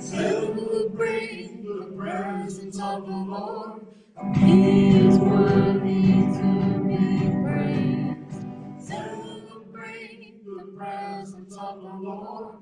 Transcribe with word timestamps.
Celebrate 0.00 1.64
the 1.64 1.92
presence 1.96 2.80
of 2.80 3.06
the 3.06 3.12
Lord. 3.12 3.86
He 4.36 4.98
is 5.08 5.18
worthy 5.18 6.12
to 6.38 6.84
be 6.86 7.30
praised. 7.42 8.46
The 10.46 10.72
presence 10.76 11.56
of 11.58 11.82
the 11.82 11.94
Lord. 12.02 12.56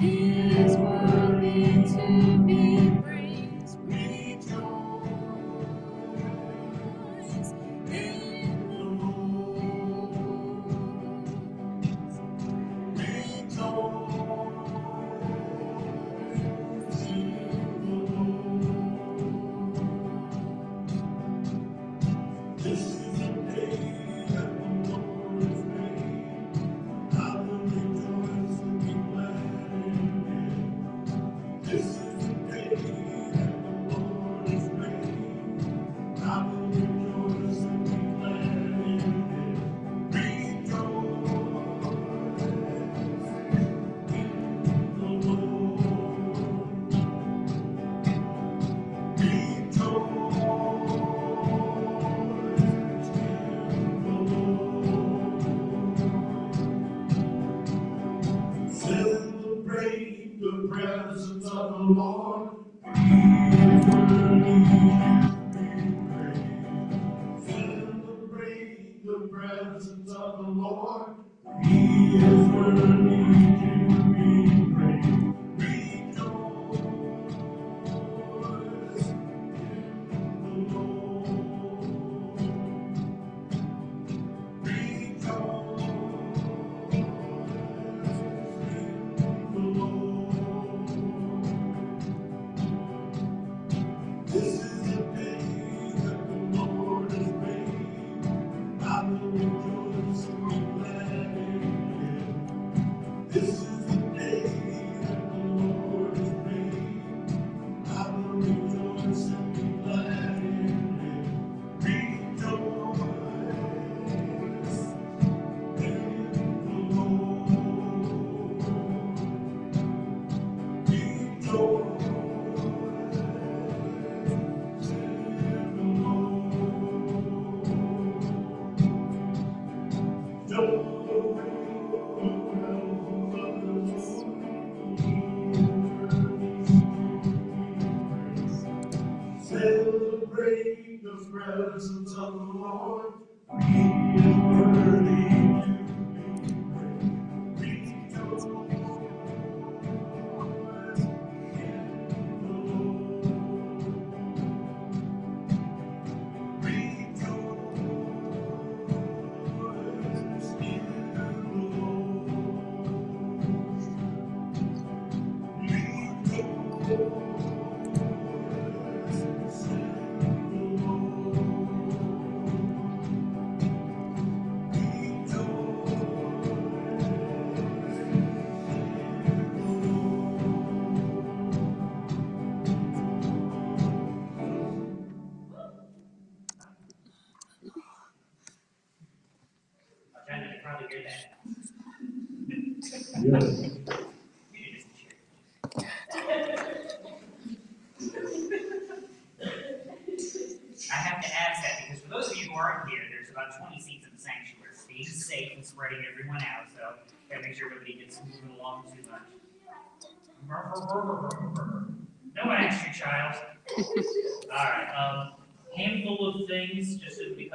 He 0.00 0.50
is 0.58 0.76
worthy 0.76 1.84
to 1.84 2.39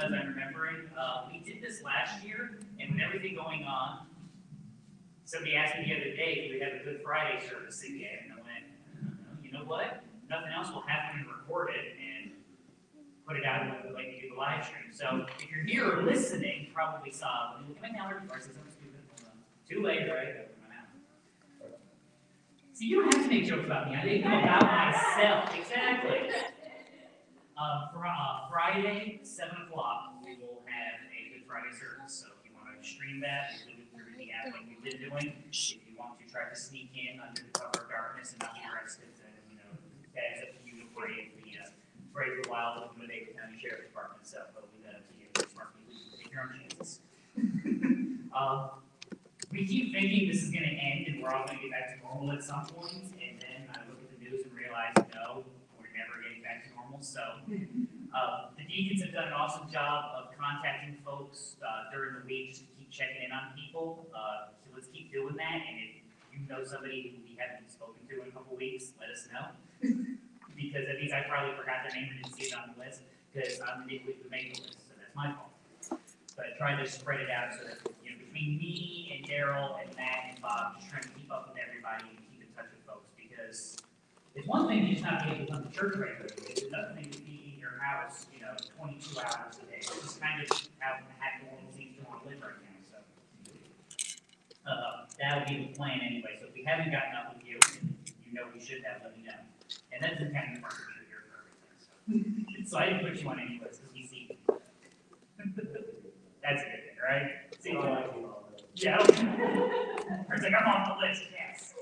so- 0.09 0.11
because 0.11 0.27
I'm 0.27 0.33
remembering, 0.33 0.89
uh, 0.97 1.27
we 1.31 1.39
did 1.39 1.61
this 1.61 1.81
last 1.83 2.23
year, 2.23 2.59
and 2.79 2.91
with 2.93 3.01
everything 3.01 3.35
going 3.35 3.63
on, 3.63 4.07
somebody 5.25 5.55
asked 5.55 5.77
me 5.77 5.85
the 5.85 5.95
other 5.95 6.16
day, 6.16 6.47
do 6.47 6.53
we 6.53 6.59
have 6.59 6.73
a 6.73 6.83
Good 6.83 7.01
Friday 7.03 7.45
service 7.47 7.83
again? 7.83 8.19
And 8.25 8.33
I 8.33 8.35
went, 8.35 8.65
"Uh, 9.01 9.35
you 9.44 9.51
know 9.51 9.63
what? 9.65 10.03
Nothing 10.29 10.51
else, 10.53 10.69
we'll 10.71 10.81
happen 10.81 11.19
them 11.23 11.29
record 11.29 11.71
it 11.71 11.95
and 11.99 12.31
put 13.27 13.38
it 13.38 13.45
out 13.45 13.91
like 13.94 14.05
you 14.15 14.21
do 14.21 14.29
the 14.29 14.35
live 14.35 14.63
stream. 14.65 14.91
So 14.91 15.25
if 15.39 15.49
you're 15.49 15.63
here 15.63 15.91
or 15.91 16.03
listening, 16.03 16.69
probably 16.73 17.11
saw, 17.11 17.57
stupid? 18.71 19.01
Hold 19.19 19.31
on. 19.31 19.39
Too 19.67 19.81
late, 19.81 20.07
right? 20.11 20.47
My. 21.62 21.68
See, 22.74 22.85
you 22.88 23.01
don't 23.03 23.13
have 23.13 23.24
to 23.24 23.30
make 23.30 23.45
jokes 23.45 23.65
about 23.65 23.89
me, 23.89 23.95
I 23.95 24.03
make 24.06 24.24
them 24.24 24.31
about 24.33 24.63
myself, 24.63 25.56
exactly. 25.57 26.30
Uh, 27.56 27.88
fr- 27.94 28.04
uh, 28.06 28.50
Friday, 28.52 29.19
seven 29.24 29.56
o'clock, 29.63 30.12
we 30.24 30.36
will 30.44 30.60
have 30.68 31.00
a 31.07 31.31
Good 31.31 31.48
Friday 31.48 31.72
service, 31.72 32.12
so 32.12 32.28
if 32.36 32.44
you 32.44 32.52
wanna 32.52 32.75
stream 32.84 33.24
that, 33.24 33.56
do 33.63 33.72
it 33.80 33.88
through 33.96 34.12
the 34.19 34.28
app 34.36 34.52
like 34.52 34.68
we've 34.68 34.84
been 34.84 35.00
doing. 35.00 35.31
If 35.48 35.72
you 35.88 35.96
want 35.96 36.19
to 36.19 36.28
try 36.28 36.50
to 36.52 36.56
sneak 36.56 36.92
in 36.92 37.16
under 37.24 37.40
the 37.48 37.56
cover 37.56 37.88
of 37.88 37.90
darkness 37.90 38.36
and 38.36 38.44
not 38.44 38.60
be 38.60 38.62
arrested, 38.68 39.07
then, 39.24 39.31
you 39.48 39.56
know, 39.56 39.72
that 40.19 40.36
is 40.36 40.40
up 40.44 40.52
to 40.52 40.62
you 40.68 40.84
to 40.84 40.88
brave 40.92 41.31
the, 41.40 41.48
uh, 41.63 41.72
brave 42.12 42.44
the 42.44 42.50
wild 42.52 42.84
of 42.84 42.92
the 42.92 43.00
Madera 43.00 43.31
County 43.31 43.56
Sheriff's 43.63 43.88
Department, 43.88 44.28
so, 44.28 44.44
but 44.52 44.68
we 44.75 44.84
got 44.84 45.00
to 45.00 45.16
you, 45.16 45.31
you 45.31 46.12
take 46.19 46.31
your 46.36 46.44
own 46.44 46.52
chances. 46.60 47.00
Um, 48.36 48.84
we 49.50 49.63
keep 49.66 49.94
thinking 49.96 50.28
this 50.28 50.44
is 50.44 50.52
gonna 50.52 50.68
end 50.68 51.07
and 51.07 51.24
we're 51.24 51.31
all 51.31 51.48
gonna 51.48 51.56
get 51.63 51.72
back 51.72 51.96
to 51.96 52.04
normal 52.04 52.36
at 52.36 52.44
some 52.44 52.68
point, 52.68 53.16
and 53.16 53.40
then 53.40 53.63
I 53.72 53.80
look 53.88 53.96
at 54.04 54.12
the 54.12 54.19
news 54.19 54.44
and 54.44 54.52
realize, 54.52 54.92
no, 55.16 55.48
we're 55.80 55.88
never 55.96 56.19
getting 56.19 56.44
back 56.44 56.68
to 56.68 56.75
normal, 56.95 57.03
so. 57.03 57.21
Uh, 58.15 58.47
the 58.57 58.63
deacons 58.63 59.01
have 59.01 59.13
done 59.13 59.27
an 59.27 59.33
awesome 59.33 59.69
job 59.71 60.15
of 60.15 60.31
contacting 60.39 60.95
folks, 61.03 61.57
uh, 61.59 61.92
during 61.92 62.15
the 62.15 62.25
week, 62.25 62.50
just 62.50 62.62
to 62.62 62.68
keep 62.80 62.89
checking 62.89 63.24
in 63.24 63.31
on 63.31 63.51
people, 63.59 64.07
uh, 64.15 64.56
so 64.63 64.71
let's 64.74 64.88
keep 64.88 65.12
doing 65.12 65.36
that, 65.36 65.59
and 65.68 65.75
if 65.83 66.00
you 66.31 66.47
know 66.47 66.63
somebody 66.63 67.12
who 67.12 67.19
we 67.27 67.36
haven't 67.36 67.69
spoken 67.69 68.00
to 68.07 68.24
in 68.24 68.27
a 68.30 68.31
couple 68.31 68.56
weeks, 68.56 68.94
let 69.00 69.09
us 69.09 69.27
know. 69.33 69.51
Because 70.56 70.88
that 70.88 70.95
means 70.95 71.12
I 71.12 71.27
probably 71.27 71.51
forgot 71.59 71.83
their 71.83 71.92
name 72.00 72.15
and 72.15 72.24
didn't 72.24 72.39
see 72.39 72.47
it 72.47 72.56
on 72.56 72.71
the 72.71 72.80
list, 72.80 73.03
because 73.33 73.59
I'm 73.59 73.83
the 73.83 74.00
nitwit 74.00 74.24
who 74.24 74.30
made 74.31 74.56
the 74.56 74.63
list, 74.63 74.80
so 74.88 74.95
that's 74.95 75.12
my 75.12 75.36
fault. 75.36 75.51
But 76.39 76.56
trying 76.57 76.80
to 76.80 76.88
spread 76.89 77.19
it 77.19 77.30
out 77.30 77.51
so 77.51 77.68
that, 77.68 77.80
you 78.03 78.12
know, 78.12 78.18
between 78.24 78.56
me 78.56 79.12
and 79.12 79.27
Daryl 79.27 79.75
and 79.80 79.92
Matt 79.95 80.31
and 80.31 80.42
Bob, 80.42 80.80
just 80.80 80.88
trying 80.88 81.03
to 81.03 81.12
keep 81.15 81.31
up 81.31 81.51
with 81.51 81.59
everybody 81.59 82.15
and 82.15 82.19
keep 82.31 82.44
in 82.44 82.51
touch 82.56 82.71
with 82.71 82.83
folks, 82.88 83.12
because 83.19 83.75
it's 84.35 84.47
one 84.47 84.67
thing 84.67 84.85
to 84.85 84.91
just 84.91 85.03
not 85.03 85.23
be 85.23 85.31
able 85.31 85.45
to 85.45 85.51
come 85.51 85.63
to 85.63 85.71
church 85.71 85.95
regularly, 85.95 86.35
it's 86.49 86.63
another 86.63 86.93
thing 86.95 87.09
to 87.09 87.19
be 87.19 87.53
in 87.53 87.59
your 87.59 87.79
house, 87.79 88.27
you 88.33 88.41
know, 88.41 88.51
twenty-two 88.77 89.17
hours 89.19 89.55
a 89.57 89.65
day. 89.71 89.77
It's 89.77 89.87
just 89.87 90.19
kind 90.21 90.41
of 90.41 90.47
how, 90.79 90.99
the 90.99 91.47
world 91.47 91.73
seems 91.75 91.97
to 91.97 92.03
want 92.03 92.23
to 92.23 92.29
live 92.29 92.41
right 92.41 92.59
now, 92.59 92.77
so. 92.83 92.97
Uh, 94.67 95.05
that 95.19 95.39
would 95.39 95.47
be 95.47 95.67
the 95.67 95.73
plan 95.77 96.01
anyway, 96.03 96.37
so 96.39 96.47
if 96.47 96.53
we 96.53 96.63
haven't 96.63 96.91
gotten 96.91 97.15
up 97.15 97.33
with 97.33 97.47
you, 97.47 97.57
you 98.27 98.33
know 98.33 98.43
we 98.53 98.59
should 98.59 98.83
have, 98.83 99.01
let 99.03 99.15
me 99.17 99.23
know. 99.23 99.39
And 99.93 100.03
that's 100.03 100.19
the 100.19 100.27
kind 100.35 100.57
of 100.57 100.61
partnership 100.61 101.07
here 101.07 101.23
for 101.31 101.47
everything, 101.47 102.45
so. 102.59 102.67
So 102.75 102.79
I 102.79 102.89
didn't 102.89 103.07
put 103.07 103.21
you 103.21 103.29
on 103.29 103.39
any 103.39 103.61
list, 103.63 103.81
because 103.81 103.95
you 103.95 104.07
see. 104.07 104.37
That's 106.43 106.61
a 106.61 106.65
good 106.65 106.83
thing, 106.83 106.97
right? 107.01 107.31
See, 107.59 107.71
yeah. 108.75 108.97
It's 110.31 110.43
like, 110.43 110.53
I'm 110.53 110.67
off 110.67 110.99
the 110.99 111.07
list, 111.07 111.23
yes. 111.31 111.73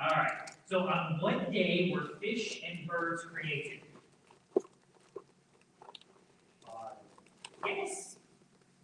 All 0.00 0.08
right, 0.08 0.50
so 0.66 0.80
on 0.80 1.18
what 1.20 1.52
day 1.52 1.92
were 1.94 2.16
fish 2.20 2.62
and 2.66 2.86
birds 2.88 3.22
created? 3.24 3.80
Yes. 7.66 8.16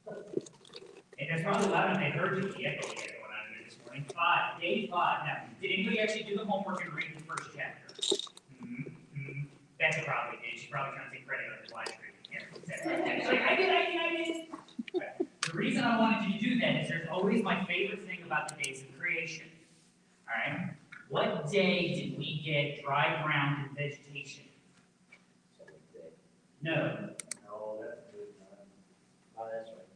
And 0.07 1.29
that's 1.29 1.43
probably 1.43 1.69
loud 1.69 1.91
enough, 1.91 2.01
they 2.01 2.11
heard 2.11 2.43
you, 2.43 2.53
the 2.53 2.67
echo 2.67 2.89
we 2.89 3.01
had 3.01 3.13
going 3.13 3.33
on 3.33 3.45
here 3.53 3.65
this 3.69 3.77
morning. 3.85 4.05
Five, 4.15 4.61
day 4.61 4.89
five. 4.91 5.27
Now, 5.27 5.37
did 5.61 5.71
anybody 5.71 6.01
actually 6.01 6.23
do 6.25 6.37
the 6.37 6.45
homework 6.45 6.85
and 6.85 6.95
read 6.95 7.13
the 7.17 7.23
first 7.25 7.51
chapter? 7.55 7.95
Hmm, 8.59 8.83
hmm. 9.15 9.41
Betcha 9.79 10.03
probably 10.05 10.39
did, 10.41 10.59
she's 10.59 10.71
probably 10.71 10.97
trying 10.97 11.11
to 11.11 11.17
take 11.17 11.27
credit 11.27 11.47
on 11.47 11.59
the 11.67 11.75
live 11.75 11.89
stream. 11.89 12.13
Yeah, 12.33 13.29
like, 13.29 13.43
I 13.51 13.57
did, 13.57 13.71
I 13.71 13.87
did, 13.87 14.01
I 14.01 14.25
did. 14.25 15.27
The 15.43 15.53
reason 15.53 15.85
I 15.85 15.99
wanted 15.99 16.31
you 16.31 16.39
to 16.39 16.55
do 16.55 16.61
that 16.61 16.83
is 16.83 16.89
there's 16.89 17.09
always 17.11 17.43
my 17.43 17.65
favorite 17.65 18.07
thing 18.07 18.21
about 18.25 18.49
the 18.49 18.63
days 18.63 18.83
of 18.83 18.99
creation. 18.99 19.47
All 20.29 20.53
right? 20.53 20.71
What 21.11 21.51
day 21.51 21.93
did 21.93 22.19
we 22.19 22.41
get 22.45 22.85
dry 22.85 23.21
ground 23.25 23.67
and 23.67 23.77
vegetation? 23.77 24.45
No. 26.63 26.73
No, 26.73 27.79
that's 27.81 28.07
good. 28.13 28.29
Oh, 29.37 29.49
that's 29.53 29.71
right. 29.71 29.87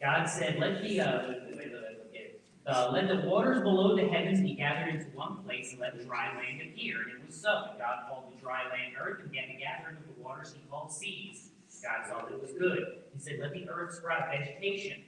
God 0.00 0.24
said, 0.24 0.58
let 0.58 0.82
the, 0.82 1.00
uh, 1.00 1.28
wait, 1.28 1.42
wait, 1.46 1.58
wait. 1.58 2.40
Uh, 2.66 2.90
let 2.90 3.08
the 3.08 3.28
waters 3.28 3.60
below 3.60 3.94
the 3.94 4.08
heavens 4.08 4.40
be 4.40 4.54
gathered 4.54 4.94
into 4.94 5.04
one 5.14 5.36
place, 5.44 5.72
and 5.72 5.80
let 5.80 6.02
dry 6.06 6.34
land 6.34 6.62
appear. 6.62 7.02
And 7.02 7.20
it 7.20 7.26
was 7.26 7.36
so. 7.38 7.66
God 7.78 8.08
called 8.08 8.32
the 8.34 8.40
dry 8.40 8.62
land 8.70 8.94
earth, 8.98 9.20
and 9.20 9.30
began 9.30 9.48
to 9.48 9.54
gather 9.54 9.90
into 9.90 10.02
the 10.02 10.22
waters 10.22 10.54
he 10.54 10.62
called 10.70 10.90
seas. 10.90 11.50
God 11.82 12.08
saw 12.08 12.24
that 12.24 12.32
it 12.32 12.40
was 12.40 12.52
good. 12.52 13.02
He 13.12 13.20
said, 13.20 13.34
let 13.40 13.52
the 13.52 13.68
earth 13.68 13.96
sprout 13.96 14.30
vegetation. 14.30 15.02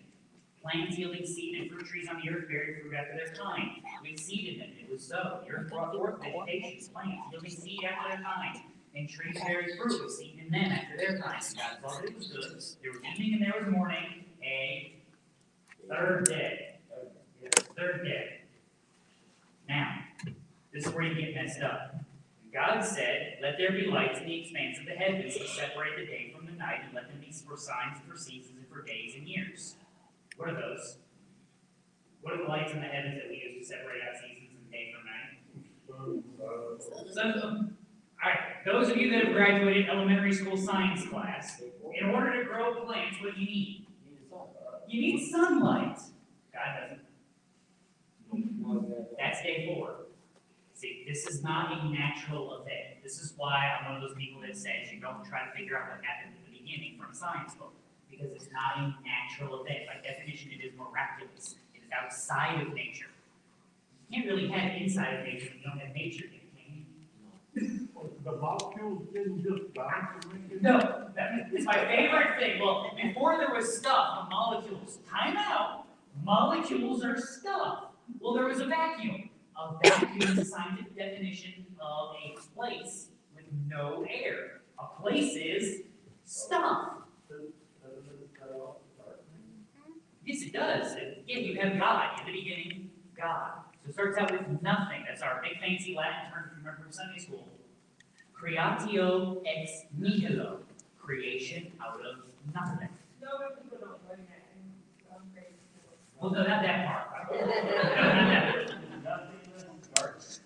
Plants 0.67 0.99
yielding 0.99 1.25
seed 1.25 1.61
and 1.61 1.71
fruit 1.71 1.87
trees 1.87 2.09
on 2.09 2.21
the 2.21 2.29
earth 2.29 2.49
bearing 2.49 2.81
fruit 2.81 2.95
after 2.95 3.15
their 3.15 3.33
kind. 3.37 3.71
With 4.03 4.19
seed 4.19 4.55
in 4.55 4.59
them, 4.59 4.71
it 4.81 4.91
was 4.91 5.07
so. 5.07 5.41
The 5.47 5.53
earth 5.53 5.71
brought 5.71 5.95
forth 5.95 6.19
vegetation, 6.21 6.93
plants 6.93 7.23
yielding 7.31 7.51
seed 7.51 7.85
after 7.85 8.17
their 8.17 8.25
kind, 8.25 8.59
and 8.97 9.09
trees 9.09 9.39
bearing 9.47 9.77
fruit 9.77 10.03
with 10.03 10.13
seed 10.13 10.41
in 10.45 10.51
them 10.51 10.73
after 10.73 10.97
their 10.97 11.19
kind. 11.19 11.41
God 11.83 12.03
that 12.03 12.05
it 12.05 12.17
was 12.17 12.27
good. 12.27 12.43
There 12.83 12.91
was 12.91 13.01
evening 13.15 13.35
and 13.35 13.43
there 13.43 13.63
was 13.63 13.73
morning, 13.73 14.25
a 14.43 14.93
third 15.89 16.25
day. 16.25 16.79
Third 17.77 18.05
day. 18.05 18.41
Now, 19.69 20.01
this 20.73 20.87
is 20.87 20.93
where 20.93 21.05
you 21.05 21.15
get 21.15 21.35
messed 21.35 21.63
up. 21.63 21.95
God 22.53 22.81
said, 22.81 23.39
Let 23.41 23.57
there 23.57 23.71
be 23.71 23.87
lights 23.87 24.19
in 24.19 24.27
the 24.27 24.41
expanse 24.41 24.79
of 24.81 24.87
the 24.87 24.93
heavens 24.93 25.37
to 25.37 25.47
separate 25.47 25.97
the 25.97 26.07
day 26.07 26.35
from 26.35 26.47
the 26.47 26.53
night, 26.53 26.81
and 26.85 26.95
let 26.95 27.07
them 27.07 27.21
be 27.21 27.31
for 27.31 27.57
signs 27.57 27.99
and 28.01 28.11
for 28.11 28.19
seasons 28.19 28.57
and 28.59 28.67
for 28.69 28.83
days 28.83 29.15
and 29.15 29.29
years. 29.29 29.77
What 30.37 30.51
are 30.51 30.55
those? 30.55 30.99
What 32.23 32.35
are 32.35 32.39
the 32.39 32.49
lights 32.49 32.73
in 32.73 32.81
the 32.81 32.87
heavens 32.87 33.21
that 33.21 33.29
we 33.29 33.37
use 33.37 33.61
to 33.61 33.75
separate 33.75 34.03
out 34.03 34.17
seasons 34.17 34.51
and 34.61 34.71
day 34.71 34.93
from 34.93 35.05
night? 35.07 36.23
So, 37.13 37.23
um, 37.43 37.77
all 38.23 38.31
right, 38.31 38.65
those 38.65 38.89
of 38.91 38.97
you 38.97 39.11
that 39.13 39.25
have 39.27 39.33
graduated 39.33 39.89
elementary 39.89 40.33
school 40.33 40.57
science 40.57 41.07
class, 41.07 41.63
in 41.95 42.11
order 42.11 42.43
to 42.43 42.49
grow 42.49 42.85
plants, 42.85 43.17
what 43.23 43.35
do 43.35 43.41
you 43.41 43.47
need? 43.47 43.87
You 44.89 45.01
need 45.01 45.31
sunlight. 45.31 45.99
God 46.53 46.81
doesn't. 46.81 47.01
That's 49.19 49.43
day 49.43 49.73
four. 49.75 49.97
See, 50.75 51.05
this 51.09 51.27
is 51.27 51.43
not 51.43 51.73
a 51.73 51.89
natural 51.89 52.61
event. 52.61 53.03
This 53.03 53.19
is 53.19 53.33
why 53.37 53.71
I'm 53.79 53.87
one 53.87 53.97
of 53.97 54.03
those 54.03 54.17
people 54.17 54.43
that 54.43 54.57
says 54.57 54.93
you 54.93 55.01
don't 55.01 55.25
try 55.25 55.47
to 55.47 55.53
figure 55.57 55.79
out 55.79 55.89
what 55.91 56.05
happened 56.05 56.37
at 56.37 56.45
the 56.45 56.59
beginning 56.59 56.99
from 57.01 57.11
a 57.11 57.15
science 57.15 57.55
book. 57.55 57.73
Because 58.11 58.31
it's 58.33 58.49
not 58.53 58.79
a 58.79 58.95
natural 59.05 59.63
event. 59.63 59.81
By 59.87 60.09
definition, 60.09 60.53
it 60.53 60.65
is 60.65 60.73
miraculous. 60.79 61.57
It 61.75 61.83
is 61.85 61.91
outside 61.93 62.61
of 62.63 62.73
nature. 62.73 63.07
You 64.09 64.23
can't 64.23 64.31
really 64.31 64.49
have 64.49 64.81
inside 64.81 65.15
of 65.15 65.25
nature 65.25 65.47
if 65.47 65.55
you 65.57 65.63
don't 65.65 65.79
have 65.79 65.95
nature, 65.95 66.25
can 66.25 66.41
you? 67.55 67.89
The 68.25 68.33
molecules 68.33 69.03
didn't 69.13 69.43
just 69.43 69.75
bounce? 69.75 70.25
No, 70.61 71.11
that 71.15 71.51
is 71.53 71.65
my 71.65 71.75
favorite 71.75 72.39
thing. 72.39 72.61
Well, 72.61 72.91
before 73.01 73.39
there 73.39 73.55
was 73.55 73.77
stuff, 73.79 74.25
the 74.25 74.31
molecules. 74.31 74.99
Time 75.09 75.37
out. 75.37 75.85
Molecules 76.25 77.05
are 77.05 77.17
stuff. 77.19 77.85
Well, 78.21 78.35
there 78.35 78.47
was 78.47 78.61
a 78.61 78.67
vacuum. 78.67 79.31
A 79.57 79.75
vacuum 79.83 80.23
is 80.23 80.39
a 80.39 80.45
scientific 80.45 80.97
definition 80.97 81.67
of 81.81 82.17
a 82.25 82.37
place 82.55 83.09
with 83.35 83.45
no 83.69 84.05
air. 84.09 84.61
A 84.79 85.01
place 85.01 85.35
is 85.37 85.83
stuff. 86.25 86.93
Yes, 90.27 90.43
it 90.43 90.53
does. 90.53 90.93
And 90.93 91.17
Again, 91.19 91.45
you 91.45 91.61
have 91.61 91.79
God 91.79 92.21
in 92.21 92.27
the 92.27 92.33
beginning, 92.33 92.91
God. 93.17 93.53
So 93.85 93.91
it 93.91 93.93
starts 93.95 94.19
out 94.19 94.33
with 94.33 94.61
nothing. 94.61 95.05
That's 95.07 95.23
our 95.23 95.41
big 95.41 95.61
fancy 95.61 95.95
Latin 95.95 96.33
term 96.33 96.51
if 96.51 96.59
you 96.59 96.65
remember 96.65 96.83
from 96.83 96.93
Sunday 96.93 97.19
school. 97.19 97.47
Creatio 98.37 99.41
ex 99.47 99.85
nihilo. 99.97 100.59
Creation 100.99 101.73
out 101.81 102.01
of 102.05 102.25
nothing. 102.53 102.89
No, 103.23 103.29
but 103.39 103.63
people 103.63 103.79
don't 103.79 104.09
learn 104.09 104.27
that 104.29 104.43
in 104.53 104.73
some 105.09 105.23
grade 105.33 105.55
school. 105.71 105.97
Well, 106.21 106.33
no, 106.33 106.43
not 106.47 106.63
that 106.63 106.87
part. 106.87 107.31
No, 109.07 109.11
not 109.13 109.31
that. 110.01 110.39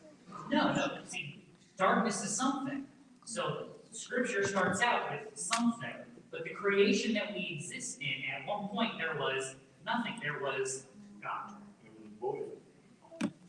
No, 0.51 0.73
no, 0.75 0.99
see, 1.07 1.43
darkness 1.79 2.23
is 2.23 2.37
something. 2.37 2.85
So 3.25 3.69
scripture 3.93 4.47
starts 4.47 4.83
out 4.83 5.11
with 5.11 5.39
something, 5.39 5.95
but 6.31 6.45
the 6.45 6.51
creation 6.51 7.15
that 7.15 7.33
we 7.33 7.57
exist 7.59 8.01
in, 8.01 8.09
at 8.35 8.47
one 8.47 8.69
point 8.69 8.93
there 8.99 9.17
was 9.19 9.55
nothing, 9.85 10.19
there 10.23 10.41
was 10.41 10.87
God. 11.23 11.57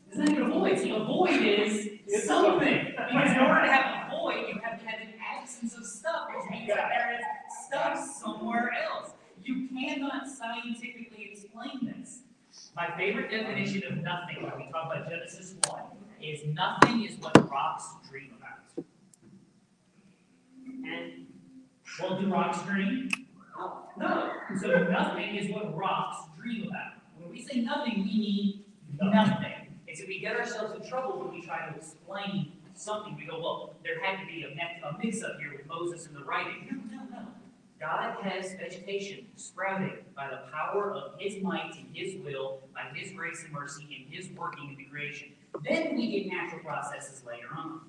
It's 0.08 0.18
not 0.18 0.28
even 0.28 0.42
a 0.42 0.48
void, 0.48 0.78
see, 0.78 0.90
a 0.90 0.98
void 0.98 1.40
is 1.40 2.26
something. 2.26 2.84
Because 2.90 3.30
in 3.32 3.38
order 3.38 3.62
to 3.62 3.72
have 3.72 4.06
a 4.06 4.10
void, 4.10 4.46
you 4.48 4.60
have 4.62 4.78
to 4.78 4.86
have 4.86 5.00
an 5.00 5.14
absence 5.18 5.74
of 5.74 5.86
stuff, 5.86 6.28
which 6.34 6.50
means 6.50 6.68
that 6.68 6.90
there 6.90 7.18
is 7.18 7.24
stuff 7.66 7.98
somewhere 8.20 8.72
else. 8.72 9.12
You 9.42 9.68
cannot 9.68 10.28
scientifically 10.28 11.30
explain 11.32 11.94
this. 11.96 12.20
My 12.76 12.94
favorite 12.96 13.30
definition 13.30 13.84
of 13.84 13.98
nothing, 13.98 14.42
when 14.42 14.52
we 14.56 14.70
talk 14.70 14.92
about 14.92 15.08
Genesis 15.08 15.54
one, 15.68 15.84
is 16.22 16.40
nothing 16.46 17.04
is 17.04 17.16
what 17.18 17.50
rocks 17.50 17.86
dream 18.08 18.34
about. 18.38 18.86
And, 20.84 21.26
well, 22.00 22.20
do 22.20 22.30
rocks 22.30 22.62
dream? 22.62 23.08
No. 23.98 24.32
So 24.60 24.84
nothing 24.84 25.36
is 25.36 25.52
what 25.52 25.76
rocks 25.76 26.26
dream 26.40 26.68
about. 26.68 26.92
When 27.18 27.30
we 27.30 27.42
say 27.42 27.60
nothing, 27.60 28.04
we 28.04 28.04
mean 28.04 28.64
nothing. 29.00 29.68
And 29.88 29.96
so 29.96 30.04
we 30.06 30.18
get 30.20 30.36
ourselves 30.36 30.74
in 30.74 30.88
trouble 30.88 31.20
when 31.20 31.32
we 31.34 31.42
try 31.42 31.68
to 31.68 31.76
explain 31.76 32.52
something. 32.74 33.16
We 33.16 33.26
go, 33.26 33.40
well, 33.40 33.74
there 33.84 34.02
had 34.02 34.20
to 34.20 34.26
be 34.26 34.44
a, 34.44 34.98
mix-up 34.98 35.38
here 35.38 35.52
with 35.56 35.66
Moses 35.66 36.06
and 36.06 36.16
the 36.16 36.24
writing. 36.24 36.82
No, 36.90 36.96
no, 36.96 37.04
no. 37.10 37.26
God 37.80 38.16
has 38.22 38.52
vegetation 38.54 39.26
sprouting 39.36 39.98
by 40.14 40.28
the 40.28 40.50
power 40.52 40.92
of 40.94 41.18
His 41.18 41.42
might 41.42 41.74
and 41.76 41.86
His 41.92 42.16
will, 42.22 42.60
by 42.72 42.96
His 42.96 43.12
grace 43.12 43.42
and 43.42 43.52
mercy, 43.52 43.82
and 43.82 44.14
His 44.14 44.30
working 44.36 44.70
in 44.70 44.76
the 44.76 44.84
creation. 44.84 45.28
Then 45.68 45.96
we 45.96 46.10
get 46.10 46.32
natural 46.32 46.60
processes 46.60 47.22
later 47.26 47.48
on. 47.56 47.80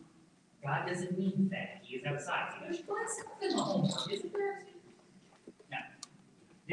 God 0.63 0.87
doesn't 0.87 1.17
need 1.17 1.49
that. 1.51 1.81
He 1.83 1.97
is 1.97 2.05
outside. 2.05 2.53
So 2.53 2.57
there's 2.63 2.79
stuff 2.79 3.27
in 3.41 3.55
the 3.55 3.61
homework, 3.61 4.11
isn't 4.11 4.33
there? 4.33 4.63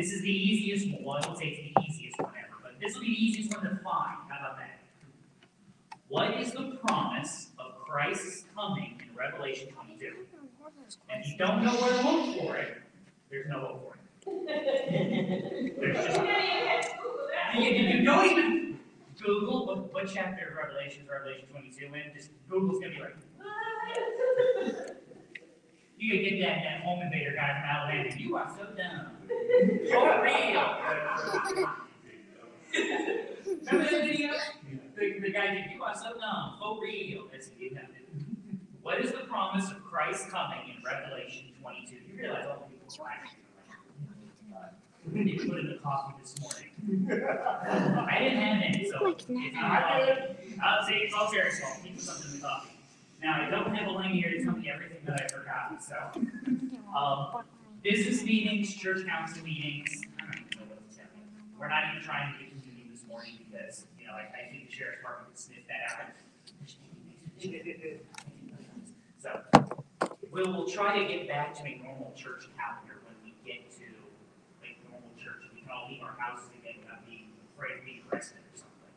This 0.00 0.12
is 0.12 0.22
the 0.22 0.30
easiest 0.30 0.90
one. 1.02 1.20
Well, 1.20 1.36
say 1.36 1.48
it's 1.48 1.60
the 1.60 1.74
easiest 1.86 2.18
one 2.18 2.32
ever, 2.38 2.56
but 2.62 2.80
this 2.80 2.94
will 2.94 3.02
be 3.02 3.08
the 3.08 3.22
easiest 3.22 3.54
one 3.54 3.64
to 3.64 3.68
find. 3.84 4.16
How 4.30 4.38
about 4.40 4.56
that? 4.56 4.78
What 6.08 6.40
is 6.40 6.52
the 6.52 6.78
promise 6.82 7.48
of 7.58 7.76
Christ's 7.80 8.46
coming 8.54 8.98
in 9.06 9.14
Revelation 9.14 9.68
22? 9.72 10.12
And 11.10 11.22
if 11.22 11.30
you 11.30 11.36
don't 11.36 11.62
know 11.62 11.72
where 11.72 11.92
to 11.92 12.08
look 12.08 12.38
for 12.38 12.56
it, 12.56 12.78
there's 13.28 13.46
no 13.50 13.58
hope 13.60 13.94
for 14.24 14.30
it. 14.30 15.76
There's 15.78 16.06
just 16.06 16.18
you 17.58 17.62
you, 17.62 18.02
don't 18.02 18.24
even 18.24 18.78
Google 19.22 19.66
what, 19.66 19.92
what 19.92 20.08
chapter 20.08 20.48
of 20.48 20.56
Revelation 20.56 21.02
is 21.02 21.10
Revelation 21.10 21.46
22 21.50 21.84
in. 21.84 22.14
Just 22.16 22.30
Google's 22.48 22.80
gonna 22.80 22.94
be 22.94 23.00
like? 23.02 24.96
You 26.00 26.16
could 26.16 26.30
get 26.30 26.40
that, 26.40 26.62
that 26.64 26.80
home 26.82 27.02
invader 27.02 27.34
guy 27.36 27.60
from 27.60 27.68
Alabama. 27.68 28.08
You 28.16 28.36
are 28.36 28.50
so 28.56 28.64
dumb. 28.74 29.06
For 29.90 30.22
real. 30.24 30.64
Remember 33.70 33.90
that 33.90 34.04
video? 34.06 34.32
The, 34.96 35.18
the 35.20 35.30
guy 35.30 35.54
did, 35.54 35.64
you 35.74 35.82
are 35.82 35.94
so 35.94 36.18
dumb. 36.18 36.56
For 36.58 36.80
real. 36.80 37.24
That's 37.30 37.50
you 37.58 37.74
know. 37.74 37.82
What 38.82 39.04
is 39.04 39.12
the 39.12 39.18
promise 39.28 39.70
of 39.70 39.84
Christ 39.84 40.30
coming 40.30 40.74
in 40.74 40.82
Revelation 40.82 41.52
22? 41.60 41.96
You 41.96 42.18
realize 42.18 42.46
all 42.46 42.66
the 42.66 42.74
people 42.74 43.04
are 43.04 43.10
actually. 43.10 43.36
We 45.12 45.24
did 45.24 45.48
put 45.48 45.58
in 45.58 45.68
the 45.68 45.78
coffee 45.82 46.14
this 46.20 46.34
morning. 46.40 46.70
I 48.08 48.18
didn't 48.18 48.38
have 48.38 48.62
any, 48.62 48.90
so. 48.90 49.04
Like 49.04 49.20
if 49.20 49.28
you 49.28 49.52
now. 49.52 50.16
I'll 50.62 50.86
say 50.86 50.94
it's 50.94 51.14
all 51.14 51.30
Jerry's 51.30 51.60
fault. 51.60 51.78
He 51.82 51.90
put 51.90 52.00
something 52.00 52.32
in 52.32 52.40
the 52.40 52.46
coffee. 52.46 52.70
Now, 53.22 53.42
I 53.42 53.50
don't 53.50 53.74
have 53.74 53.88
Elaine 53.88 54.14
here 54.14 54.30
to 54.30 54.42
tell 54.42 54.56
me 54.56 54.70
everything 54.72 55.04
that 55.04 55.22
I 55.22 55.28
forgot, 55.28 55.82
so. 55.82 55.96
Um, 56.90 57.44
business 57.84 58.24
meetings, 58.24 58.74
church 58.74 59.06
council 59.06 59.44
meetings, 59.44 60.02
I 60.18 60.26
don't 60.26 60.42
even 60.42 60.58
know 60.58 60.74
what 60.74 60.90
to. 60.90 61.06
We're 61.56 61.68
not 61.68 61.84
even 61.92 62.02
trying 62.02 62.34
to 62.34 62.38
get 62.42 62.50
to 62.50 62.66
meeting 62.66 62.90
this 62.90 63.06
morning 63.06 63.38
because, 63.46 63.86
you 63.96 64.08
know, 64.08 64.14
I, 64.14 64.26
I 64.26 64.50
think 64.50 64.66
the 64.66 64.74
sheriff's 64.74 64.98
department 64.98 65.30
could 65.30 65.38
sniff 65.38 65.62
that 65.70 65.86
out. 65.86 66.10
So, 69.22 69.30
we'll, 70.32 70.50
we'll 70.50 70.66
try 70.66 70.98
to 70.98 71.06
get 71.06 71.28
back 71.28 71.54
to 71.54 71.62
a 71.62 71.78
normal 71.78 72.12
church 72.16 72.50
calendar 72.58 72.98
when 73.06 73.14
we 73.22 73.38
get 73.46 73.70
to 73.78 73.86
like 74.58 74.74
normal 74.90 75.14
church. 75.14 75.46
We 75.54 75.62
can 75.62 75.70
all 75.70 75.86
leave 75.86 76.02
our 76.02 76.18
houses 76.18 76.50
again 76.58 76.82
without 76.82 77.06
being 77.06 77.30
afraid 77.54 77.78
of 77.78 77.84
being 77.84 78.02
arrested 78.10 78.42
or 78.50 78.58
something. 78.58 78.90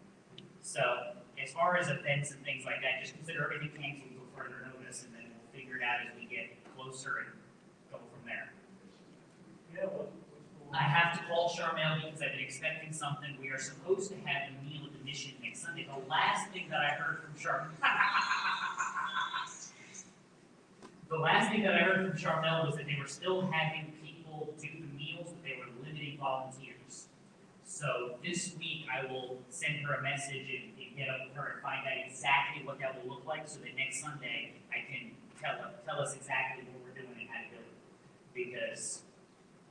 So, 0.65 1.21
as 1.37 1.51
far 1.53 1.77
as 1.77 1.89
events 1.89 2.31
and 2.31 2.41
things 2.43 2.65
like 2.65 2.81
that, 2.81 3.05
just 3.05 3.13
consider 3.13 3.43
everything 3.43 3.69
canceled 3.77 4.15
until 4.15 4.27
further 4.33 4.65
notice, 4.65 5.05
and 5.05 5.29
then 5.73 5.73
figure 5.73 5.79
it 5.79 5.83
out 5.87 5.99
as 6.05 6.11
we 6.19 6.25
get 6.25 6.49
closer 6.75 7.25
and 7.25 7.29
go 7.91 7.97
from 7.97 8.25
there. 8.25 8.51
Yeah, 9.75 9.85
what, 9.85 10.11
I 10.73 10.83
have 10.83 11.19
to 11.19 11.25
call 11.27 11.49
Charmel 11.49 12.03
because 12.03 12.21
I've 12.21 12.31
been 12.31 12.39
expecting 12.39 12.93
something. 12.93 13.37
We 13.39 13.49
are 13.49 13.59
supposed 13.59 14.09
to 14.09 14.15
have 14.25 14.49
a 14.49 14.53
meal 14.65 14.85
at 14.85 14.93
the 14.97 15.05
mission 15.05 15.33
next 15.41 15.61
Sunday. 15.63 15.87
The 15.87 15.99
last 16.09 16.49
thing 16.51 16.67
that 16.69 16.81
I 16.81 16.89
heard 16.89 17.19
from 17.21 17.33
Charmel. 17.35 17.69
the 21.09 21.17
last 21.17 21.49
thing 21.51 21.63
that 21.63 21.75
I 21.75 21.79
heard 21.79 22.09
from 22.09 22.17
Charmel 22.17 22.65
was 22.65 22.75
that 22.75 22.85
they 22.85 22.97
were 22.99 23.07
still 23.07 23.41
having 23.51 23.93
people 24.03 24.53
do 24.59 24.67
the 24.67 24.87
meals, 24.97 25.29
but 25.29 25.43
they 25.43 25.57
were 25.59 25.69
limiting 25.85 26.17
volunteers. 26.17 27.07
So 27.65 28.15
this 28.23 28.55
week 28.57 28.87
I 28.91 29.05
will 29.11 29.37
send 29.49 29.85
her 29.85 29.95
a 29.95 30.01
message 30.01 30.49
and, 30.49 30.71
and 30.77 30.95
get 30.97 31.09
up 31.09 31.27
with 31.27 31.35
her 31.35 31.51
and 31.53 31.61
find 31.61 31.85
out 31.85 31.97
exactly 32.07 32.65
what 32.65 32.79
that 32.79 32.99
will 33.01 33.09
look 33.15 33.25
like 33.25 33.47
so 33.47 33.59
that 33.59 33.75
next 33.75 34.01
Sunday 34.01 34.53
I 34.71 34.77
can 34.89 35.11
tell 35.43 35.59
her, 35.59 35.71
tell 35.85 35.99
us 35.99 36.15
exactly 36.15 36.63
what 36.71 36.79
we're 36.87 36.95
doing 36.95 37.19
and 37.19 37.29
how 37.29 37.43
to 37.43 37.49
do 37.51 37.59
it. 37.59 37.75
Because 38.31 39.03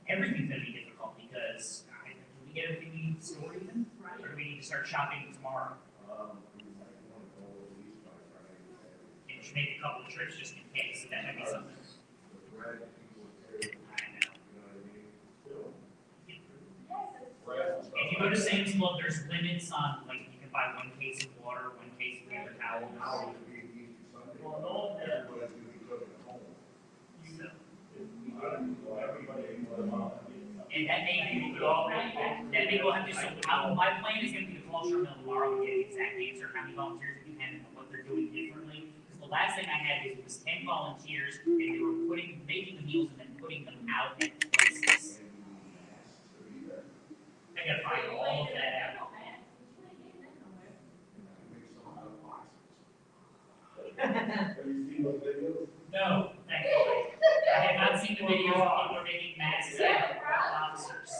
everything's 0.07 0.49
gonna 0.53 0.61
be 0.61 0.73
difficult 0.77 1.17
because 1.17 1.83
I, 1.89 2.13
do 2.13 2.21
we 2.45 2.53
get 2.53 2.69
everything 2.69 2.91
we 2.93 3.01
need 3.17 3.23
stored 3.23 3.57
even? 3.57 3.85
Or 4.21 4.27
do 4.29 4.35
we 4.37 4.53
need 4.53 4.61
to 4.61 4.65
start 4.67 4.85
shopping 4.85 5.33
tomorrow? 5.33 5.73
Um, 6.05 6.37
we 6.55 6.69
might 6.77 6.93
wanna 7.09 7.25
go 7.41 7.49
at 7.49 7.73
least 7.81 8.05
by 8.05 8.13
Friday. 8.29 8.61
And 9.33 9.41
should 9.41 9.57
make 9.57 9.73
a 9.79 9.81
couple 9.81 10.05
of 10.05 10.13
trips 10.13 10.37
just 10.37 10.53
in 10.53 10.61
case, 10.77 11.01
so 11.01 11.09
that 11.09 11.25
might 11.25 11.41
be 11.41 11.45
something. 11.49 11.73
The 11.73 12.37
bread, 12.53 12.77
people 13.01 13.25
carry, 13.49 13.73
you 13.73 13.81
I 13.89 14.13
know. 14.21 14.29
know 14.29 14.69
what 14.69 14.77
I 14.77 14.93
mean? 14.93 15.09
If 17.97 18.11
you 18.11 18.17
go 18.19 18.29
to 18.29 18.37
Sam's 18.37 18.73
Club, 18.77 19.01
there's 19.01 19.25
limits 19.27 19.71
on, 19.71 20.05
like, 20.07 20.29
you 20.31 20.37
can 20.39 20.49
buy 20.53 20.71
one 20.77 20.91
case 20.99 21.25
of 21.25 21.31
water, 21.43 21.73
one 21.75 21.89
case 21.99 22.21
of 22.23 22.29
paper 22.29 22.53
towel. 22.61 22.87
Now 22.95 23.33
it's 23.33 23.41
being 23.49 23.69
Easter 23.73 24.05
Sunday. 24.13 24.37
Well, 24.43 24.61
no, 24.61 24.97
yeah. 25.01 25.25
Everybody's 25.25 25.53
gonna 25.53 25.73
be 25.73 25.81
cooking 25.89 26.13
at 26.13 26.21
home. 26.29 26.45
So, 27.37 27.43
Everybody, 27.43 27.49
what 27.49 27.49
about? 27.49 28.23
And 28.43 28.75
that 30.89 31.03
may 31.05 31.53
be, 31.55 31.63
all. 31.63 31.87
that 31.89 32.45
may 32.51 32.77
go 32.77 32.89
ahead, 32.89 33.13
so, 33.15 33.29
I- 33.49 33.73
my 33.73 33.91
plan 34.01 34.25
is 34.25 34.31
gonna 34.33 34.47
be 34.47 34.55
to 34.55 34.61
call 34.61 34.89
Sherman 34.89 35.13
tomorrow 35.19 35.53
and 35.57 35.65
get 35.65 35.75
an 35.75 35.81
exact 35.81 36.19
answer, 36.19 36.49
how 36.53 36.63
many 36.63 36.73
volunteers 36.75 37.17
we 37.25 37.39
have 37.39 37.53
and 37.53 37.65
what 37.75 37.89
they're 37.91 38.01
doing 38.03 38.31
differently. 38.33 38.87
Because 39.07 39.19
the 39.21 39.27
last 39.27 39.55
thing 39.55 39.65
I 39.67 39.77
had 39.77 40.05
is 40.07 40.17
it 40.17 40.23
was 40.25 40.37
ten 40.39 40.65
volunteers, 40.65 41.39
and 41.45 41.59
they 41.59 41.79
were 41.79 41.93
putting, 42.09 42.41
making 42.47 42.77
the 42.77 42.81
meals 42.83 43.09
and 43.11 43.19
then 43.19 43.35
putting 43.39 43.63
them 43.65 43.85
out 43.93 44.21
at 44.21 44.51
places. 44.51 45.19
I 47.55 47.67
gotta 47.67 47.83
find 47.83 48.07
all 48.17 48.43
of 48.43 48.49
that 48.53 48.97
out. 48.99 48.99
Have? 53.97 54.57
No, 55.93 56.31
thankfully. 56.53 57.17
I 57.49 57.59
have 57.65 57.77
not 57.81 57.93
seen 57.97 58.13
the 58.21 58.25
videos 58.29 58.61
of 58.61 58.69
people 58.69 58.97
are 58.97 59.03
making 59.03 59.33
masks 59.37 59.79
out 59.81 60.13
of 60.13 60.21
lobsters. 60.53 61.13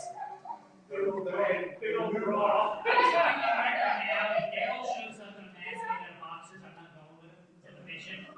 They're, 0.89 1.09
they're, 1.09 1.73
Big 1.81 1.97
old 1.97 2.13
raw. 2.21 2.77
I'm 2.77 2.85
gonna 2.85 3.41
go 3.41 3.49
right 3.57 3.77
now, 4.05 4.37
if 4.37 4.53
Daryl 4.53 4.85
shows 4.85 5.17
up 5.17 5.33
in 5.41 5.49
a 5.49 5.53
mask 5.57 5.81
made 5.81 5.89
out 5.89 6.05
of 6.13 6.21
boxers, 6.21 6.61
I'm 6.61 6.77
not 6.77 6.93
going 6.93 7.17
with 7.25 7.33
him 7.33 7.41
to 7.65 7.69
the 7.73 7.83
mission. 7.89 8.29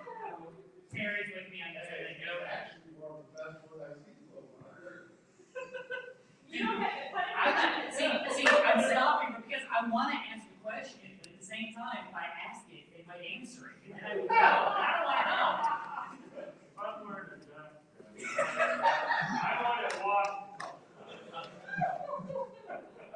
Terry's 0.87 1.35
with 1.35 1.51
me, 1.51 1.59
I 1.59 1.75
guess 1.75 1.91
I 1.91 2.15
go. 2.15 2.31
actually 2.47 2.95
one 2.95 3.19
of 3.19 3.27
the 3.27 3.35
best 3.35 3.59
ones 3.67 3.83
I've 3.83 3.99
seen 4.07 4.23
so 4.31 4.39
far. 4.55 5.11
I'm 6.55 7.51
not, 7.59 7.91
see, 7.91 8.07
see, 8.07 8.47
I'm 8.47 8.79
stopping 8.79 9.35
because 9.43 9.67
I 9.67 9.83
ask 10.31 10.47
a 10.47 10.55
question, 10.63 11.19
but 11.19 11.27
at 11.27 11.39
the 11.39 11.45
same 11.45 11.75
time, 11.75 12.07
if 12.07 12.15
I 12.15 12.31
ask 12.47 12.63
it, 12.71 12.87
they 12.95 13.03
might 13.03 13.19
answer 13.19 13.75
it, 13.75 13.83
and 13.83 13.99
then 13.99 14.03
I 14.07 14.15
would 14.15 14.29
go, 14.31 14.35
I 14.35 14.95
don't 14.95 15.03
wanna 15.03 15.27
know. 15.27 15.75
I'm 16.77 17.07
wearing 17.07 17.29
a 17.31 17.39
jacket. 17.41 17.81
I 18.39 19.61
want 19.63 19.81
it 19.85 19.99
washed. 20.03 20.45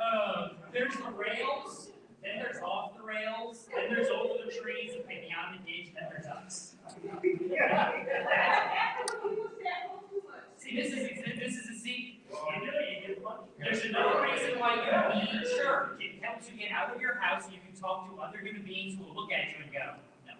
Uh, 0.01 0.49
there's 0.73 0.95
the 0.95 1.11
rails, 1.11 1.91
then 2.23 2.39
there's 2.39 2.61
off 2.63 2.95
the 2.97 3.03
rails, 3.03 3.67
then 3.79 3.95
there's 3.95 4.09
over 4.09 4.43
the 4.45 4.51
trees, 4.51 4.91
and 4.95 5.07
beyond 5.07 5.59
the 5.59 5.71
ditch, 5.71 5.93
then 5.95 6.09
there's 6.11 6.25
us. 6.25 6.75
See, 10.57 10.75
this 10.75 10.91
is, 10.91 11.39
this 11.39 11.55
is 11.55 11.69
a 11.69 11.79
see, 11.79 12.19
there's 13.57 13.85
another 13.85 14.21
reason 14.21 14.59
why 14.59 14.75
you 14.75 15.21
need 15.21 15.43
church. 15.57 15.99
It 15.99 16.23
helps 16.23 16.49
you 16.51 16.57
get 16.57 16.71
out 16.71 16.95
of 16.95 17.01
your 17.01 17.15
house, 17.15 17.45
and 17.45 17.53
you 17.53 17.59
can 17.65 17.79
talk 17.79 18.09
to 18.09 18.21
other 18.21 18.39
human 18.39 18.63
beings 18.63 18.97
who 18.97 19.05
will 19.05 19.15
look 19.15 19.31
at 19.31 19.49
you 19.49 19.63
and 19.63 19.71
go, 19.71 19.95
no. 20.27 20.33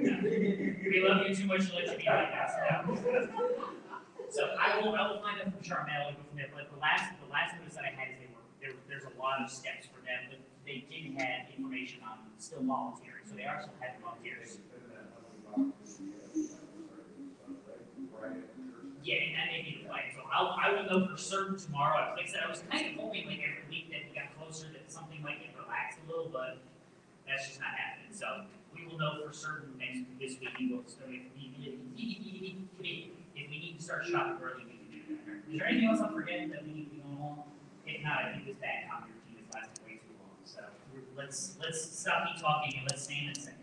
no. 0.00 0.28
We 0.28 1.04
love 1.06 1.26
you 1.28 1.34
too 1.34 1.46
much 1.46 1.68
to 1.68 1.76
let 1.76 1.86
you 1.86 1.98
be 1.98 2.06
like 2.06 2.32
us, 2.32 2.52
no. 2.70 3.28
So 4.30 4.44
I 4.60 4.80
will, 4.80 4.94
I 4.94 5.08
will 5.08 5.20
find 5.24 5.40
out 5.40 5.48
from 5.48 5.64
Charmel 5.64 6.12
and 6.12 6.16
go 6.16 6.22
from 6.28 6.36
there, 6.36 6.52
but 6.52 6.68
the 6.68 6.80
last, 6.80 7.16
the 7.24 7.32
last 7.32 7.56
notice 7.56 7.74
that 7.80 7.88
I 7.88 7.92
had 7.96 8.12
is 8.12 8.20
they 8.20 8.28
were, 8.28 8.44
there, 8.60 8.76
there's 8.88 9.08
a 9.08 9.14
lot 9.16 9.40
of 9.40 9.48
steps 9.48 9.88
for 9.88 10.04
them, 10.04 10.28
but 10.28 10.40
they 10.68 10.84
did 10.92 11.16
have 11.16 11.48
information 11.56 12.04
on 12.04 12.18
still 12.36 12.62
volunteering, 12.62 13.24
so 13.24 13.34
they 13.34 13.48
are 13.48 13.64
still 13.64 13.72
having 13.80 14.04
volunteers. 14.04 14.60
Yeah, 19.02 19.24
and 19.24 19.34
that 19.40 19.48
may 19.48 19.64
be 19.64 19.80
the 19.80 19.88
plan, 19.88 20.12
so 20.12 20.20
I'll, 20.28 20.52
I 20.60 20.68
will 20.68 20.84
know 20.84 21.08
for 21.08 21.16
certain 21.16 21.56
tomorrow, 21.56 22.12
like 22.12 22.28
I 22.28 22.28
said, 22.28 22.40
I 22.44 22.50
was 22.50 22.62
kind 22.68 22.92
of 22.92 23.00
hoping 23.00 23.24
like 23.26 23.40
every 23.40 23.64
week 23.72 23.88
that 23.88 24.04
we 24.04 24.12
got 24.12 24.28
closer, 24.36 24.68
that 24.76 24.92
something 24.92 25.22
might 25.22 25.40
get 25.40 25.56
relaxed 25.56 25.98
a 26.04 26.10
little, 26.10 26.28
but 26.28 26.60
that's 27.26 27.48
just 27.48 27.60
not 27.60 27.72
happening, 27.72 28.12
so 28.12 28.44
we 28.76 28.84
will 28.84 28.98
know 29.00 29.24
for 29.24 29.32
certain 29.32 29.72
next, 29.80 30.04
this 30.20 30.36
week, 30.40 30.52
we'll, 30.68 30.84
so 30.84 31.08
if 31.08 31.24
we, 31.32 31.80
if 31.96 32.68
we, 32.78 33.12
need 33.48 33.78
to 33.78 33.82
start 33.82 34.04
shopping 34.04 34.36
early, 34.44 34.68
we 34.68 34.76
can 34.76 34.88
do 34.92 35.16
that. 35.24 35.40
Is 35.48 35.58
there 35.58 35.68
anything 35.68 35.88
else 35.88 36.00
I'm 36.04 36.12
forgetting 36.12 36.50
that 36.50 36.66
we 36.66 36.72
need 36.72 36.92
to 36.92 37.00
be 37.00 37.02
on? 37.16 37.48
If 37.86 38.04
not, 38.04 38.28
I 38.28 38.32
think 38.36 38.44
this 38.44 38.60
bad 38.60 38.92
copy 38.92 39.08
routine 39.16 39.40
is 39.40 39.48
lasting 39.54 39.84
way 39.88 39.96
too 40.04 40.12
long, 40.20 40.36
so 40.44 40.60
let's, 41.16 41.56
let's 41.60 41.98
stop 41.98 42.24
me 42.24 42.40
talking 42.40 42.74
and 42.78 42.86
let's 42.90 43.02
stand 43.02 43.28
and 43.28 43.36
sing. 43.36 43.54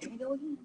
There 0.00 0.10
you 0.12 0.18
go 0.18 0.32
again. 0.34 0.58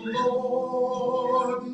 Lord. 0.00 1.71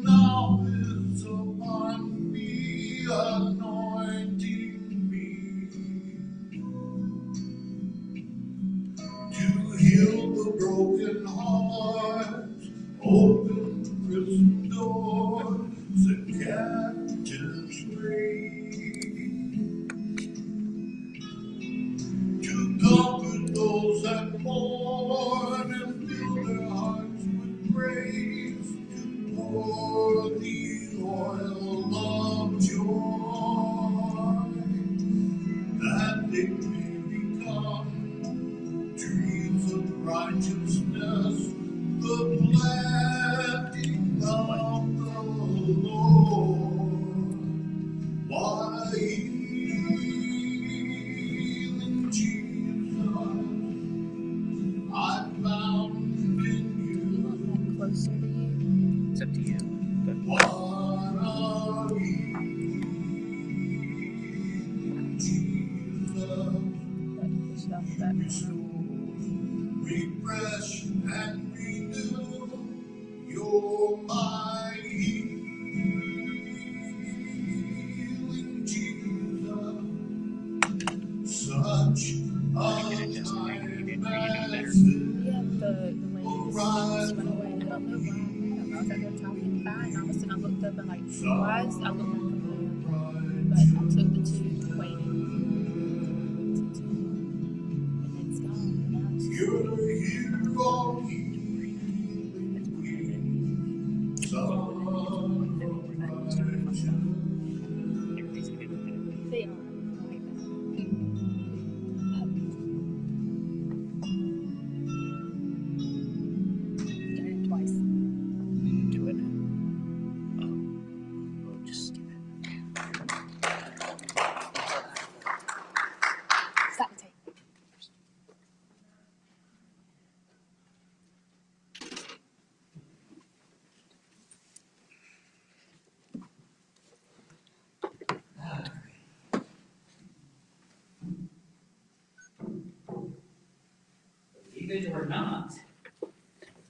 It 144.71 144.93
or 144.93 145.07
not, 145.07 145.55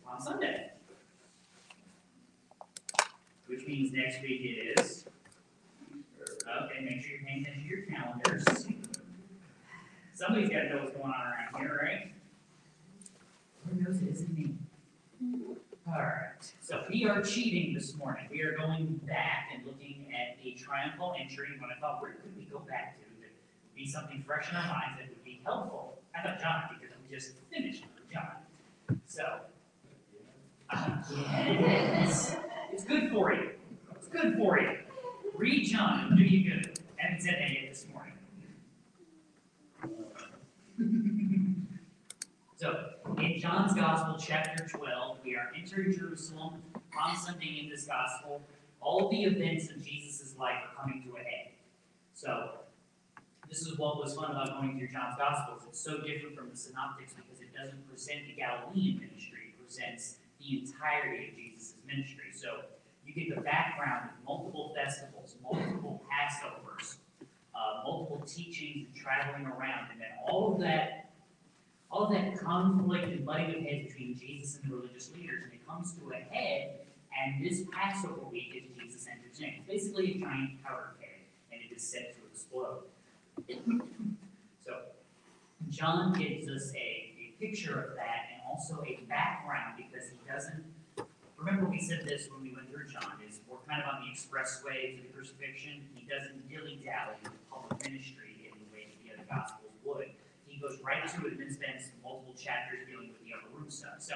on 0.06 0.20
Sunday. 0.20 0.70
Which 3.48 3.66
means 3.66 3.92
next 3.92 4.22
week 4.22 4.40
is. 4.78 5.04
Okay, 6.22 6.80
make 6.84 7.02
sure 7.02 7.10
you're 7.16 7.26
paying 7.26 7.42
attention 7.42 7.62
to 7.64 7.68
your 7.68 7.82
calendars. 7.86 8.44
Somebody's 10.14 10.48
gotta 10.48 10.68
know 10.68 10.82
what's 10.82 10.96
going 10.96 11.12
on 11.12 11.26
around 11.26 11.56
here, 11.58 11.78
right? 11.82 12.12
Who 13.68 13.80
knows 13.82 14.00
it 14.00 14.08
isn't 14.10 14.38
me? 14.38 14.54
Alright, 15.88 16.52
so 16.62 16.84
we 16.90 17.04
are 17.06 17.20
cheating 17.22 17.74
this 17.74 17.96
morning. 17.96 18.28
We 18.30 18.42
are 18.42 18.56
going 18.56 19.00
back 19.08 19.48
and 19.54 19.66
looking 19.66 20.06
at 20.12 20.42
the 20.42 20.52
triumphal 20.52 21.16
entry, 21.18 21.48
what 21.58 21.70
I 21.76 21.80
thought, 21.80 22.00
where 22.00 22.12
could 22.12 22.36
we 22.36 22.44
go 22.44 22.60
back 22.60 22.96
to? 22.98 23.04
to 23.04 23.28
Be 23.74 23.86
something 23.88 24.22
fresh 24.26 24.50
in 24.50 24.56
our 24.56 24.68
minds 24.68 24.98
that 25.00 25.08
would 25.08 25.24
be 25.24 25.40
helpful. 25.44 25.98
I 26.14 26.22
thought 26.22 26.40
John, 26.40 26.64
because 26.78 26.96
we 27.08 27.14
just 27.16 27.32
finished 27.52 27.84
with 27.94 28.12
John. 28.12 28.98
So. 29.06 29.22
uh, 29.22 29.38
yes, 30.72 32.36
it's 32.72 32.84
good 32.84 33.10
for 33.10 33.32
you. 33.32 33.50
It's 33.96 34.08
good 34.08 34.36
for 34.36 34.60
you. 34.60 34.78
Read 35.34 35.64
John, 35.64 36.06
it'll 36.06 36.16
do 36.16 36.24
you 36.24 36.50
good. 36.50 36.78
I 36.98 37.02
haven't 37.08 37.68
this 37.68 37.86
morning. 37.92 38.14
So, 42.56 42.88
in 43.18 43.38
John's 43.38 43.72
Gospel, 43.72 44.16
chapter 44.18 44.66
12, 44.66 45.18
we 45.24 45.36
are 45.36 45.52
entering 45.56 45.96
Jerusalem 45.96 46.60
on 47.00 47.16
Sunday 47.16 47.60
in 47.62 47.70
this 47.70 47.84
Gospel. 47.84 48.42
All 48.80 49.08
the 49.08 49.22
events 49.22 49.70
of 49.70 49.80
Jesus' 49.80 50.34
life 50.36 50.56
are 50.64 50.82
coming 50.82 51.04
to 51.04 51.10
a 51.14 51.20
head. 51.20 51.52
So, 52.14 52.50
this 53.48 53.60
is 53.60 53.78
what 53.78 53.98
was 53.98 54.16
fun 54.16 54.32
about 54.32 54.60
going 54.60 54.76
through 54.76 54.88
John's 54.88 55.14
Gospels. 55.16 55.62
It's 55.68 55.78
so 55.78 55.98
different 55.98 56.36
from 56.36 56.50
the 56.50 56.56
Synoptics 56.56 57.14
because 57.14 57.40
it 57.40 57.54
doesn't 57.56 57.88
present 57.88 58.26
the 58.26 58.32
Galilean 58.32 58.98
ministry, 58.98 59.54
it 59.54 59.64
presents 59.64 60.16
the 60.40 60.60
entirety 60.60 61.28
of 61.28 61.36
Jesus' 61.36 61.74
ministry. 61.86 62.30
So, 62.34 62.60
you 63.06 63.14
get 63.14 63.34
the 63.34 63.40
background 63.40 64.10
of 64.10 64.24
multiple 64.26 64.74
festivals, 64.76 65.36
multiple 65.42 66.02
Passovers, 66.12 66.96
uh, 67.54 67.82
multiple 67.84 68.22
teachings 68.26 68.86
and 68.86 68.96
traveling 68.96 69.46
around, 69.46 69.90
and 69.90 70.00
then 70.00 70.08
all 70.28 70.52
of 70.54 70.60
that 70.60 71.06
all 71.90 72.04
of 72.04 72.12
that 72.12 72.38
conflict 72.38 73.04
and 73.04 73.24
butting 73.24 73.46
of 73.46 73.62
heads 73.62 73.86
between 73.86 74.14
Jesus 74.14 74.58
and 74.62 74.70
the 74.70 74.76
religious 74.76 75.10
leaders, 75.14 75.44
and 75.44 75.52
it 75.54 75.66
comes 75.66 75.94
to 75.94 76.12
a 76.12 76.16
head, 76.16 76.80
and 77.18 77.42
this 77.42 77.62
Passover 77.72 78.20
week 78.30 78.52
is 78.54 78.64
Jesus 78.78 79.06
enters 79.10 79.40
in. 79.40 79.54
It's 79.56 79.66
basically 79.66 80.16
a 80.16 80.18
giant 80.18 80.62
powder 80.62 80.90
keg, 81.00 81.22
and 81.50 81.62
it 81.62 81.74
is 81.74 81.82
set 81.82 82.14
to 82.14 82.20
explode. 82.30 82.82
so, 84.64 84.80
John 85.70 86.12
gives 86.12 86.48
us 86.50 86.72
a, 86.74 86.78
a 86.78 87.34
picture 87.40 87.80
of 87.80 87.96
that 87.96 88.37
also 88.48 88.82
a 88.86 89.04
background 89.08 89.76
because 89.76 90.10
he 90.10 90.18
doesn't. 90.26 90.64
Remember, 91.36 91.66
we 91.66 91.78
said 91.78 92.02
this 92.04 92.28
when 92.32 92.42
we 92.42 92.50
went 92.50 92.72
through 92.72 92.88
John, 92.88 93.20
is 93.28 93.40
we're 93.46 93.62
kind 93.68 93.82
of 93.82 93.94
on 93.94 94.02
the 94.02 94.10
expressway 94.10 94.96
to 94.96 95.02
the 95.02 95.12
crucifixion. 95.14 95.86
He 95.94 96.08
doesn't 96.08 96.48
dilly 96.48 96.82
dally 96.82 97.14
with 97.22 97.38
public 97.48 97.78
ministry 97.84 98.50
in 98.50 98.58
the 98.58 98.66
way 98.74 98.90
that 98.90 98.98
the 99.04 99.14
other 99.14 99.26
Gospels 99.30 99.70
would 99.84 100.10
he 100.58 100.66
goes 100.66 100.78
right 100.82 101.06
to 101.06 101.26
it 101.26 101.32
and 101.32 101.40
then 101.40 101.52
spends 101.54 101.92
multiple 102.02 102.34
chapters 102.34 102.80
dealing 102.90 103.14
with 103.14 103.22
the 103.22 103.30
upper 103.30 103.46
room 103.54 103.70
stuff. 103.70 104.00
So, 104.00 104.14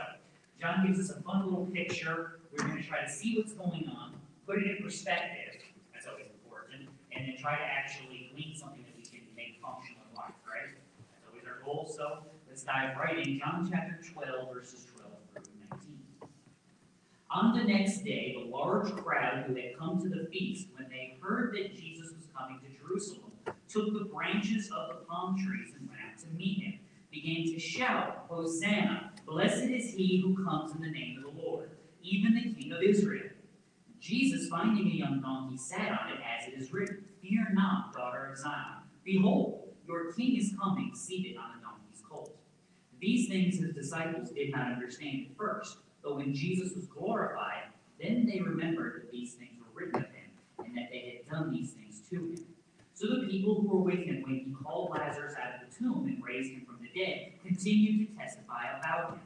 John 0.60 0.86
gives 0.86 0.98
us 0.98 1.16
a 1.16 1.22
fun 1.22 1.44
little 1.46 1.66
picture. 1.66 2.40
We're 2.50 2.66
going 2.66 2.82
to 2.82 2.88
try 2.88 3.04
to 3.04 3.10
see 3.10 3.38
what's 3.38 3.52
going 3.52 3.90
on, 3.94 4.14
put 4.46 4.58
it 4.58 4.66
in 4.66 4.82
perspective. 4.82 5.62
That's 5.94 6.06
always 6.06 6.26
important, 6.42 6.90
and 7.14 7.26
then 7.26 7.36
try 7.38 7.56
to 7.56 7.62
actually 7.64 8.30
glean 8.34 8.54
something 8.58 8.82
that 8.82 8.94
we 8.96 9.02
can 9.06 9.26
make 9.36 9.62
functional 9.62 10.02
in 10.10 10.16
life, 10.16 10.34
right? 10.42 10.74
That's 11.14 11.26
always 11.30 11.46
our 11.46 11.62
goal. 11.64 11.86
So, 11.86 12.26
let's 12.62 12.78
dive 12.78 12.96
right 12.96 13.26
in. 13.26 13.38
John 13.38 13.68
chapter 13.70 13.98
12, 14.12 14.54
verses 14.54 14.86
12 14.96 15.12
through 15.34 15.54
19. 15.70 15.98
On 17.30 17.56
the 17.56 17.64
next 17.64 18.04
day, 18.04 18.36
the 18.38 18.50
large 18.50 18.92
crowd 18.96 19.44
who 19.46 19.54
had 19.54 19.76
come 19.78 20.00
to 20.00 20.08
the 20.08 20.28
feast, 20.30 20.68
when 20.76 20.88
they 20.88 21.16
heard 21.20 21.54
that 21.54 21.74
Jesus 21.74 22.12
was 22.12 22.26
coming 22.36 22.60
to 22.60 22.66
Jerusalem, 22.78 23.32
took 23.68 23.92
the 23.92 24.04
branches 24.04 24.70
of 24.70 24.88
the 24.88 25.04
palm 25.06 25.36
trees 25.36 25.72
and 25.78 25.88
went 25.88 26.00
out 26.00 26.18
to 26.20 26.26
meet 26.36 26.62
him, 26.62 26.78
began 27.10 27.52
to 27.52 27.58
shout, 27.58 28.26
Hosanna! 28.28 29.12
Blessed 29.26 29.64
is 29.64 29.94
he 29.94 30.20
who 30.20 30.44
comes 30.44 30.74
in 30.74 30.82
the 30.82 30.90
name 30.90 31.16
of 31.18 31.34
the 31.34 31.40
Lord, 31.40 31.70
even 32.02 32.34
the 32.34 32.54
King 32.54 32.72
of 32.72 32.82
Israel. 32.82 33.30
Jesus, 34.00 34.48
finding 34.48 34.86
a 34.86 34.94
young 34.94 35.20
donkey, 35.20 35.56
sat 35.56 36.00
on 36.00 36.12
it, 36.12 36.20
as 36.20 36.48
it 36.48 36.60
is 36.60 36.72
written, 36.72 37.04
Fear 37.22 37.48
not, 37.54 37.92
daughter 37.92 38.28
of 38.30 38.36
Zion. 38.36 38.82
Behold, 39.04 39.68
your 39.86 40.12
king 40.12 40.36
is 40.36 40.54
coming, 40.60 40.92
seated 40.94 41.36
on 41.36 41.58
a. 41.58 41.61
These 43.02 43.28
things 43.28 43.58
his 43.58 43.74
disciples 43.74 44.30
did 44.30 44.52
not 44.52 44.70
understand 44.70 45.26
at 45.28 45.36
first, 45.36 45.78
but 46.04 46.16
when 46.16 46.32
Jesus 46.32 46.72
was 46.76 46.86
glorified, 46.86 47.64
then 48.00 48.30
they 48.32 48.38
remembered 48.40 49.02
that 49.02 49.10
these 49.10 49.34
things 49.34 49.50
were 49.58 49.80
written 49.80 49.96
of 49.96 50.08
him, 50.10 50.30
and 50.64 50.76
that 50.76 50.88
they 50.92 51.18
had 51.18 51.28
done 51.28 51.50
these 51.50 51.72
things 51.72 52.00
to 52.10 52.16
him. 52.16 52.46
So 52.94 53.08
the 53.08 53.26
people 53.26 53.56
who 53.56 53.66
were 53.66 53.82
with 53.82 54.04
him 54.04 54.22
when 54.22 54.34
he 54.34 54.54
called 54.62 54.90
Lazarus 54.90 55.34
out 55.34 55.54
of 55.54 55.68
the 55.68 55.76
tomb 55.76 56.06
and 56.06 56.22
raised 56.24 56.52
him 56.52 56.64
from 56.64 56.78
the 56.80 56.96
dead 56.96 57.32
continued 57.44 58.08
to 58.08 58.16
testify 58.16 58.78
about 58.78 59.14
him. 59.14 59.20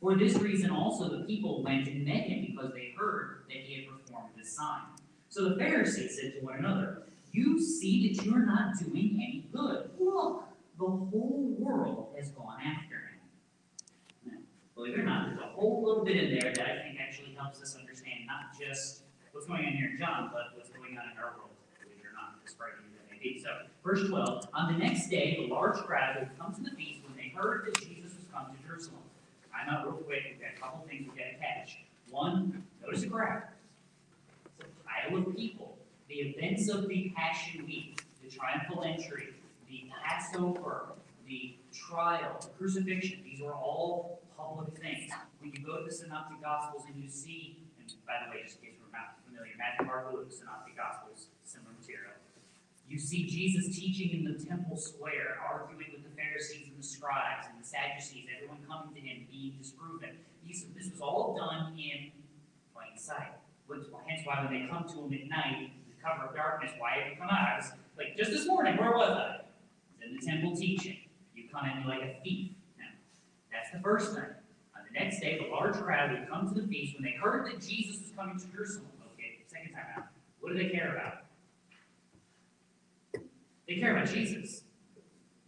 For 0.00 0.14
this 0.14 0.36
reason 0.36 0.70
also 0.70 1.08
the 1.08 1.24
people 1.24 1.64
went 1.64 1.88
and 1.88 2.04
met 2.04 2.28
him 2.28 2.46
because 2.46 2.72
they 2.74 2.94
heard 2.96 3.42
that 3.48 3.56
he 3.56 3.74
had 3.74 3.86
performed 3.88 4.30
this 4.36 4.56
sign. 4.56 4.82
So 5.30 5.48
the 5.48 5.56
Pharisees 5.56 6.20
said 6.20 6.34
to 6.34 6.46
one 6.46 6.58
another, 6.58 7.02
You 7.32 7.60
see 7.60 8.06
that 8.14 8.24
you 8.24 8.36
are 8.36 8.46
not 8.46 8.78
doing 8.78 9.14
any 9.16 9.44
good. 9.52 9.90
Look, 9.98 10.47
the 10.78 10.86
whole 10.86 11.56
world 11.58 12.14
has 12.16 12.30
gone 12.30 12.60
after 12.60 12.94
him. 12.94 13.18
Now, 14.26 14.38
believe 14.76 14.94
it 14.94 15.00
or 15.00 15.04
not, 15.04 15.28
there's 15.28 15.40
a 15.40 15.52
whole 15.52 15.82
little 15.84 16.04
bit 16.04 16.16
in 16.16 16.38
there 16.38 16.52
that 16.54 16.66
I 16.66 16.82
think 16.82 16.98
actually 17.00 17.34
helps 17.34 17.60
us 17.60 17.76
understand 17.78 18.26
not 18.26 18.56
just 18.58 19.02
what's 19.32 19.46
going 19.46 19.66
on 19.66 19.72
here 19.72 19.90
in 19.90 19.98
John, 19.98 20.30
but 20.32 20.56
what's 20.56 20.70
going 20.70 20.96
on 20.96 21.10
in 21.10 21.18
our 21.18 21.34
world 21.36 21.50
believe 21.82 21.98
it 21.98 22.06
or 22.06 22.14
not, 22.14 22.38
frightening 22.56 22.86
as 22.94 23.02
it 23.02 23.10
may 23.10 23.18
be. 23.18 23.42
So, 23.42 23.50
verse 23.82 24.08
12, 24.08 24.48
on 24.54 24.72
the 24.72 24.78
next 24.78 25.08
day, 25.08 25.36
the 25.40 25.52
large 25.52 25.78
crowd 25.78 26.16
had 26.16 26.30
come 26.38 26.54
to 26.54 26.62
the 26.62 26.70
feast 26.70 27.00
when 27.04 27.16
they 27.16 27.34
heard 27.34 27.66
that 27.66 27.74
Jesus 27.82 28.14
was 28.14 28.24
come 28.32 28.46
to 28.46 28.66
Jerusalem. 28.66 29.02
I'm 29.52 29.68
out 29.68 29.84
real 29.84 29.94
quick, 29.94 30.22
we've 30.30 30.40
got 30.40 30.56
a 30.56 30.60
couple 30.60 30.86
things 30.88 31.02
we've 31.02 31.18
got 31.18 31.34
to 31.34 31.38
catch. 31.42 31.78
One, 32.10 32.62
notice 32.80 33.02
the 33.02 33.08
crowd. 33.08 33.42
It's 34.60 34.68
a 34.68 34.88
pile 34.88 35.18
of 35.18 35.36
people. 35.36 35.76
The 36.08 36.14
events 36.14 36.68
of 36.68 36.88
the 36.88 37.12
Passion 37.16 37.66
Week, 37.66 38.00
the 38.22 38.30
triumphal 38.30 38.84
entry, 38.84 39.34
the 39.68 39.90
Passover, 40.04 40.94
the 41.26 41.56
trial, 41.72 42.38
the 42.40 42.48
crucifixion, 42.58 43.20
these 43.22 43.40
are 43.40 43.52
all 43.52 44.20
public 44.36 44.76
things. 44.78 45.12
When 45.40 45.52
you 45.52 45.60
go 45.60 45.78
to 45.78 45.84
the 45.84 45.92
Synoptic 45.92 46.40
Gospels 46.42 46.84
and 46.88 47.02
you 47.02 47.08
see, 47.10 47.58
and 47.78 47.92
by 48.06 48.24
the 48.24 48.30
way, 48.30 48.42
just 48.44 48.58
in 48.60 48.68
case 48.68 48.76
we're 48.80 48.96
not 48.96 49.20
familiar, 49.26 49.52
Matthew, 49.58 49.86
Mark, 49.86 50.12
Luke, 50.12 50.32
Synoptic 50.32 50.76
Gospels, 50.76 51.28
similar 51.44 51.72
material. 51.78 52.16
You 52.88 52.98
see 52.98 53.26
Jesus 53.26 53.76
teaching 53.76 54.10
in 54.16 54.24
the 54.24 54.42
temple 54.42 54.76
square, 54.78 55.36
arguing 55.44 55.92
with 55.92 56.02
the 56.02 56.14
Pharisees 56.16 56.72
and 56.72 56.78
the 56.82 56.86
scribes 56.86 57.46
and 57.52 57.60
the 57.60 57.66
Sadducees, 57.66 58.24
everyone 58.34 58.64
coming 58.64 58.94
to 58.94 59.00
him, 59.00 59.28
being 59.30 59.60
disproven. 59.60 60.16
These, 60.46 60.64
this 60.74 60.90
was 60.90 61.00
all 61.02 61.36
done 61.36 61.76
in 61.76 62.12
plain 62.72 62.96
sight. 62.96 63.36
Hence 63.68 64.22
why 64.24 64.44
when 64.44 64.48
they 64.48 64.66
come 64.66 64.88
to 64.88 65.04
him 65.04 65.12
at 65.12 65.28
night, 65.28 65.72
the 65.84 66.02
cover 66.02 66.28
of 66.28 66.34
darkness, 66.34 66.72
why 66.78 67.04
have 67.04 67.12
you 67.12 67.18
come 67.18 67.28
out? 67.28 67.52
I 67.52 67.56
was 67.58 67.72
like, 67.98 68.16
just 68.16 68.30
this 68.30 68.46
morning, 68.46 68.78
where 68.78 68.92
was 68.92 69.10
I? 69.10 69.40
In 70.08 70.16
the 70.16 70.26
temple 70.26 70.56
teaching. 70.56 70.98
You 71.34 71.44
come 71.52 71.66
me 71.66 71.84
like 71.86 72.02
a 72.02 72.22
thief. 72.22 72.52
Now, 72.78 72.86
that's 73.52 73.70
the 73.72 73.80
first 73.80 74.14
thing. 74.14 74.24
On 74.24 74.82
The 74.92 74.98
next 74.98 75.20
day, 75.20 75.38
the 75.42 75.50
large 75.50 75.74
crowd 75.74 76.10
had 76.10 76.28
come 76.28 76.52
to 76.52 76.60
the 76.60 76.66
feast 76.66 76.94
when 76.94 77.04
they 77.04 77.16
heard 77.16 77.46
that 77.46 77.60
Jesus 77.60 78.00
was 78.00 78.10
coming 78.16 78.38
to 78.38 78.46
Jerusalem. 78.46 78.86
Okay, 79.14 79.44
second 79.46 79.72
time 79.72 79.84
out. 79.96 80.04
What 80.40 80.52
do 80.52 80.58
they 80.58 80.70
care 80.70 80.96
about? 80.96 81.24
They 83.68 83.76
care 83.76 83.96
about 83.96 84.08
Jesus. 84.08 84.62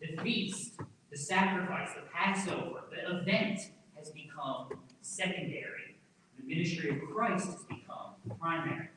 The 0.01 0.23
feast, 0.23 0.75
the 1.11 1.16
sacrifice, 1.16 1.90
the 1.94 2.03
Passover, 2.12 2.83
the 2.90 3.18
event 3.18 3.61
has 3.96 4.11
become 4.11 4.68
secondary. 5.01 5.96
The 6.38 6.46
ministry 6.46 6.90
of 6.90 6.96
Christ 7.11 7.46
has 7.46 7.64
become 7.64 8.14
primary. 8.38 8.88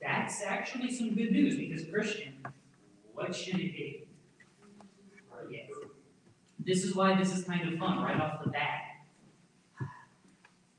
That's 0.00 0.42
actually 0.42 0.92
some 0.94 1.14
good 1.14 1.32
news 1.32 1.56
because 1.56 1.84
Christian, 1.90 2.34
what 3.12 3.34
should 3.34 3.56
it 3.56 3.72
be? 3.72 4.04
Yes. 5.50 5.70
This 6.58 6.84
is 6.84 6.94
why 6.94 7.16
this 7.16 7.34
is 7.36 7.44
kind 7.44 7.72
of 7.72 7.78
fun 7.78 8.02
right 8.02 8.20
off 8.20 8.44
the 8.44 8.50
bat. 8.50 8.82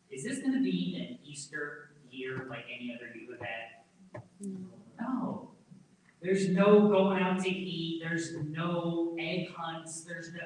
Is 0.09 0.23
this 0.23 0.39
going 0.39 0.53
to 0.53 0.63
be 0.63 0.95
an 0.99 1.17
Easter 1.27 1.91
year 2.09 2.45
like 2.49 2.65
any 2.73 2.95
other 2.95 3.11
you 3.15 3.31
have 3.31 3.41
had? 3.41 4.21
No. 4.99 5.49
There's 6.21 6.49
no 6.49 6.87
going 6.87 7.21
out 7.21 7.39
to 7.43 7.49
eat. 7.49 8.01
There's 8.03 8.35
no 8.35 9.15
egg 9.19 9.49
hunts. 9.55 10.01
There's 10.01 10.31
no, 10.33 10.41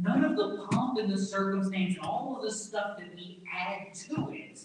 none 0.00 0.24
of 0.24 0.36
the 0.36 0.68
pomp 0.70 0.98
and 0.98 1.12
the 1.12 1.18
circumstance 1.18 1.96
and 1.96 2.06
all 2.06 2.36
of 2.36 2.42
the 2.42 2.54
stuff 2.54 2.98
that 2.98 3.14
we 3.14 3.42
add 3.52 3.94
to 3.94 4.30
it 4.30 4.60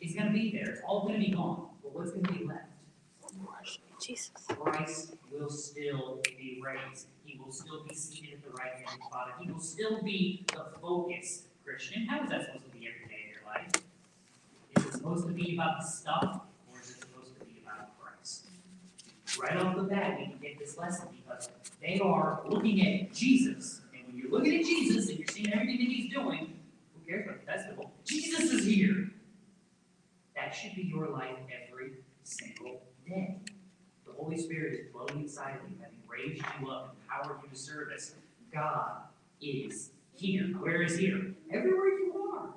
is 0.00 0.14
going 0.14 0.26
to 0.26 0.32
be 0.32 0.50
there. 0.50 0.70
It's 0.70 0.80
all 0.86 1.06
going 1.06 1.20
to 1.20 1.26
be 1.26 1.32
gone. 1.32 1.68
But 1.82 1.94
what's 1.94 2.10
going 2.10 2.24
to 2.24 2.32
be 2.32 2.44
left? 2.44 2.64
Jesus. 4.00 4.30
Christ 4.48 5.14
will 5.30 5.50
still 5.50 6.20
be 6.24 6.60
raised. 6.64 7.08
Will 7.50 7.56
still 7.56 7.82
be 7.82 7.96
seated 7.96 8.34
at 8.34 8.44
the 8.44 8.50
right 8.50 8.74
hand 8.74 8.86
of 9.02 9.10
Father. 9.10 9.32
He 9.40 9.50
will 9.50 9.58
still 9.58 10.00
be 10.04 10.44
the 10.52 10.66
focus, 10.80 11.46
Christian. 11.64 12.06
How 12.06 12.22
is 12.22 12.30
that 12.30 12.44
supposed 12.44 12.64
to 12.66 12.70
be 12.70 12.86
every 12.86 13.08
day 13.08 13.24
of 13.26 13.32
your 13.34 13.44
life? 13.44 13.72
Is 14.76 14.84
it 14.84 14.92
supposed 14.92 15.26
to 15.26 15.32
be 15.32 15.54
about 15.56 15.80
the 15.80 15.86
stuff, 15.88 16.42
or 16.72 16.78
is 16.80 16.90
it 16.90 17.00
supposed 17.00 17.36
to 17.40 17.44
be 17.44 17.60
about 17.66 17.98
Christ? 17.98 18.46
Right 19.42 19.56
off 19.56 19.74
the 19.74 19.82
bat, 19.82 20.16
we 20.20 20.26
can 20.26 20.38
get 20.40 20.60
this 20.60 20.78
lesson 20.78 21.08
because 21.10 21.48
they 21.82 21.98
are 21.98 22.40
looking 22.48 22.86
at 22.86 23.12
Jesus. 23.12 23.80
And 23.98 24.06
when 24.06 24.16
you're 24.16 24.30
looking 24.30 24.54
at 24.54 24.64
Jesus 24.64 25.08
and 25.08 25.18
you're 25.18 25.26
seeing 25.26 25.52
everything 25.52 25.78
that 25.78 25.88
he's 25.88 26.14
doing, 26.14 26.56
who 26.94 27.10
cares 27.10 27.26
about 27.26 27.44
the 27.44 27.46
festival? 27.46 27.90
Jesus 28.04 28.52
is 28.52 28.64
here. 28.64 29.10
That 30.36 30.54
should 30.54 30.76
be 30.76 30.82
your 30.82 31.08
life 31.08 31.34
every 31.68 31.94
single 32.22 32.80
day. 33.08 33.38
The 34.06 34.12
Holy 34.12 34.38
Spirit 34.38 34.72
is 34.74 34.92
dwelling 34.92 35.22
inside 35.22 35.56
of 35.56 35.68
you, 35.68 35.78
raised 36.20 36.44
you 36.60 36.70
up, 36.70 36.96
empowered 37.02 37.38
you 37.42 37.48
to 37.50 37.56
service. 37.56 38.14
God 38.52 39.02
is 39.40 39.90
here. 40.14 40.44
Where 40.58 40.82
is 40.82 40.98
here? 40.98 41.34
Everywhere 41.52 41.88
you 41.88 42.30
are. 42.34 42.48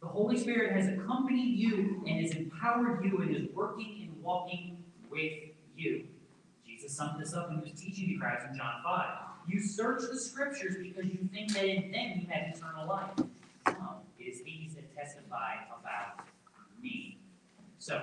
The 0.00 0.08
Holy 0.08 0.36
Spirit 0.36 0.72
has 0.72 0.88
accompanied 0.88 1.56
you 1.56 2.02
and 2.06 2.20
has 2.20 2.32
empowered 2.32 3.04
you 3.04 3.18
and 3.18 3.36
is 3.36 3.54
working 3.54 4.00
and 4.02 4.22
walking 4.22 4.76
with 5.10 5.32
you. 5.76 6.04
Jesus 6.66 6.92
summed 6.92 7.20
this 7.20 7.34
up 7.34 7.48
when 7.48 7.58
he 7.58 7.70
was 7.70 7.80
teaching 7.80 8.08
the 8.08 8.18
crowds 8.18 8.44
in 8.50 8.56
John 8.56 8.82
5. 8.82 9.06
You 9.46 9.60
search 9.60 10.02
the 10.10 10.18
scriptures 10.18 10.76
because 10.80 11.06
you 11.06 11.28
think 11.32 11.52
that 11.54 11.64
in 11.64 11.90
them 11.92 12.20
you 12.20 12.26
have 12.28 12.56
eternal 12.56 12.88
life. 12.88 13.10
No, 13.66 14.00
it 14.18 14.24
is 14.24 14.42
these 14.42 14.74
that 14.74 14.94
testify 14.94 15.54
about 15.80 16.26
me. 16.80 17.18
So, 17.78 18.00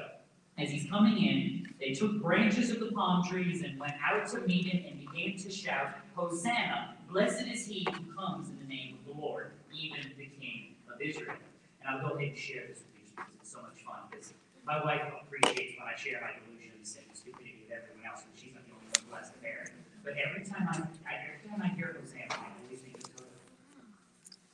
as 0.60 0.70
he's 0.70 0.90
coming 0.90 1.18
in, 1.18 1.74
they 1.80 1.94
took 1.94 2.22
branches 2.22 2.70
of 2.70 2.80
the 2.80 2.92
palm 2.92 3.24
trees 3.24 3.64
and 3.64 3.80
went 3.80 3.94
out 4.04 4.28
to 4.32 4.42
meet 4.42 4.66
him 4.66 4.84
and 4.86 5.00
began 5.00 5.38
to 5.38 5.50
shout, 5.50 5.96
Hosanna! 6.16 6.96
Blessed 7.10 7.48
is 7.48 7.66
he 7.66 7.88
who 7.90 8.14
comes 8.14 8.50
in 8.50 8.60
the 8.60 8.68
name 8.68 9.00
of 9.00 9.16
the 9.16 9.20
Lord, 9.20 9.52
even 9.74 10.00
the 10.18 10.26
King 10.26 10.76
of 10.94 11.02
Israel. 11.02 11.36
And 11.80 11.90
I'll 11.90 12.10
go 12.10 12.16
ahead 12.16 12.30
and 12.30 12.38
share 12.38 12.64
this 12.68 12.84
with 12.84 13.00
you 13.00 13.08
because 13.16 13.32
it's 13.40 13.52
so 13.52 13.62
much 13.62 13.80
fun. 13.82 14.04
Because 14.12 14.34
my 14.66 14.84
wife 14.84 15.02
appreciates 15.24 15.80
when 15.80 15.88
I 15.88 15.96
share 15.96 16.20
my 16.20 16.36
delusions 16.44 16.98
and 17.00 17.08
stupidity 17.16 17.64
with 17.64 17.72
everyone 17.72 18.04
else, 18.06 18.28
and 18.28 18.36
she's 18.36 18.54
not 18.54 18.68
the 18.68 18.76
only 18.76 18.92
one 18.92 19.02
who 19.08 19.16
has 19.16 19.32
to 19.32 19.40
bear. 19.40 19.66
But 20.04 20.14
every 20.20 20.44
time 20.44 20.68
I, 20.68 20.76
every 21.08 21.40
time 21.48 21.64
I 21.64 21.72
hear 21.74 21.96
Hosanna, 21.96 22.36
I 22.36 22.52
always 22.60 22.84
think 22.84 23.00
of 23.00 23.08
Toto. 23.16 23.32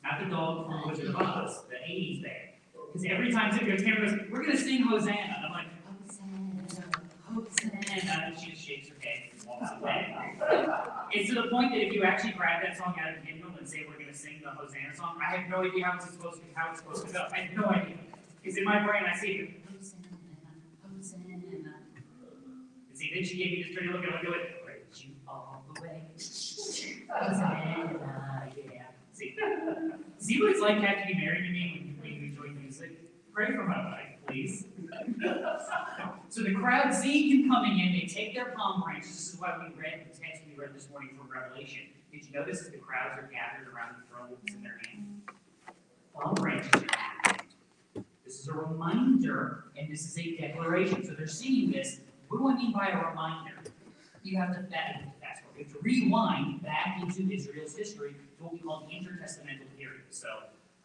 Not 0.05 0.21
the 0.21 0.29
dog 0.29 0.69
from 0.69 0.85
Wizard 0.85 1.09
of 1.09 1.17
Oz, 1.17 1.65
the 1.65 1.81
80s 1.81 2.21
band. 2.21 2.55
Because 2.71 3.09
every 3.09 3.31
time 3.31 3.51
Cameron 3.51 4.05
goes, 4.05 4.29
we're 4.31 4.45
going 4.45 4.55
to 4.55 4.61
sing 4.61 4.83
Hosanna. 4.83 5.41
And 5.41 5.45
I'm 5.47 5.51
like, 5.51 5.67
It's 11.11 11.29
to 11.29 11.35
the 11.35 11.47
point 11.49 11.71
that 11.71 11.81
if 11.81 11.93
you 11.93 12.03
actually 12.03 12.31
grab 12.31 12.63
that 12.63 12.77
song 12.77 12.95
out 13.01 13.15
of 13.15 13.21
the 13.21 13.27
hymnal 13.27 13.51
and 13.57 13.67
say 13.67 13.85
we're 13.87 13.95
going 13.95 14.07
to 14.07 14.13
sing 14.13 14.41
the 14.43 14.51
Hosanna 14.51 14.95
song, 14.95 15.17
I 15.21 15.35
have 15.35 15.49
no 15.49 15.63
idea 15.63 15.85
how 15.85 15.97
it's 15.97 16.05
supposed 16.05 16.37
to, 16.37 16.43
how 16.53 16.71
it's 16.71 16.79
supposed 16.79 17.07
to 17.07 17.13
go. 17.13 17.27
I 17.33 17.37
have 17.39 17.57
no 17.57 17.65
idea. 17.65 17.97
Because 18.41 18.57
in 18.57 18.63
my 18.63 18.85
brain, 18.85 19.03
I 19.11 19.17
see 19.17 19.31
it. 19.31 19.49
Hosanna, 19.67 20.07
Hosanna. 20.97 21.23
And 22.89 22.97
see, 22.97 23.11
then 23.13 23.23
she 23.23 23.37
gave 23.37 23.51
me 23.51 23.63
this 23.63 23.75
dirty 23.75 23.87
look 23.89 24.03
and 24.03 24.15
I 24.15 24.21
do 24.21 24.31
it. 24.31 24.63
Praise 24.63 25.03
you 25.03 25.11
all 25.27 25.65
the 25.73 25.81
way. 25.81 26.03
Hosanna, 27.09 27.99
yeah. 28.73 28.83
See, 29.13 29.35
see 30.19 30.39
what 30.41 30.51
it's 30.51 30.61
like 30.61 30.79
to 30.79 30.87
have 30.87 31.07
to 31.07 31.13
be 31.13 31.19
married 31.19 31.43
to 31.43 31.51
me 31.51 31.95
when 31.99 32.13
you, 32.13 32.19
enjoy 32.27 32.47
music? 32.59 32.91
Pray 33.33 33.47
for 33.53 33.63
my 33.63 33.83
wife, 33.85 34.14
please. 34.27 34.65
so 36.29 36.41
the 36.41 36.53
crowd 36.53 36.93
seeing 36.93 37.43
him 37.43 37.49
coming 37.49 37.79
in, 37.79 37.93
they 37.93 38.05
take 38.05 38.33
their 38.33 38.51
palm 38.57 38.81
branches. 38.81 39.11
This 39.11 39.33
is 39.33 39.39
why 39.39 39.57
we 39.57 39.81
read 39.81 40.05
the 40.11 40.17
text 40.17 40.41
we 40.47 40.61
read 40.61 40.73
this 40.75 40.89
morning 40.89 41.11
from 41.17 41.29
Revelation. 41.29 41.83
Did 42.11 42.25
you 42.25 42.33
notice 42.33 42.61
that 42.61 42.71
the 42.71 42.77
crowds 42.77 43.17
are 43.17 43.29
gathered 43.31 43.73
around 43.73 43.95
the 43.99 44.07
throne 44.09 44.37
in 44.47 44.63
their 44.63 44.79
hand? 44.87 45.21
Palm 46.13 46.33
branches 46.35 46.69
in 46.73 46.87
their. 46.87 48.05
This 48.23 48.39
is 48.39 48.47
a 48.47 48.53
reminder, 48.53 49.65
and 49.77 49.91
this 49.91 50.05
is 50.05 50.17
a 50.17 50.37
declaration. 50.37 51.05
So 51.05 51.13
they're 51.13 51.27
seeing 51.27 51.71
this. 51.71 51.99
What 52.27 52.39
do 52.39 52.49
I 52.49 52.55
mean 52.55 52.73
by 52.73 52.87
a 52.87 53.09
reminder? 53.09 53.53
You 54.23 54.37
have 54.37 54.49
to 54.49 54.63
fast 54.63 55.43
forward. 55.43 55.57
You 55.57 55.63
have 55.65 55.73
to 55.73 55.79
rewind 55.83 56.63
back 56.63 56.99
into 57.01 57.31
Israel's 57.31 57.75
history 57.77 58.15
to 58.37 58.43
what 58.43 58.53
we 58.53 58.59
call 58.59 58.87
the 58.89 58.95
intertestamental 58.95 59.69
period. 59.77 60.01
So, 60.09 60.27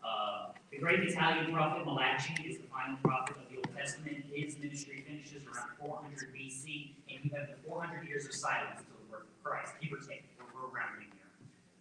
uh, 0.05 0.48
the 0.71 0.79
great 0.79 1.03
Italian 1.03 1.53
prophet 1.53 1.85
Malachi 1.85 2.35
is 2.47 2.59
the 2.59 2.69
final 2.71 2.97
prophet 3.03 3.37
of 3.37 3.51
the 3.51 3.57
Old 3.59 3.75
Testament. 3.77 4.23
His 4.31 4.57
ministry 4.59 5.03
finishes 5.03 5.43
around 5.43 5.75
400 5.83 6.31
BC, 6.31 6.95
and 7.11 7.19
you 7.27 7.31
have 7.35 7.51
the 7.51 7.59
400 7.67 8.07
years 8.07 8.25
of 8.27 8.33
silence 8.33 8.79
until 8.79 9.03
the 9.03 9.11
birth 9.11 9.27
of 9.27 9.43
Christ. 9.43 9.75
Give 9.83 9.93
or 9.93 9.99
take, 9.99 10.23
we're, 10.39 10.47
we're 10.55 10.71
rounding 10.71 11.11
here. 11.11 11.27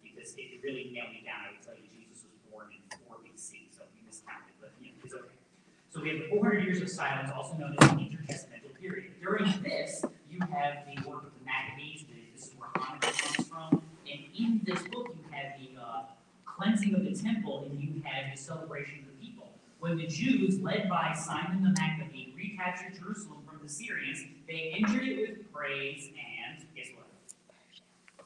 Because 0.02 0.34
if 0.34 0.50
you 0.50 0.58
really 0.62 0.90
nail 0.90 1.06
me 1.14 1.22
down, 1.22 1.46
I 1.46 1.54
would 1.54 1.62
tell 1.62 1.78
you 1.78 1.86
Jesus 1.86 2.26
was 2.26 2.42
born 2.50 2.66
in 2.74 2.82
4 3.06 3.22
BC, 3.22 3.70
so 3.70 3.86
you 3.94 4.02
miscounted, 4.02 4.58
but 4.58 4.74
you 4.82 4.90
know, 4.90 5.06
it's 5.06 5.14
okay. 5.14 5.38
So 5.94 6.02
we 6.02 6.10
have 6.10 6.26
the 6.26 6.28
400 6.34 6.66
years 6.66 6.82
of 6.82 6.90
silence, 6.90 7.30
also 7.30 7.54
known 7.62 7.78
as 7.78 7.94
the 7.94 8.10
intertestamental 8.10 8.74
period. 8.74 9.14
During 9.22 9.46
this, 9.62 10.02
you 10.26 10.42
have 10.50 10.82
the 10.90 10.98
work 11.06 11.30
of 11.30 11.32
the 11.38 11.44
Maccabees. 11.46 12.10
This 12.10 12.50
is 12.50 12.54
where 12.58 12.74
Hanukkah 12.74 13.14
comes 13.14 13.46
from. 13.46 13.82
And 14.10 14.20
in 14.34 14.66
this 14.66 14.82
book, 14.90 15.14
you 15.14 15.24
have 15.30 15.54
the 15.62 15.69
cleansing 16.60 16.94
of 16.94 17.04
the 17.04 17.14
temple, 17.14 17.66
and 17.70 17.80
you 17.80 18.02
have 18.04 18.36
the 18.36 18.40
celebration 18.40 18.98
of 18.98 19.06
the 19.06 19.26
people. 19.26 19.48
When 19.78 19.96
the 19.96 20.06
Jews, 20.06 20.60
led 20.60 20.90
by 20.90 21.14
Simon 21.14 21.62
the 21.62 21.70
Maccabee, 21.80 22.34
recaptured 22.36 23.00
Jerusalem 23.00 23.38
from 23.48 23.60
the 23.62 23.68
Syrians, 23.68 24.22
they 24.46 24.74
entered 24.76 25.08
it 25.08 25.20
with 25.20 25.52
praise 25.52 26.08
and 26.08 26.66
guess 26.76 26.88
what? 26.94 27.06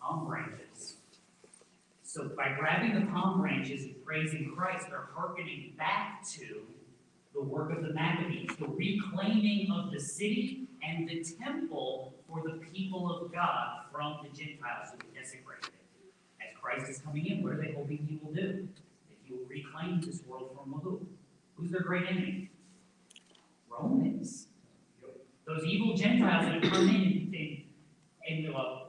Palm 0.00 0.26
branches. 0.26 0.96
So 2.02 2.28
by 2.36 2.56
grabbing 2.58 2.94
the 2.94 3.06
palm 3.12 3.40
branches 3.40 3.84
and 3.84 4.04
praising 4.04 4.52
Christ, 4.56 4.86
they're 4.88 5.08
hearkening 5.14 5.74
back 5.78 6.26
to 6.30 6.62
the 7.34 7.40
work 7.40 7.76
of 7.76 7.84
the 7.84 7.92
Maccabees, 7.92 8.50
the 8.58 8.66
reclaiming 8.66 9.70
of 9.70 9.92
the 9.92 10.00
city 10.00 10.66
and 10.82 11.08
the 11.08 11.24
temple 11.24 12.14
for 12.28 12.42
the 12.42 12.58
people 12.72 13.16
of 13.16 13.32
God 13.32 13.84
from 13.92 14.18
the 14.22 14.28
Gentiles 14.36 14.88
who 14.90 14.98
were 14.98 15.20
desecrated. 15.20 15.73
Christ 16.64 16.90
is 16.90 16.98
coming 16.98 17.26
in, 17.26 17.42
what 17.42 17.52
are 17.52 17.60
they 17.60 17.72
hoping 17.72 18.06
he 18.08 18.18
will 18.22 18.32
do? 18.32 18.66
That 19.08 19.18
he 19.24 19.34
will 19.34 19.44
reclaim 19.46 20.00
this 20.00 20.22
world 20.26 20.56
from 20.56 20.72
who? 20.80 21.06
Who's 21.56 21.70
their 21.70 21.82
great 21.82 22.06
enemy? 22.08 22.50
Romans. 23.68 24.46
Those 25.46 25.62
evil 25.64 25.94
Gentiles 25.94 26.46
that 26.46 26.64
have 26.64 26.72
come 26.72 26.88
in 26.88 27.34
and, 27.34 28.46
and 28.46 28.54
uh, 28.54 28.84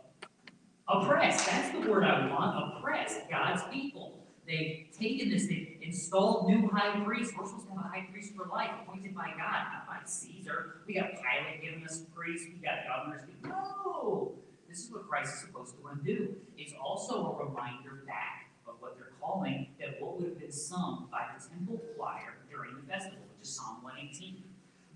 oppressed. 0.87 1.47
That's 1.47 1.71
the 1.73 1.91
word 1.91 2.05
I 2.05 2.31
want. 2.31 2.77
Oppressed 2.77 3.29
God's 3.29 3.61
people. 3.73 4.25
They've 4.47 4.87
taken 4.97 5.29
this, 5.29 5.47
they've 5.47 5.77
installed 5.81 6.47
new 6.47 6.69
high 6.69 7.03
priests. 7.03 7.33
We're 7.37 7.45
supposed 7.45 7.67
to 7.67 7.75
have 7.75 7.85
a 7.85 7.89
high 7.89 8.07
priest 8.09 8.35
for 8.35 8.45
life, 8.45 8.69
appointed 8.83 9.13
by 9.13 9.31
God, 9.31 9.65
not 9.73 9.85
by 9.85 9.97
Caesar. 10.05 10.77
We 10.87 10.93
got 10.93 11.09
Pilate 11.09 11.61
giving 11.61 11.83
us 11.83 12.03
priests, 12.15 12.47
we 12.47 12.65
got 12.65 12.87
governors. 12.87 13.23
No! 13.43 14.35
This 14.75 14.87
is 14.87 14.91
what 14.91 15.07
Christ 15.07 15.35
is 15.35 15.39
supposed 15.39 15.73
to 15.77 15.87
undo. 15.87 16.35
It's 16.57 16.73
also 16.73 17.31
a 17.31 17.45
reminder 17.45 18.03
back 18.05 18.49
of 18.67 18.73
what 18.81 18.97
they're 18.97 19.13
calling 19.21 19.67
that 19.79 20.01
what 20.01 20.17
would 20.17 20.27
have 20.27 20.37
been 20.37 20.51
sung 20.51 21.07
by 21.09 21.27
the 21.33 21.47
temple 21.47 21.81
choir 21.95 22.39
during 22.51 22.75
the 22.75 22.81
festival, 22.81 23.19
which 23.37 23.47
is 23.47 23.55
Psalm 23.55 23.77
118. 23.83 24.43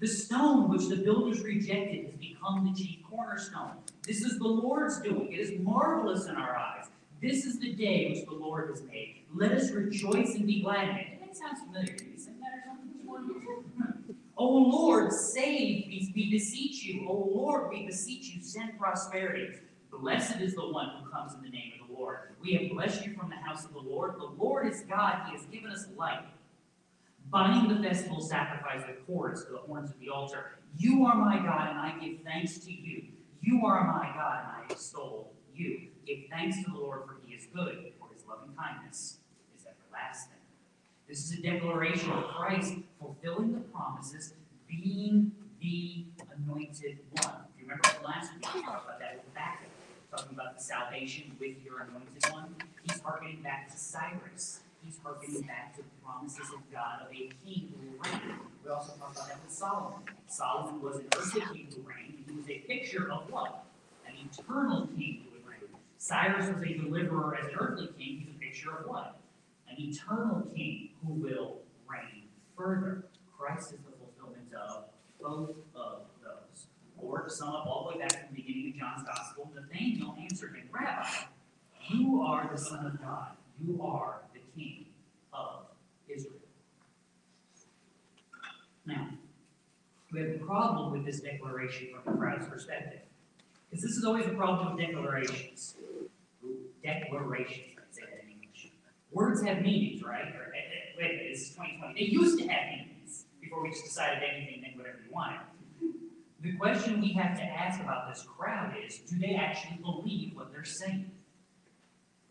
The 0.02 0.08
stone 0.08 0.70
which 0.70 0.89
the 0.89 0.98
builders 0.98 1.39
rejected 1.44 2.08
has 2.08 2.15
become 2.15 2.70
the 2.70 2.78
chief 2.78 3.00
cornerstone. 3.10 3.72
This 4.06 4.22
is 4.22 4.38
the 4.38 4.50
Lord's 4.50 5.00
doing. 5.00 5.32
It 5.32 5.39
is 5.39 5.58
marvelous 5.62 6.26
in 6.26 6.36
our 6.36 6.58
eyes. 6.58 6.88
This 7.22 7.46
is 7.46 7.58
the 7.60 7.72
day 7.72 8.12
which 8.12 8.26
the 8.26 8.34
Lord 8.34 8.72
has 8.72 8.82
made. 8.84 9.24
Let 9.34 9.54
us 9.54 9.72
rejoice 9.72 10.36
and 10.36 10.46
be 10.46 10.62
glad 10.62 10.89
in 10.89 10.96
it. 10.98 11.22
That 11.22 11.38
sounds 11.38 11.62
familiar. 11.62 11.96
Did 11.96 12.02
you 12.02 12.18
that 12.42 12.68
or 13.08 13.22
something? 13.24 14.15
Oh 14.38 14.58
Lord, 14.58 15.13
save, 15.13 15.88
we, 15.88 16.12
we 16.13 16.32
beseech 16.32 16.84
you. 16.84 17.08
Oh 17.08 17.32
Lord, 17.34 17.70
we 17.70 17.86
beseech 17.86 18.32
you, 18.36 18.42
send 18.42 18.78
prosperity. 18.78 19.56
Blessed 19.91 20.39
is 20.39 20.56
the 20.56 20.67
one 20.67 20.89
who 21.02 21.10
comes 21.10 21.34
in 21.34 21.41
the 21.41 21.49
name 21.49 21.73
of 21.82 21.88
the 21.88 21.93
Lord. 21.93 22.36
We 22.41 22.54
have 22.54 22.71
blessed 22.71 23.06
you 23.06 23.13
from 23.15 23.30
the 23.30 23.36
house 23.36 23.65
of 23.65 23.73
the 23.73 23.80
Lord. 23.80 24.15
The 24.17 24.25
Lord 24.41 24.67
is 24.67 24.82
God, 24.82 25.23
He 25.25 25.36
has 25.36 25.45
given 25.45 25.71
us 25.71 25.88
life. 25.97 26.25
Bind 27.30 27.69
the 27.69 27.84
festival 27.88 28.21
sacrifice 28.21 28.82
with 28.88 29.06
cords 29.06 29.45
to 29.45 29.52
the 29.52 29.58
horns 29.60 29.91
of 29.91 29.99
the 29.99 30.10
altar. 30.10 30.58
You 30.78 31.06
are 31.06 31.15
my 31.15 31.38
God, 31.38 31.69
and 31.69 31.80
I 31.80 31.95
give 32.02 32.21
thanks 32.23 32.58
to 32.60 32.71
you. 32.71 33.04
You 33.41 33.65
are 33.65 33.84
my 33.86 34.12
God, 34.15 34.39
and 34.39 34.63
I 34.63 34.73
extol 34.73 35.34
you. 35.54 35.88
Give 36.06 36.19
thanks 36.30 36.63
to 36.63 36.71
the 36.71 36.78
Lord, 36.78 37.04
for 37.06 37.17
he 37.25 37.36
is 37.36 37.47
good, 37.54 37.91
for 37.99 38.13
his 38.13 38.25
loving 38.28 38.56
kindness 38.58 39.17
is 39.58 39.65
everlasting. 39.65 40.38
This 41.08 41.25
is 41.25 41.39
a 41.39 41.41
declaration 41.41 42.12
of 42.12 42.25
Christ 42.25 42.75
fulfilling 42.99 43.54
the 43.54 43.60
promises, 43.60 44.34
being 44.67 45.32
the 45.62 46.06
anointed 46.36 46.99
one. 47.12 47.36
If 47.56 47.62
you 47.62 47.67
remember 47.67 47.89
last 48.04 48.34
week, 48.34 48.54
we 48.54 48.62
talked 48.62 48.86
about 48.86 48.99
that 48.99 49.23
Habakkuk, 49.28 49.68
talking 50.12 50.34
about 50.34 50.58
the 50.58 50.63
salvation 50.63 51.36
with 51.39 51.56
your 51.63 51.82
anointed 51.82 52.32
one. 52.32 52.56
He's 52.84 53.00
harkening 53.02 53.41
back 53.43 53.69
to 53.72 53.78
Cyrus. 53.78 54.62
He's 54.84 54.98
harkening 55.04 55.41
back 55.41 55.76
to 55.76 55.82
the 55.84 55.89
promises 56.04 56.48
of 56.54 56.60
God 56.72 57.02
of 57.06 57.12
a 57.12 57.30
king 57.45 57.74
who 57.74 57.88
will 57.88 58.00
reign. 58.04 58.39
We 58.63 58.72
also 58.72 58.93
talked 58.93 59.17
about 59.17 59.28
that 59.28 59.43
with 59.43 59.54
Solomon. 59.54 60.00
Solomon 60.28 60.82
was 60.82 60.98
an 60.98 61.08
earthly 61.15 61.41
king 61.41 61.67
who 61.76 61.82
reigned. 61.88 62.24
He 62.28 62.36
was 62.36 62.50
a 62.50 62.60
picture 62.60 63.12
of 63.12 63.32
what? 63.32 63.65
An 64.08 64.13
eternal 64.26 64.88
king 64.98 65.26
who 65.26 65.38
would 65.38 65.48
reign. 65.48 65.69
Cyrus 65.98 66.48
was 66.52 66.63
a 66.63 66.74
deliverer 66.74 67.38
as 67.39 67.45
an 67.48 67.56
earthly 67.60 67.89
king. 67.98 68.26
He's 68.26 68.36
a 68.36 68.39
picture 68.39 68.78
of 68.78 68.88
what? 68.88 69.19
An 69.69 69.76
eternal 69.78 70.48
king 70.56 70.89
who 71.06 71.13
will 71.13 71.58
reign 71.88 72.24
further. 72.58 73.06
Christ 73.38 73.74
is 73.74 73.80
the 73.80 73.91
fulfillment 73.98 74.54
of 74.54 74.86
both 75.22 75.56
of. 75.76 76.09
Or 77.01 77.21
to 77.21 77.29
sum 77.29 77.49
up 77.49 77.65
all 77.65 77.89
the 77.89 77.97
way 77.97 78.01
back 78.01 78.09
to 78.09 78.33
the 78.33 78.41
beginning 78.41 78.73
of 78.73 78.79
John's 78.79 79.03
Gospel, 79.07 79.51
Nathanael 79.55 80.15
answered 80.21 80.55
him, 80.55 80.69
Rabbi, 80.71 81.07
you 81.89 82.21
are 82.21 82.49
the 82.51 82.57
Son 82.57 82.85
of 82.85 83.01
God. 83.01 83.29
You 83.65 83.81
are 83.81 84.21
the 84.33 84.39
King 84.55 84.85
of 85.33 85.65
Israel. 86.07 86.33
Now, 88.85 89.09
we 90.12 90.21
have 90.21 90.29
a 90.29 90.45
problem 90.45 90.91
with 90.91 91.05
this 91.05 91.19
declaration 91.21 91.89
from 91.93 92.13
the 92.13 92.19
crowd's 92.19 92.47
perspective. 92.47 93.01
Because 93.69 93.83
this 93.83 93.97
is 93.97 94.03
always 94.03 94.25
a 94.25 94.31
problem 94.31 94.75
with 94.75 94.85
declarations. 94.85 95.75
Declarations, 96.83 97.77
I 97.77 97.81
say 97.91 98.01
that 98.01 98.23
in 98.23 98.31
English. 98.31 98.71
Words 99.12 99.43
have 99.43 99.62
meanings, 99.62 100.01
right? 100.01 100.33
Or, 100.35 100.53
eh, 100.55 100.57
eh, 100.57 100.97
wait 100.97 101.29
this 101.29 101.41
is 101.41 101.49
2020. 101.51 101.93
They 101.93 102.09
used 102.09 102.39
to 102.39 102.47
have 102.47 102.69
meanings 102.69 103.25
before 103.41 103.62
we 103.62 103.69
just 103.69 103.83
decided 103.83 104.23
anything 104.23 104.63
and 104.65 104.77
whatever 104.77 104.97
you 105.05 105.12
wanted. 105.12 105.41
The 106.41 106.54
question 106.54 107.02
we 107.02 107.12
have 107.13 107.38
to 107.38 107.43
ask 107.43 107.82
about 107.82 108.08
this 108.08 108.23
crowd 108.23 108.73
is 108.86 108.99
do 108.99 109.19
they 109.19 109.36
actually 109.36 109.78
believe 109.82 110.36
what 110.36 110.52
they're 110.52 110.63
saying? 110.63 111.12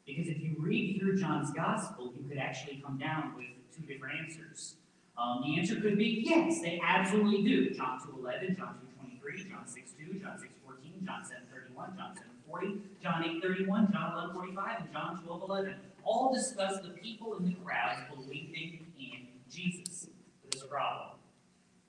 Because 0.07 0.29
if 0.29 0.41
you 0.41 0.57
read 0.59 0.99
through 0.99 1.19
John's 1.19 1.51
gospel, 1.51 2.15
you 2.17 2.27
could 2.27 2.39
actually 2.39 2.83
come 2.85 2.97
down 2.97 3.35
with 3.37 3.47
two 3.77 3.83
different 3.83 4.15
answers. 4.21 4.77
Um, 5.19 5.43
the 5.45 5.59
answer 5.59 5.79
could 5.81 5.99
be 5.99 6.25
yes, 6.25 6.63
they 6.63 6.81
absolutely 6.83 7.43
do. 7.43 7.71
John 7.75 7.99
2.11, 8.01 8.57
John 8.57 8.77
2.23, 9.05 9.51
John 9.51 9.65
6.2, 9.67 10.23
John 10.23 10.39
6.14, 10.39 11.05
John 11.05 11.23
7.31, 11.23 11.97
John 11.97 12.15
7.40, 12.51 12.79
John 13.03 13.23
8.31, 13.43 13.93
John 13.93 14.33
11.45, 14.35 14.81
and 14.81 14.93
John 14.93 15.23
12.11. 15.29 15.75
All 16.05 16.33
discuss 16.33 16.81
the 16.81 16.91
people 16.91 17.37
in 17.37 17.45
the 17.45 17.55
crowd 17.63 18.07
believing 18.15 18.87
in 18.99 19.27
Jesus. 19.51 20.07
But 20.43 20.53
there's 20.53 20.65
a 20.65 20.69
problem. 20.69 21.19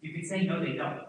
You 0.01 0.13
could 0.13 0.25
say 0.25 0.43
no, 0.43 0.59
they 0.59 0.73
don't. 0.73 1.03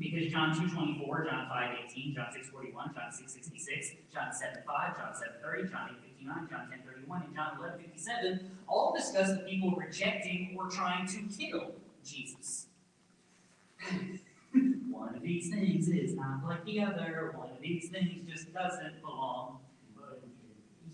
Because 0.00 0.32
John 0.32 0.54
2.24, 0.54 1.28
John 1.28 1.46
5.18, 1.52 2.14
John 2.14 2.28
6.41, 2.32 2.72
John 2.72 3.12
6.66, 3.12 3.96
John 4.10 4.30
7.5, 4.32 4.96
John 4.96 5.12
7.30, 5.44 5.70
John 5.70 5.90
8.59, 6.24 6.50
John 6.50 6.68
10.31, 6.72 7.24
and 7.26 7.34
John 7.34 7.58
11.57 7.60 8.40
all 8.66 8.94
discuss 8.96 9.28
the 9.28 9.40
people 9.40 9.72
rejecting 9.72 10.56
or 10.58 10.70
trying 10.70 11.06
to 11.06 11.20
kill 11.36 11.72
Jesus. 12.02 12.68
One 14.90 15.14
of 15.14 15.20
these 15.20 15.50
things 15.50 15.88
is 15.88 16.14
not 16.14 16.44
like 16.46 16.64
the 16.64 16.80
other. 16.80 17.34
One 17.36 17.50
of 17.50 17.60
these 17.60 17.90
things 17.90 18.26
just 18.26 18.54
doesn't 18.54 19.02
belong. 19.02 19.58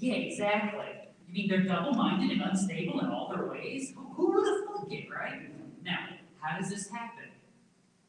Yeah, 0.01 0.14
exactly. 0.14 0.85
You 1.29 1.33
mean 1.33 1.49
they're 1.49 1.62
double-minded 1.62 2.33
and 2.33 2.42
unstable 2.42 2.99
in 3.01 3.07
all 3.07 3.33
their 3.35 3.47
ways? 3.47 3.95
Who, 4.16 4.33
would 4.33 4.47
have 4.47 4.77
thunk 4.77 4.92
it, 4.92 5.09
right? 5.11 5.42
Now, 5.85 6.09
how 6.40 6.59
does 6.59 6.71
this 6.71 6.88
happen? 6.90 7.31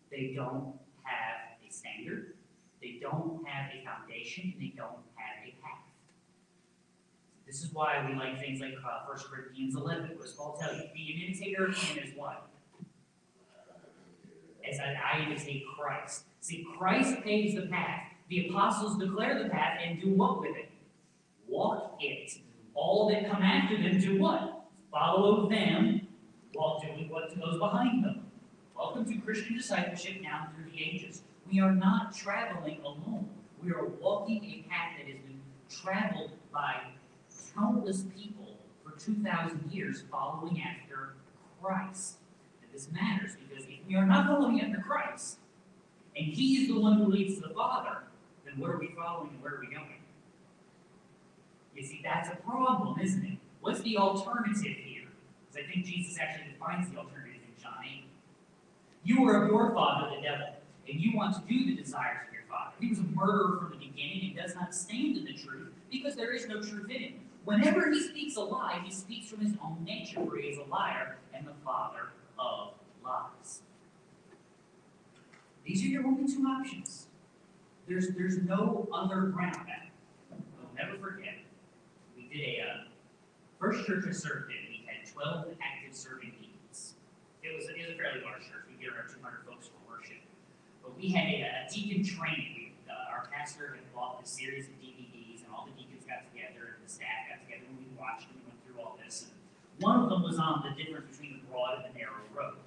They 0.10 0.34
don't 0.36 0.74
have 1.08 1.58
a 1.66 1.72
standard. 1.72 2.36
They 2.82 3.00
don't 3.02 3.48
have 3.48 3.72
a 3.74 3.84
foundation. 3.84 4.54
And 4.54 4.62
they 4.62 4.74
don't 4.76 5.02
have 5.16 5.48
a 5.48 5.52
path. 5.62 5.88
This 7.46 7.64
is 7.64 7.74
why 7.74 8.06
we 8.08 8.16
like 8.16 8.40
things 8.40 8.60
like 8.60 8.74
uh, 8.86 9.06
1 9.08 9.18
Corinthians 9.32 9.76
11. 9.76 10.12
What 10.18 10.28
Paul 10.38 10.58
tell 10.60 10.76
you? 10.76 10.84
Be 10.94 11.14
an 11.16 11.30
imitator 11.30 11.68
of 11.68 11.78
him 11.78 12.04
as 12.04 12.12
what? 12.16 12.50
As 14.70 14.80
I, 14.80 15.20
I 15.20 15.26
imitate 15.26 15.64
Christ. 15.78 16.26
See, 16.42 16.68
Christ 16.78 17.22
paves 17.24 17.56
the 17.56 17.68
path. 17.68 18.02
The 18.30 18.50
apostles 18.50 18.98
declare 19.00 19.42
the 19.42 19.50
path 19.50 19.80
and 19.82 20.02
do 20.02 20.14
what 20.14 20.42
with 20.42 20.58
it? 20.58 20.70
Walk 21.48 21.98
it. 22.02 22.34
All 22.74 23.10
that 23.10 23.32
come 23.32 23.42
after 23.42 23.78
them 23.82 24.00
do 24.00 24.20
what? 24.20 24.66
Follow 24.92 25.50
them 25.50 26.08
while 26.54 26.82
doing 26.82 27.10
what 27.10 27.30
goes 27.40 27.58
behind 27.60 28.04
them. 28.04 28.27
Welcome 28.78 29.06
to 29.06 29.18
Christian 29.22 29.58
discipleship 29.58 30.22
down 30.22 30.50
through 30.54 30.72
the 30.72 30.80
ages. 30.80 31.24
We 31.52 31.60
are 31.60 31.74
not 31.74 32.16
traveling 32.16 32.80
alone. 32.86 33.28
We 33.64 33.72
are 33.72 33.86
walking 33.86 34.46
a 34.46 34.70
path 34.70 34.98
that 35.00 35.08
has 35.08 35.18
been 35.22 35.42
traveled 35.68 36.34
by 36.54 36.92
countless 37.56 38.04
people 38.16 38.60
for 38.84 38.92
2,000 39.00 39.72
years 39.72 40.04
following 40.12 40.62
after 40.62 41.16
Christ. 41.60 42.18
And 42.62 42.72
this 42.72 42.88
matters 42.92 43.32
because 43.50 43.66
if 43.66 43.80
we 43.88 43.96
are 43.96 44.06
not 44.06 44.28
following 44.28 44.62
after 44.62 44.80
Christ, 44.80 45.40
and 46.16 46.28
He 46.28 46.58
is 46.58 46.68
the 46.68 46.80
one 46.80 47.00
who 47.00 47.08
leads 47.08 47.42
to 47.42 47.48
the 47.48 47.56
Father, 47.56 48.04
then 48.46 48.60
what 48.60 48.70
are 48.70 48.78
we 48.78 48.94
following 48.96 49.32
and 49.32 49.42
where 49.42 49.56
are 49.56 49.60
we 49.60 49.74
going? 49.74 50.04
You 51.76 51.84
see, 51.84 52.02
that's 52.04 52.30
a 52.30 52.36
problem, 52.36 53.00
isn't 53.00 53.26
it? 53.26 53.40
What's 53.60 53.82
the 53.82 53.98
alternative 53.98 54.78
here? 54.84 55.08
Because 55.50 55.66
I 55.66 55.74
think 55.74 55.84
Jesus 55.88 56.20
actually 56.20 56.52
defines 56.52 56.92
the 56.92 56.98
alternative 56.98 57.18
in 57.18 57.18
John 57.18 57.24
8. 57.24 57.27
You 59.08 59.26
are 59.26 59.42
of 59.42 59.50
your 59.50 59.74
father, 59.74 60.14
the 60.14 60.22
devil, 60.22 60.48
and 60.90 61.00
you 61.00 61.16
want 61.16 61.34
to 61.34 61.42
do 61.48 61.66
the 61.66 61.82
desires 61.82 62.28
of 62.28 62.34
your 62.34 62.44
father. 62.50 62.72
He 62.78 62.90
was 62.90 63.00
a 63.00 63.04
murderer 63.04 63.58
from 63.58 63.70
the 63.70 63.78
beginning 63.78 64.36
and 64.36 64.36
does 64.36 64.54
not 64.54 64.76
stand 64.76 65.16
in 65.16 65.24
the 65.24 65.32
truth 65.32 65.72
because 65.90 66.18
there 66.18 66.34
is 66.34 66.46
no 66.50 66.56
truth 66.62 66.90
in 66.90 67.02
him. 67.02 67.14
Whenever 67.46 67.90
he 67.90 68.06
speaks 68.06 68.36
a 68.36 68.42
lie, 68.42 68.82
he 68.84 68.92
speaks 68.92 69.30
from 69.30 69.40
his 69.40 69.54
own 69.64 69.82
nature, 69.86 70.20
for 70.26 70.36
he 70.36 70.50
is 70.50 70.58
a 70.58 70.70
liar 70.70 71.20
and 71.34 71.48
the 71.48 71.54
father 71.64 72.10
of 72.38 72.72
lies. 73.02 73.62
These 75.66 75.84
are 75.84 75.88
your 75.88 76.06
only 76.06 76.28
two 76.30 76.44
options. 76.46 77.08
There's, 77.88 78.10
there's 78.10 78.40
no 78.40 78.90
other 78.94 79.22
ground 79.22 79.56
back. 79.66 79.90
I'll 80.34 80.86
never 80.86 80.98
forget. 80.98 81.36
We 82.18 82.28
did 82.28 82.60
a 82.60 82.62
uh, 82.62 82.84
first 83.58 83.88
church 83.88 84.04
I 84.06 84.12
served 84.12 84.52
in. 84.52 84.58
We 84.68 84.86
had 84.86 85.10
12 85.10 85.56
active 85.62 85.96
serving 85.96 86.32
deacons. 86.32 86.96
It 87.42 87.56
was, 87.56 87.70
it 87.70 87.78
was 87.80 87.96
a 87.96 87.98
fairly 87.98 88.20
large 88.22 88.42
church. 88.42 88.67
Get 88.88 88.96
around 88.96 89.12
200 89.20 89.44
folks 89.44 89.68
for 89.68 89.84
worship. 89.84 90.24
But 90.80 90.96
we 90.96 91.12
had 91.12 91.28
a, 91.28 91.44
a 91.44 91.68
deacon 91.68 92.08
training. 92.08 92.56
We, 92.56 92.64
uh, 92.88 93.12
our 93.12 93.28
pastor 93.28 93.76
had 93.76 93.84
bought 93.92 94.24
this 94.24 94.32
series 94.32 94.72
of 94.72 94.80
DVDs, 94.80 95.44
and 95.44 95.52
all 95.52 95.68
the 95.68 95.76
deacons 95.76 96.08
got 96.08 96.24
together, 96.32 96.80
and 96.80 96.80
the 96.80 96.88
staff 96.88 97.28
got 97.28 97.44
together, 97.44 97.68
and 97.68 97.76
we 97.84 97.92
watched 98.00 98.32
and 98.32 98.40
we 98.40 98.48
went 98.48 98.64
through 98.64 98.80
all 98.80 98.96
this. 98.96 99.28
And 99.28 99.36
one 99.84 100.00
of 100.00 100.08
them 100.08 100.24
was 100.24 100.40
on 100.40 100.64
the 100.64 100.72
difference 100.72 101.12
between 101.12 101.44
the 101.44 101.52
broad 101.52 101.84
and 101.84 101.92
the 101.92 102.00
narrow 102.00 102.24
road. 102.32 102.64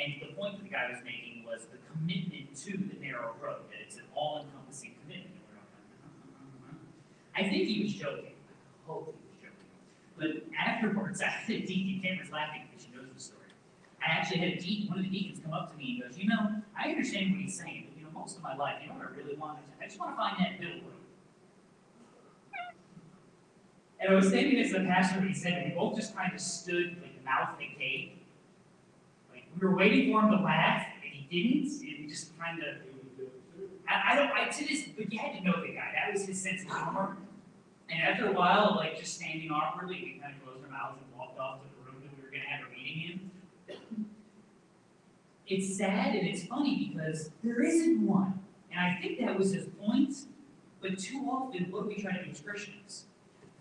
And 0.00 0.16
the 0.24 0.32
point 0.32 0.56
that 0.56 0.64
the 0.64 0.72
guy 0.72 0.88
was 0.88 1.04
making 1.04 1.44
was 1.44 1.68
the 1.68 1.76
commitment 1.84 2.56
to 2.64 2.72
the 2.72 2.96
narrow 2.96 3.36
road, 3.36 3.68
that 3.68 3.84
it's 3.84 4.00
an 4.00 4.08
all-encompassing 4.16 4.96
commitment. 5.04 5.36
All 5.52 5.68
kind 6.64 6.80
of, 6.80 6.88
I 7.36 7.44
think 7.44 7.68
he 7.68 7.84
was 7.84 7.92
joking. 7.92 8.32
I 8.32 8.88
hope 8.88 9.12
he 9.12 9.20
was 9.20 9.36
joking. 9.36 9.68
But 10.16 10.48
afterwards, 10.56 11.20
I 11.28 11.28
a 11.28 11.60
deacon, 11.60 12.00
Cameron's 12.00 12.32
laughing 12.32 12.64
because 12.72 12.88
she 12.88 12.96
knows 12.96 13.12
the 13.12 13.20
story. 13.20 13.52
I 14.02 14.10
actually 14.10 14.38
had 14.38 14.48
a 14.50 14.60
deacon, 14.60 14.88
one 14.88 14.98
of 14.98 15.04
the 15.04 15.10
deacons 15.10 15.40
come 15.42 15.52
up 15.52 15.70
to 15.70 15.76
me 15.76 16.00
and 16.00 16.10
goes, 16.10 16.18
you 16.18 16.28
know, 16.28 16.62
I 16.76 16.88
understand 16.90 17.32
what 17.32 17.40
he's 17.40 17.58
saying, 17.58 17.86
but 17.88 17.98
you 17.98 18.04
know, 18.04 18.10
most 18.18 18.36
of 18.36 18.42
my 18.42 18.56
life, 18.56 18.76
you 18.82 18.88
know 18.88 18.94
what 18.94 19.06
I 19.06 19.16
really 19.16 19.36
want? 19.36 19.58
I 19.80 19.86
just 19.86 19.98
want 19.98 20.12
to 20.12 20.16
find 20.16 20.36
that 20.40 20.60
middle. 20.60 20.80
And 24.00 24.10
I 24.10 24.14
was 24.14 24.32
next 24.32 24.72
to 24.72 24.78
the 24.80 24.84
pastor 24.84 25.20
when 25.20 25.28
he 25.28 25.34
said 25.34 25.52
it, 25.52 25.68
we 25.68 25.74
both 25.78 25.94
just 25.94 26.16
kind 26.16 26.34
of 26.34 26.40
stood 26.40 26.96
like 27.00 27.24
mouth 27.24 27.56
agape. 27.56 28.18
Like 29.30 29.44
we 29.54 29.66
were 29.66 29.76
waiting 29.76 30.12
for 30.12 30.22
him 30.22 30.30
to 30.30 30.42
laugh, 30.42 30.86
and 31.04 31.12
he 31.14 31.22
didn't, 31.30 31.70
and 31.82 32.00
we 32.00 32.06
just 32.08 32.36
kind 32.36 32.58
of 32.58 32.76
I, 33.88 34.12
I 34.12 34.16
don't 34.16 34.32
I 34.32 34.48
to 34.48 34.68
this 34.68 34.88
but 34.96 35.12
you 35.12 35.18
had 35.18 35.38
to 35.38 35.44
know 35.44 35.60
the 35.60 35.74
guy. 35.74 35.92
That 35.94 36.12
was 36.12 36.26
his 36.26 36.40
sense 36.42 36.62
of 36.62 36.68
humor. 36.68 37.16
And 37.90 38.02
after 38.02 38.26
a 38.26 38.32
while, 38.32 38.74
like 38.76 38.98
just 38.98 39.14
standing 39.14 39.50
awkwardly, 39.50 39.96
we 39.96 40.20
kind 40.20 40.34
of 40.34 40.42
closed 40.44 40.64
our 40.64 40.70
mouths 40.70 40.98
and 40.98 41.18
walked 41.18 41.38
off 41.38 41.60
to 41.60 41.68
the 41.68 41.84
room 41.84 42.02
that 42.02 42.10
we 42.16 42.22
were 42.22 42.30
we're 42.30 42.38
gonna 42.38 42.48
have 42.48 42.66
a 42.66 42.70
meeting 42.72 43.10
in. 43.10 43.30
It's 45.46 45.76
sad 45.76 46.14
and 46.14 46.26
it's 46.26 46.46
funny 46.46 46.92
because 46.92 47.30
there 47.42 47.62
isn't 47.62 48.06
one. 48.06 48.40
And 48.70 48.80
I 48.80 48.98
think 49.00 49.20
that 49.20 49.38
was 49.38 49.52
his 49.52 49.66
point, 49.84 50.14
but 50.80 50.98
too 50.98 51.28
often, 51.30 51.70
what 51.70 51.86
we 51.86 51.96
try 51.96 52.12
to 52.12 52.24
do 52.24 52.30
as 52.30 52.40
Christians? 52.40 53.04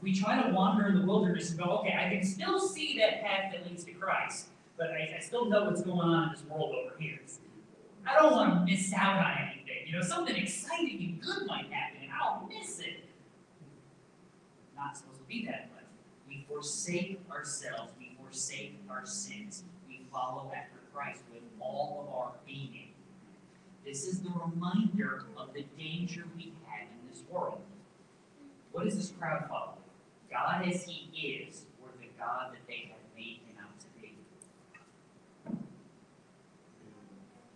We 0.01 0.13
try 0.13 0.41
to 0.41 0.53
wander 0.53 0.87
in 0.87 0.99
the 0.99 1.05
wilderness 1.05 1.49
and 1.49 1.59
go, 1.59 1.65
okay, 1.79 1.93
I 1.93 2.09
can 2.09 2.23
still 2.23 2.59
see 2.59 2.97
that 2.99 3.21
path 3.21 3.51
that 3.51 3.67
leads 3.67 3.83
to 3.83 3.91
Christ, 3.91 4.47
but 4.77 4.87
I, 4.87 5.15
I 5.17 5.19
still 5.19 5.45
know 5.45 5.65
what's 5.65 5.81
going 5.81 5.99
on 5.99 6.23
in 6.23 6.31
this 6.31 6.43
world 6.49 6.73
over 6.73 6.95
here. 6.97 7.19
I 8.07 8.15
don't 8.15 8.31
want 8.31 8.53
to 8.53 8.71
miss 8.71 8.93
out 8.93 9.17
on 9.17 9.31
anything. 9.37 9.85
You 9.85 9.97
know, 9.97 10.01
something 10.01 10.35
exciting 10.35 10.97
and 11.03 11.21
good 11.21 11.45
might 11.45 11.71
happen, 11.71 12.03
and 12.03 12.11
I'll 12.11 12.47
miss 12.47 12.79
it. 12.79 13.05
Not 14.75 14.97
supposed 14.97 15.19
to 15.19 15.25
be 15.25 15.45
that 15.45 15.69
way. 15.75 15.83
We 16.27 16.45
forsake 16.47 17.19
ourselves. 17.29 17.91
We 17.99 18.15
forsake 18.19 18.79
our 18.89 19.05
sins. 19.05 19.63
Follow 20.11 20.51
after 20.55 20.77
Christ 20.93 21.21
with 21.31 21.43
all 21.59 22.05
of 22.05 22.13
our 22.13 22.31
being. 22.45 22.89
This 23.85 24.05
is 24.05 24.21
the 24.21 24.29
reminder 24.29 25.23
of 25.37 25.53
the 25.53 25.63
danger 25.77 26.25
we 26.35 26.53
have 26.67 26.87
in 26.89 27.09
this 27.09 27.23
world. 27.29 27.61
What 28.71 28.83
does 28.83 28.97
this 28.97 29.13
crowd 29.17 29.47
follow? 29.47 29.77
God 30.29 30.67
as 30.67 30.83
He 30.83 31.09
is, 31.47 31.65
or 31.81 31.89
the 31.99 32.07
God 32.19 32.51
that 32.53 32.67
they 32.67 32.91
have 32.91 32.99
made 33.15 33.39
Him 33.47 33.57
out 33.61 33.79
to 33.79 33.87
be? 34.01 34.13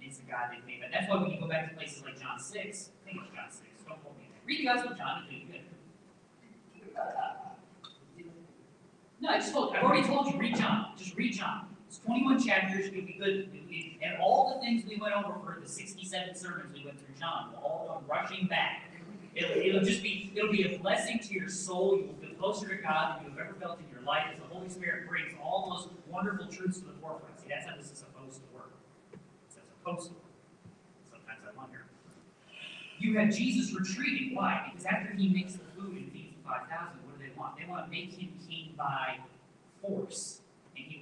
It's 0.01 0.17
the 0.17 0.25
God 0.25 0.51
they've 0.51 0.65
made. 0.65 0.79
But 0.81 0.91
that's 0.91 1.09
why 1.09 1.21
when 1.21 1.31
you 1.31 1.39
go 1.39 1.47
back 1.47 1.69
to 1.69 1.75
places 1.75 2.03
like 2.03 2.19
John 2.19 2.39
6, 2.39 2.53
I 2.55 2.61
think 2.63 3.21
it's 3.23 3.35
John 3.35 3.49
6, 3.49 3.61
don't 3.87 4.01
quote 4.01 4.17
me. 4.17 4.29
Read 4.45 4.59
the 4.59 4.65
Gospel 4.65 4.91
of 4.91 4.97
John, 4.97 5.23
it's 5.23 5.31
really 5.31 5.45
good. 5.51 5.61
No, 9.19 9.29
I 9.29 9.39
just 9.39 9.53
told, 9.53 9.75
I've 9.75 9.83
already 9.83 10.07
told 10.07 10.27
you, 10.27 10.37
read 10.37 10.55
John, 10.55 10.91
just 10.97 11.15
read 11.15 11.33
John. 11.33 11.74
It's 11.95 12.03
twenty-one 12.03 12.43
chapters, 12.43 12.87
it'll 12.87 13.05
be 13.05 13.15
good, 13.17 13.47
and 14.01 14.17
all 14.21 14.53
the 14.53 14.59
things 14.59 14.83
we 14.85 14.97
went 14.97 15.15
over 15.15 15.39
for 15.39 15.57
the 15.61 15.67
sixty-seven 15.67 16.35
sermons 16.35 16.73
we 16.73 16.83
went 16.83 16.99
through 16.99 17.15
John, 17.17 17.53
all 17.63 17.87
come 17.87 18.03
rushing 18.09 18.47
back. 18.47 18.83
It'll, 19.33 19.51
it'll 19.51 19.81
just 19.81 20.03
be, 20.03 20.29
it'll 20.35 20.51
be 20.51 20.75
a 20.75 20.77
blessing 20.77 21.19
to 21.19 21.33
your 21.33 21.47
soul, 21.47 21.97
you 21.97 22.07
will 22.07 22.15
feel 22.15 22.35
closer 22.37 22.67
to 22.67 22.75
God 22.75 23.19
than 23.19 23.29
you've 23.29 23.39
ever 23.39 23.53
felt 23.53 23.79
in 23.79 23.85
your 23.95 24.01
life, 24.05 24.25
as 24.33 24.39
the 24.39 24.53
Holy 24.53 24.67
Spirit 24.67 25.07
brings 25.07 25.31
all 25.41 25.69
those 25.69 25.87
wonderful 26.11 26.47
truths 26.47 26.79
to 26.79 26.85
the 26.85 26.93
forefront. 26.99 27.39
See, 27.39 27.47
that's 27.47 27.65
how 27.65 27.77
this 27.77 27.89
is 27.89 27.99
supposed 27.99 28.41
to 28.41 28.53
work. 28.53 28.73
It's 29.47 29.55
supposed 29.55 30.07
to 30.07 30.13
work. 30.15 30.23
Sometimes 31.09 31.39
I 31.47 31.57
wonder. 31.57 31.85
You 32.99 33.17
have 33.19 33.33
Jesus 33.33 33.73
retreating, 33.73 34.35
why? 34.35 34.69
Because 34.69 34.85
after 34.85 35.13
he 35.13 35.29
makes 35.29 35.53
the 35.53 35.63
food 35.79 35.95
and 35.95 36.11
feeds 36.11 36.35
the 36.35 36.49
five 36.49 36.67
thousand, 36.67 36.99
what 37.05 37.17
do 37.17 37.23
they 37.25 37.31
want? 37.37 37.57
They 37.57 37.65
want 37.65 37.85
to 37.85 37.89
make 37.89 38.11
him 38.11 38.33
king 38.49 38.73
by 38.77 39.19
force. 39.81 40.41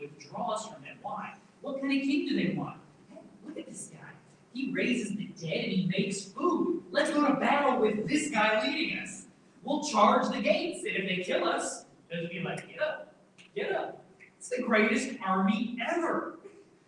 And 0.03 0.11
he 0.11 0.17
withdraws 0.17 0.67
from 0.67 0.81
them. 0.83 0.97
Why? 1.01 1.33
What 1.61 1.79
kind 1.79 1.93
of 1.93 2.01
king 2.01 2.27
do 2.27 2.35
they 2.35 2.55
want? 2.55 2.77
Hey, 3.09 3.19
look 3.47 3.57
at 3.57 3.67
this 3.67 3.89
guy. 3.91 4.09
He 4.53 4.71
raises 4.71 5.15
the 5.15 5.25
dead 5.39 5.65
and 5.65 5.73
he 5.73 5.85
makes 5.87 6.25
food. 6.25 6.83
Let's 6.91 7.11
go 7.11 7.27
to 7.27 7.33
battle 7.35 7.79
with 7.79 8.07
this 8.07 8.29
guy 8.29 8.65
leading 8.65 8.99
us. 8.99 9.25
We'll 9.63 9.83
charge 9.83 10.29
the 10.29 10.41
gates, 10.41 10.79
and 10.79 10.95
if 10.97 11.07
they 11.07 11.23
kill 11.23 11.47
us, 11.47 11.85
they'll 12.11 12.27
be 12.27 12.41
like, 12.41 12.67
get 12.67 12.81
up, 12.81 13.13
get 13.55 13.71
up. 13.71 14.03
It's 14.37 14.49
the 14.49 14.61
greatest 14.61 15.11
army 15.25 15.77
ever. 15.89 16.35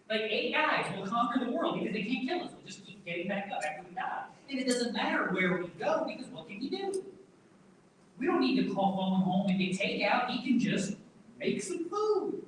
Like 0.10 0.22
eight 0.22 0.54
guys 0.54 0.86
will 0.96 1.08
conquer 1.08 1.44
the 1.44 1.52
world 1.52 1.80
because 1.80 1.94
they 1.94 2.04
can't 2.04 2.28
kill 2.28 2.42
us. 2.42 2.52
We'll 2.52 2.66
just 2.68 2.86
keep 2.86 3.04
getting 3.06 3.30
back 3.30 3.50
up 3.52 3.64
after 3.66 3.84
we 3.90 3.96
die. 3.96 4.26
And 4.50 4.60
it 4.60 4.68
doesn't 4.68 4.94
matter 4.94 5.30
where 5.32 5.58
we 5.58 5.68
go 5.80 6.06
because 6.06 6.30
what 6.32 6.48
can 6.48 6.58
he 6.58 6.70
do? 6.70 7.04
We 8.20 8.28
don't 8.28 8.42
need 8.42 8.62
to 8.62 8.74
call 8.74 8.96
phone 8.96 9.22
home 9.22 9.50
and 9.50 9.58
get 9.58 9.80
takeout. 9.80 10.30
He 10.30 10.44
can 10.44 10.60
just 10.60 10.98
make 11.40 11.64
some 11.64 11.90
food. 11.90 12.46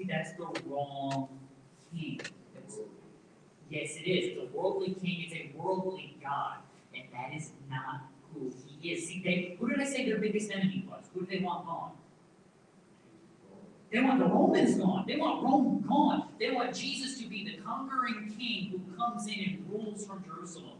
See, 0.00 0.06
that's 0.06 0.32
the 0.32 0.46
wrong 0.66 1.28
king. 1.94 2.20
That's- 2.54 2.78
yes, 3.68 3.96
it 3.96 4.08
is. 4.08 4.38
It's 4.38 4.40
a 4.40 4.56
worldly 4.56 4.94
king. 4.94 5.26
It's 5.26 5.34
a 5.34 5.52
worldly 5.54 6.16
god, 6.22 6.60
and 6.94 7.04
that 7.12 7.34
is 7.34 7.52
not 7.68 8.08
who 8.32 8.50
he 8.80 8.92
is. 8.92 9.06
See, 9.06 9.22
they 9.22 9.56
who 9.60 9.68
did 9.68 9.78
I 9.78 9.84
say 9.84 10.06
their 10.06 10.16
biggest 10.16 10.50
enemy 10.50 10.86
was? 10.88 11.04
Who 11.12 11.20
do 11.20 11.26
they 11.26 11.44
want 11.44 11.66
gone? 11.66 11.92
They 13.92 14.00
want 14.00 14.20
the 14.20 14.24
Romans 14.24 14.76
gone. 14.76 15.04
They 15.06 15.16
want 15.16 15.42
Rome 15.42 15.84
gone. 15.86 16.28
They 16.38 16.50
want 16.50 16.74
Jesus 16.74 17.20
to 17.20 17.28
be 17.28 17.44
the 17.44 17.62
conquering 17.62 18.34
king 18.38 18.70
who 18.70 18.96
comes 18.96 19.26
in 19.26 19.38
and 19.38 19.66
rules 19.68 20.06
from 20.06 20.24
Jerusalem. 20.24 20.78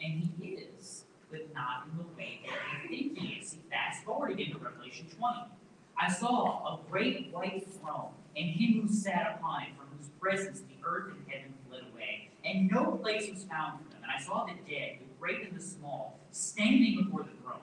And 0.00 0.30
he 0.38 0.50
is, 0.50 1.06
but 1.32 1.52
not 1.52 1.88
in 1.90 1.98
the 1.98 2.04
way 2.16 2.42
that 2.46 2.88
they 2.88 2.96
think 2.96 3.18
he 3.18 3.40
is. 3.40 3.48
See, 3.48 3.58
fast 3.68 4.04
forward 4.04 4.30
again 4.30 4.52
to 4.52 4.58
Revelation 4.58 5.08
20. 5.18 5.46
I 6.00 6.08
saw 6.12 6.74
a 6.76 6.90
great 6.90 7.32
white 7.32 7.66
throne, 7.68 8.12
and 8.36 8.50
him 8.50 8.82
who 8.82 8.92
sat 8.92 9.36
upon 9.36 9.62
it, 9.62 9.68
from 9.76 9.86
whose 9.96 10.08
presence 10.20 10.60
the 10.60 10.76
earth 10.86 11.12
and 11.12 11.24
heaven 11.28 11.54
fled 11.68 11.82
away, 11.92 12.30
and 12.44 12.70
no 12.70 12.92
place 12.92 13.30
was 13.30 13.44
found 13.44 13.78
for 13.78 13.90
them. 13.90 14.02
And 14.02 14.12
I 14.16 14.22
saw 14.22 14.44
the 14.44 14.54
dead, 14.70 14.98
the 15.00 15.06
great 15.20 15.46
and 15.48 15.56
the 15.56 15.62
small, 15.62 16.18
standing 16.30 17.04
before 17.04 17.24
the 17.24 17.36
throne. 17.42 17.60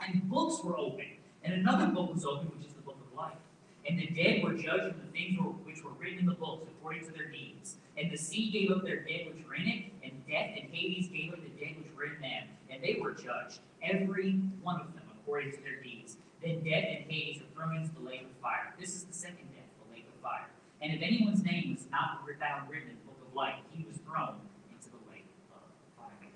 And 0.00 0.28
books 0.28 0.62
were 0.62 0.76
opened, 0.78 1.18
and 1.42 1.54
another 1.54 1.86
book 1.86 2.14
was 2.14 2.24
opened, 2.24 2.50
which 2.56 2.66
is 2.66 2.74
the 2.74 2.82
book 2.82 2.98
of 3.10 3.16
life. 3.16 3.38
And 3.86 3.98
the 3.98 4.06
dead 4.08 4.44
were 4.44 4.52
judged 4.52 4.94
from 4.94 5.00
the 5.06 5.12
things 5.12 5.38
which 5.64 5.82
were 5.82 5.92
written 5.98 6.20
in 6.20 6.26
the 6.26 6.34
books 6.34 6.66
according 6.68 7.06
to 7.06 7.12
their 7.12 7.30
deeds. 7.30 7.76
And 7.96 8.10
the 8.12 8.18
sea 8.18 8.50
gave 8.50 8.70
up 8.70 8.84
their 8.84 9.00
dead 9.00 9.32
which 9.32 9.44
were 9.46 9.54
in 9.54 9.66
it, 9.66 9.84
and 10.04 10.12
death 10.26 10.50
and 10.56 10.70
Hades 10.70 11.08
gave 11.08 11.32
up 11.32 11.42
the 11.42 11.50
dead 11.58 11.76
which 11.78 11.90
were 11.96 12.04
in 12.04 12.20
them. 12.20 12.44
And 12.70 12.82
they 12.82 12.98
were 13.00 13.12
judged, 13.12 13.60
every 13.82 14.32
one 14.62 14.80
of 14.80 14.94
them, 14.94 15.04
according 15.18 15.52
to 15.52 15.62
their 15.62 15.82
deeds. 15.82 16.16
Then 16.44 16.62
death 16.62 16.84
and 16.84 17.10
Hades 17.10 17.42
were 17.42 17.48
thrown 17.54 17.76
into 17.76 17.94
the 17.94 18.06
lake 18.06 18.22
of 18.22 18.40
fire. 18.40 18.74
This 18.78 18.94
is 18.94 19.04
the 19.04 19.14
second 19.14 19.48
the 19.88 19.94
lake 19.94 20.06
of 20.14 20.22
fire. 20.22 20.46
And 20.80 20.94
if 20.94 21.02
anyone's 21.02 21.42
name 21.42 21.74
was 21.74 21.86
not 21.90 22.22
found 22.38 22.70
written 22.70 22.90
in 22.90 22.96
the 23.02 23.06
book 23.10 23.18
of 23.26 23.34
life, 23.34 23.58
he 23.74 23.84
was 23.84 23.98
thrown 24.06 24.38
into 24.70 24.90
the 24.94 25.02
lake 25.10 25.26
of 25.50 25.58
fire. 25.98 26.30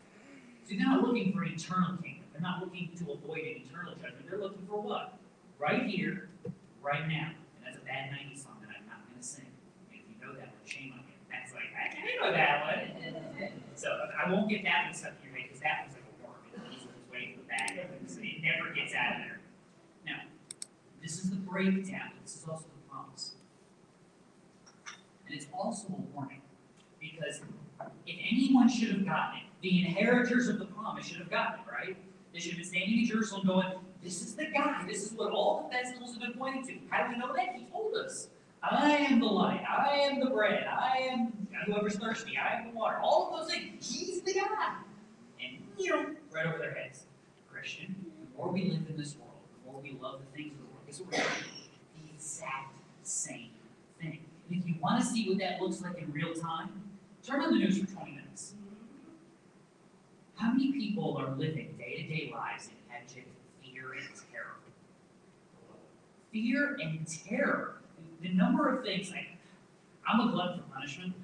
So 0.66 0.74
they're 0.74 0.86
not 0.86 1.02
looking 1.02 1.32
for 1.32 1.42
an 1.42 1.54
eternal 1.54 1.94
kingdom. 2.02 2.26
They're 2.32 2.42
not 2.42 2.58
looking 2.60 2.90
to 2.98 3.12
avoid 3.12 3.38
an 3.38 3.62
eternal 3.62 3.94
judgment. 3.94 4.26
They're 4.28 4.40
looking 4.40 4.66
for 4.66 4.82
what? 4.82 5.14
Right 5.58 5.86
here, 5.86 6.28
right 6.82 7.06
now. 7.06 7.30
And 7.30 7.62
that's 7.62 7.78
a 7.78 7.86
bad 7.86 8.10
90s 8.10 8.42
song 8.42 8.58
that 8.66 8.74
I'm 8.74 8.86
not 8.90 9.06
going 9.06 9.20
to 9.20 9.22
sing. 9.22 9.46
And 9.46 10.00
if 10.00 10.02
you 10.10 10.18
know 10.18 10.34
that 10.34 10.50
one, 10.50 10.66
shame 10.66 10.98
on 10.98 11.06
you. 11.06 11.14
That's 11.30 11.54
like, 11.54 11.70
I, 11.78 11.94
I 11.94 12.10
know 12.18 12.34
that 12.34 12.56
one. 12.66 13.62
So 13.78 13.88
I 14.18 14.30
won't 14.30 14.50
get 14.50 14.64
that 14.64 14.90
one 14.90 14.94
stuck 14.94 15.14
in 15.22 15.30
your 15.30 15.38
head 15.38 15.46
because 15.48 15.62
that 15.62 15.86
one's 15.86 15.94
like 15.94 16.08
a 16.10 16.14
worm. 16.26 16.42
It 16.50 16.82
its 16.82 16.86
way 17.14 17.22
in 17.30 17.38
the 17.38 17.46
back. 17.46 17.78
So 18.10 18.18
it 18.18 18.42
never 18.42 18.74
gets 18.74 18.90
out 18.90 19.22
of 19.22 19.22
there. 19.22 19.40
Now, 20.04 20.26
this 21.00 21.22
is 21.22 21.30
the 21.30 21.36
breakdown. 21.36 22.10
This 22.26 22.42
is 22.42 22.44
also. 22.48 22.71
It's 25.32 25.46
also 25.52 25.88
a 25.88 26.14
warning. 26.14 26.42
Because 27.00 27.40
if 28.06 28.16
anyone 28.30 28.68
should 28.68 28.90
have 28.90 29.04
gotten 29.04 29.38
it, 29.38 29.44
the 29.62 29.86
inheritors 29.86 30.48
of 30.48 30.58
the 30.58 30.66
promise 30.66 31.06
should 31.06 31.18
have 31.18 31.30
gotten 31.30 31.60
it, 31.60 31.72
right? 31.72 31.96
They 32.32 32.40
should 32.40 32.52
have 32.52 32.58
been 32.60 32.68
standing 32.68 32.98
in 33.00 33.06
Jerusalem 33.06 33.46
going, 33.46 33.72
This 34.02 34.22
is 34.22 34.34
the 34.34 34.46
guy. 34.46 34.84
This 34.86 35.04
is 35.04 35.12
what 35.12 35.32
all 35.32 35.68
the 35.68 35.76
festivals 35.76 36.12
have 36.12 36.22
been 36.22 36.34
pointing 36.34 36.66
to. 36.66 36.74
How 36.90 37.06
do 37.06 37.12
we 37.12 37.18
know 37.18 37.32
that? 37.34 37.54
He 37.56 37.64
told 37.66 37.94
us. 37.94 38.28
I 38.62 38.92
am 38.92 39.18
the 39.18 39.26
light. 39.26 39.64
I 39.68 39.96
am 39.96 40.20
the 40.20 40.30
bread. 40.30 40.66
I 40.66 41.08
am 41.10 41.48
whoever's 41.66 41.96
thirsty. 41.96 42.38
I 42.38 42.60
am 42.60 42.72
the 42.72 42.78
water. 42.78 42.98
All 43.02 43.34
of 43.34 43.40
those 43.40 43.52
things. 43.52 43.90
He's 43.90 44.22
the 44.22 44.34
guy. 44.34 44.76
And, 45.42 45.58
you 45.76 45.90
know, 45.90 46.06
right 46.30 46.46
over 46.46 46.58
their 46.58 46.72
heads. 46.72 47.06
Christian, 47.50 47.96
the 48.20 48.38
more 48.38 48.52
we 48.52 48.70
live 48.70 48.82
in 48.88 48.96
this 48.96 49.16
world, 49.16 49.32
the 49.64 49.72
more 49.72 49.80
we 49.80 49.96
love 50.00 50.20
the 50.20 50.36
things 50.36 50.52
of 50.52 50.58
the 50.58 50.64
world, 50.64 50.86
guess 50.86 51.00
what? 51.00 51.10
The 51.12 52.14
exact 52.14 52.74
same 53.02 53.50
if 54.52 54.66
you 54.66 54.74
want 54.80 55.00
to 55.00 55.06
see 55.06 55.28
what 55.28 55.38
that 55.38 55.60
looks 55.60 55.82
like 55.82 55.98
in 55.98 56.12
real 56.12 56.34
time, 56.34 56.82
turn 57.24 57.40
on 57.40 57.52
the 57.52 57.58
news 57.58 57.78
for 57.78 57.86
20 57.86 58.10
minutes. 58.12 58.54
How 60.36 60.50
many 60.52 60.72
people 60.72 61.16
are 61.18 61.30
living 61.36 61.74
day 61.78 62.02
to 62.02 62.08
day 62.08 62.32
lives 62.32 62.68
in 62.68 62.74
abject 62.94 63.28
fear 63.62 63.92
and 63.92 64.08
terror? 64.30 64.56
Fear 66.32 66.78
and 66.82 67.06
terror. 67.06 67.76
The 68.20 68.30
number 68.30 68.68
of 68.68 68.84
things, 68.84 69.10
like, 69.10 69.36
I'm 70.06 70.28
a 70.28 70.32
glutton 70.32 70.60
for 70.60 70.74
punishment, 70.74 71.14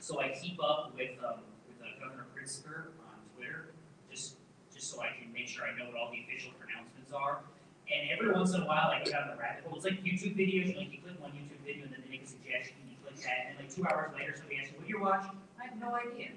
so 0.00 0.20
I 0.20 0.30
keep 0.30 0.62
up 0.62 0.92
with, 0.96 1.10
um, 1.24 1.40
with 1.66 1.78
uh, 1.82 2.04
Governor 2.04 2.26
Pritzker 2.34 2.94
on 3.06 3.18
Twitter, 3.36 3.70
just, 4.10 4.36
just 4.74 4.90
so 4.90 5.00
I 5.00 5.08
can 5.20 5.32
make 5.32 5.48
sure 5.48 5.64
I 5.64 5.76
know 5.78 5.86
what 5.90 5.96
all 5.96 6.10
the 6.10 6.22
official 6.22 6.52
pronouncements 6.58 7.12
are. 7.12 7.40
And 7.88 8.10
every 8.10 8.32
once 8.32 8.52
in 8.54 8.62
a 8.62 8.66
while, 8.66 8.92
I 8.92 9.02
go 9.04 9.10
down 9.10 9.28
the 9.32 9.40
rabbit 9.40 9.64
hole. 9.64 9.76
It's 9.76 9.84
like 9.84 10.04
YouTube 10.04 10.36
videos, 10.36 10.76
like 10.76 10.92
you 10.92 10.98
click 11.00 11.20
one 11.20 11.32
YouTube 11.32 11.64
video 11.64 11.84
and 11.84 11.92
then 11.92 12.02
they 12.04 12.10
make 12.10 12.24
a 12.24 12.28
suggestion, 12.28 12.76
you 12.84 12.96
click 13.00 13.16
that, 13.24 13.48
and 13.48 13.58
like 13.58 13.67
two 13.78 13.86
hours 13.86 14.10
later, 14.14 14.34
somebody 14.36 14.58
asks 14.58 14.72
you, 14.72 14.78
what 14.78 14.88
you're 14.88 15.00
watching? 15.00 15.38
I 15.60 15.66
have 15.66 15.78
no 15.78 15.94
idea. 15.94 16.30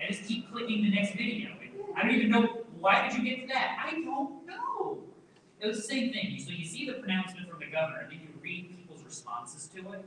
I 0.00 0.10
just 0.10 0.24
keep 0.24 0.50
clicking 0.50 0.82
the 0.82 0.90
next 0.90 1.12
video. 1.12 1.50
I 1.96 2.02
don't 2.02 2.12
even 2.12 2.30
know 2.30 2.64
why 2.78 3.06
did 3.06 3.18
you 3.18 3.24
get 3.24 3.42
to 3.42 3.46
that. 3.48 3.78
I 3.84 3.92
don't 3.92 4.46
know. 4.46 4.98
It 5.60 5.66
was 5.66 5.76
the 5.76 5.82
same 5.82 6.12
thing. 6.12 6.38
So 6.44 6.50
you 6.50 6.64
see 6.64 6.86
the 6.86 6.94
pronouncement 6.94 7.48
from 7.48 7.60
the 7.60 7.66
governor, 7.66 8.00
and 8.00 8.10
then 8.10 8.20
you 8.20 8.28
read 8.42 8.74
people's 8.76 9.04
responses 9.04 9.68
to 9.74 9.92
it. 9.92 10.04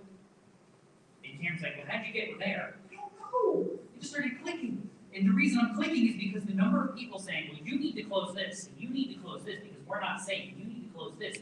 And 1.24 1.40
Karen's 1.40 1.62
like, 1.62 1.78
"Well, 1.78 1.86
how'd 1.88 2.06
you 2.08 2.14
get 2.14 2.40
there?" 2.40 2.76
I 2.92 2.96
don't 2.96 3.12
know. 3.20 3.80
I 3.96 4.00
just 4.00 4.12
started 4.12 4.42
clicking, 4.42 4.90
and 5.14 5.30
the 5.30 5.34
reason 5.34 5.60
I'm 5.60 5.76
clicking 5.76 6.08
is 6.08 6.16
because 6.16 6.44
the 6.44 6.56
number 6.56 6.84
of 6.84 6.96
people 6.96 7.20
saying, 7.20 7.50
"Well, 7.52 7.62
you 7.64 7.80
need 7.80 7.96
to 7.96 8.04
close 8.04 8.34
this, 8.34 8.68
and 8.68 8.76
you 8.80 8.90
need 8.90 9.14
to 9.14 9.22
close 9.22 9.44
this 9.44 9.60
because 9.62 9.86
we're 9.86 10.02
not 10.02 10.20
safe. 10.22 10.54
You 10.58 10.66
need 10.66 10.92
to 10.92 10.98
close 10.98 11.14
this." 11.20 11.38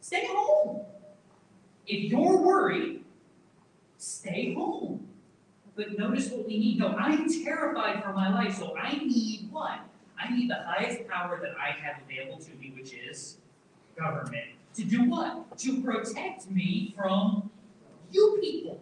Stay 0.00 0.26
home. 0.26 0.86
If 1.86 2.10
you're 2.10 2.40
worried, 2.40 3.04
stay 4.00 4.54
home. 4.54 5.06
But 5.76 5.98
notice 5.98 6.30
what 6.30 6.46
we 6.46 6.58
need. 6.58 6.78
No, 6.78 6.88
I'm 6.88 7.28
terrified 7.44 8.02
for 8.02 8.12
my 8.12 8.32
life, 8.32 8.56
so 8.56 8.76
I 8.76 8.96
need 8.96 9.48
what? 9.50 9.78
I 10.18 10.34
need 10.34 10.50
the 10.50 10.62
highest 10.66 11.08
power 11.08 11.38
that 11.40 11.52
I 11.58 11.70
have 11.82 12.02
available 12.02 12.38
to 12.44 12.50
me, 12.54 12.72
which 12.76 12.92
is 12.92 13.38
government. 13.96 14.46
To 14.74 14.84
do 14.84 15.04
what? 15.04 15.58
To 15.58 15.82
protect 15.82 16.50
me 16.50 16.94
from 16.96 17.50
you 18.10 18.38
people. 18.40 18.80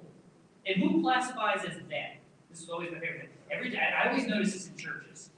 And 0.67 0.77
who 0.83 1.03
classifies 1.03 1.65
as 1.65 1.77
them? 1.77 2.19
This 2.51 2.63
is 2.63 2.69
always 2.69 2.91
my 2.91 2.99
favorite 2.99 3.21
thing. 3.21 3.29
Every 3.51 3.71
day, 3.71 3.79
I 3.79 4.09
always 4.09 4.27
notice 4.27 4.53
this 4.53 4.69
in 4.69 4.77
churches. 4.77 5.31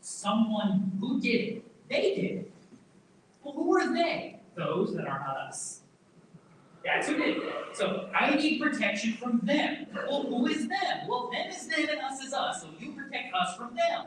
Someone 0.00 0.92
who 1.00 1.20
did 1.20 1.28
it, 1.28 1.64
they 1.88 2.14
did 2.14 2.30
it. 2.38 2.52
Well, 3.42 3.54
who 3.54 3.76
are 3.78 3.92
they? 3.92 4.40
Those 4.56 4.94
that 4.94 5.06
are 5.06 5.20
not 5.20 5.36
us. 5.36 5.81
That's 6.84 7.08
who 7.08 7.16
did. 7.16 7.42
So 7.74 8.08
I 8.14 8.34
need 8.34 8.60
protection 8.60 9.14
from 9.14 9.40
them. 9.42 9.86
Well, 9.94 10.22
who 10.22 10.46
is 10.46 10.68
them? 10.68 11.08
Well, 11.08 11.30
them 11.30 11.48
is 11.48 11.66
them 11.68 11.88
and 11.88 12.00
us 12.00 12.20
is 12.22 12.32
us. 12.32 12.62
So 12.62 12.68
you 12.78 12.92
protect 12.92 13.34
us 13.34 13.56
from 13.56 13.76
them. 13.76 14.06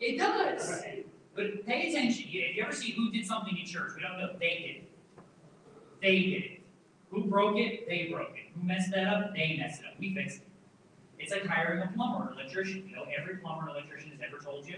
It 0.00 0.18
does. 0.18 0.82
But 1.34 1.66
pay 1.66 1.90
attention. 1.90 2.26
If 2.28 2.56
you 2.56 2.62
ever 2.62 2.72
see 2.72 2.92
who 2.92 3.10
did 3.10 3.26
something 3.26 3.56
in 3.56 3.66
church, 3.66 3.92
we 3.96 4.02
don't 4.02 4.18
know. 4.18 4.32
They 4.38 4.48
did 4.48 4.76
it. 4.76 4.90
They 6.02 6.18
did 6.18 6.42
it. 6.44 6.60
Who 7.10 7.24
broke 7.24 7.56
it? 7.56 7.88
They 7.88 8.08
broke 8.12 8.30
it. 8.30 8.52
Who 8.54 8.66
messed 8.66 8.90
that 8.92 9.06
up? 9.06 9.34
They 9.34 9.56
messed 9.58 9.80
it 9.80 9.86
up. 9.86 9.94
We 9.98 10.14
fixed 10.14 10.38
it. 10.38 10.48
It's 11.18 11.32
like 11.32 11.46
hiring 11.46 11.82
a 11.82 11.90
plumber 11.94 12.26
or 12.26 12.32
electrician. 12.32 12.84
You 12.88 12.96
know, 12.96 13.06
every 13.18 13.36
plumber 13.36 13.66
or 13.66 13.70
electrician 13.70 14.10
has 14.10 14.20
ever 14.26 14.42
told 14.42 14.66
you. 14.66 14.76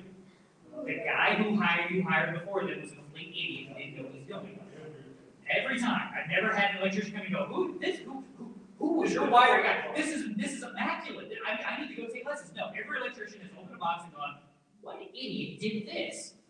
The 0.85 1.03
guy 1.05 1.35
who 1.35 1.61
hired 1.61 1.91
you 1.91 2.03
hired 2.05 2.39
before 2.39 2.65
them 2.65 2.81
was 2.81 2.93
a 2.93 2.95
complete 2.95 3.31
idiot 3.31 3.69
who 3.69 3.75
didn't 3.75 3.97
know 3.97 4.03
what 4.05 4.13
he 4.13 4.19
was 4.19 4.29
doing. 4.29 4.61
Every 5.51 5.79
time. 5.79 6.11
I've 6.15 6.31
never 6.31 6.55
had 6.55 6.73
an 6.73 6.79
electrician 6.79 7.13
come 7.13 7.23
and 7.23 7.33
go, 7.33 7.45
who, 7.47 7.79
this, 7.81 7.99
who, 8.01 8.23
who, 8.37 8.53
who 8.79 9.01
was 9.01 9.13
your 9.13 9.29
wire 9.31 9.63
guy? 9.63 9.93
This 9.97 10.09
is, 10.09 10.37
this 10.37 10.53
is 10.53 10.63
immaculate. 10.63 11.33
I, 11.47 11.63
I 11.63 11.81
need 11.81 11.95
to 11.95 12.03
go 12.03 12.09
take 12.09 12.27
lessons. 12.27 12.53
No, 12.55 12.69
every 12.69 12.99
electrician 12.99 13.41
has 13.41 13.51
opened 13.59 13.75
a 13.75 13.79
box 13.79 14.05
and 14.05 14.15
gone, 14.15 14.39
what 14.83 15.01
idiot 15.01 15.61
did 15.61 15.87
this? 15.87 16.35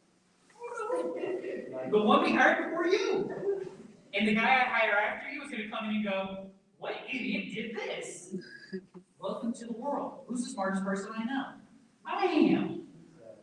The 1.90 1.98
one 1.98 2.22
we 2.22 2.34
hired 2.34 2.68
before 2.68 2.86
you. 2.86 3.66
And 4.12 4.28
the 4.28 4.34
guy 4.34 4.42
I 4.42 4.64
hire 4.68 4.92
after 4.92 5.30
you 5.30 5.42
is 5.42 5.50
gonna 5.50 5.68
come 5.68 5.88
in 5.90 5.96
and 5.96 6.04
go, 6.04 6.46
what 6.78 6.94
idiot 7.08 7.54
did 7.54 7.76
this? 7.76 8.34
Welcome 9.18 9.52
to 9.54 9.66
the 9.66 9.72
world. 9.72 10.20
Who's 10.26 10.44
the 10.44 10.50
smartest 10.50 10.84
person 10.84 11.10
I 11.16 11.24
know? 11.24 11.44
I 12.04 12.24
am. 12.24 12.82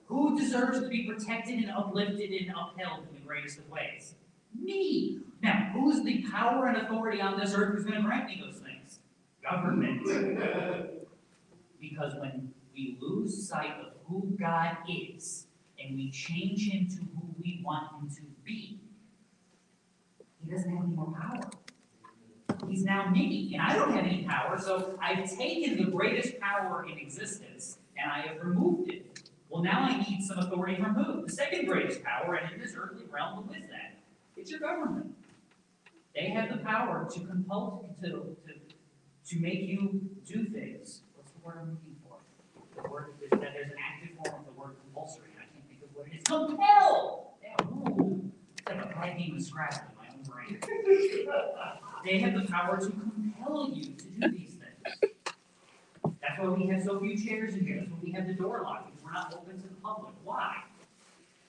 Who 0.06 0.38
deserves 0.38 0.80
to 0.82 0.88
be 0.88 1.04
protected 1.04 1.56
and 1.56 1.72
uplifted 1.72 2.32
and 2.32 2.50
upheld 2.52 3.08
in 3.10 3.16
the 3.16 3.26
greatest 3.26 3.60
of 3.60 3.70
ways? 3.70 4.16
Me. 4.62 5.20
Now, 5.42 5.72
who's 5.74 6.04
the 6.04 6.24
power 6.24 6.68
and 6.68 6.78
authority 6.78 7.22
on 7.22 7.40
this 7.40 7.54
earth 7.54 7.76
who's 7.76 7.86
gonna 7.86 8.02
grant 8.02 8.28
me 8.28 8.42
those 8.44 8.60
things? 8.60 9.00
Government. 9.44 10.06
Because 11.80 12.16
when 12.16 12.54
we 12.74 12.98
lose 13.00 13.48
sight 13.48 13.72
of 13.80 13.94
who 14.08 14.36
God 14.40 14.78
is 14.90 15.48
and 15.80 15.96
we 15.96 16.10
change 16.10 16.70
him 16.70 16.88
to 16.90 16.98
who 16.98 17.36
we 17.42 17.62
want 17.64 17.92
him 18.02 18.10
to 18.10 18.22
be, 18.44 18.80
he 20.44 20.52
doesn't 20.52 20.70
have 20.70 20.86
any 20.86 20.96
more 20.96 21.14
power. 21.20 21.50
He's 22.68 22.84
now 22.84 23.10
me, 23.10 23.52
and 23.54 23.62
I 23.62 23.76
don't 23.76 23.92
have 23.92 24.06
any 24.06 24.24
power, 24.24 24.58
so 24.60 24.98
I've 25.02 25.30
taken 25.38 25.78
the 25.78 25.92
greatest 25.92 26.40
power 26.40 26.86
in 26.90 26.98
existence 26.98 27.78
and 27.98 28.12
I 28.12 28.22
have 28.22 28.44
removed 28.44 28.90
it. 28.90 29.30
Well, 29.50 29.64
now 29.64 29.82
I 29.82 29.98
need 29.98 30.24
some 30.24 30.40
authority 30.40 30.76
from 30.76 30.96
who? 30.96 31.26
The 31.26 31.32
second 31.32 31.68
greatest 31.68 32.04
power, 32.04 32.36
and 32.36 32.54
in 32.54 32.60
this 32.60 32.76
earthly 32.78 33.06
realm, 33.10 33.44
who 33.44 33.54
is 33.54 33.68
that? 33.70 33.95
It's 34.38 34.52
your 34.52 34.60
government. 34.60 35.16
They 36.14 36.30
have 36.30 36.50
the 36.50 36.58
power 36.58 37.08
to 37.14 37.20
compel, 37.22 37.86
to, 38.02 38.08
to, 38.10 38.30
to 39.30 39.40
make 39.40 39.62
you 39.62 40.02
do 40.26 40.46
things. 40.46 41.02
What's 41.16 41.32
the 41.32 41.40
word 41.44 41.56
I'm 41.62 41.72
looking 41.72 41.96
for? 42.08 42.18
The 42.82 42.90
word, 42.90 43.14
is 43.22 43.30
that 43.32 43.40
there's 43.40 43.72
an 43.72 43.78
active 43.80 44.16
form 44.18 44.42
of 44.42 44.46
the 44.46 44.60
word 44.60 44.76
compulsory, 44.82 45.30
I 45.38 45.46
can't 45.54 45.68
think 45.68 45.82
of 45.84 45.96
what 45.96 46.08
it 46.08 46.18
is. 46.18 46.24
Compel! 46.24 47.34
Yeah, 47.42 47.66
ooh, 47.66 48.32
it's 48.58 48.68
like 48.68 48.84
a 48.84 48.88
bad 48.88 49.18
game 49.18 49.36
of 49.36 49.42
Scrabble 49.42 49.78
in 49.90 49.96
my 49.98 50.08
own 50.14 50.24
brain. 50.24 50.60
They 52.04 52.20
have 52.20 52.34
the 52.34 52.52
power 52.52 52.80
to 52.80 52.86
compel 52.88 53.70
you 53.74 53.84
to 53.84 54.06
do 54.06 54.32
these 54.32 54.56
things. 54.56 55.14
That's 56.22 56.40
why 56.40 56.50
we 56.50 56.68
have 56.68 56.84
so 56.84 57.00
few 57.00 57.18
chairs 57.18 57.56
in 57.56 57.66
here, 57.66 57.78
that's 57.80 57.92
why 57.92 57.98
we 58.04 58.12
have 58.12 58.28
the 58.28 58.34
door 58.34 58.62
locked, 58.64 58.92
we're 59.04 59.12
not 59.12 59.34
open 59.34 59.62
to 59.62 59.68
the 59.68 59.76
public. 59.76 60.14
Why? 60.24 60.64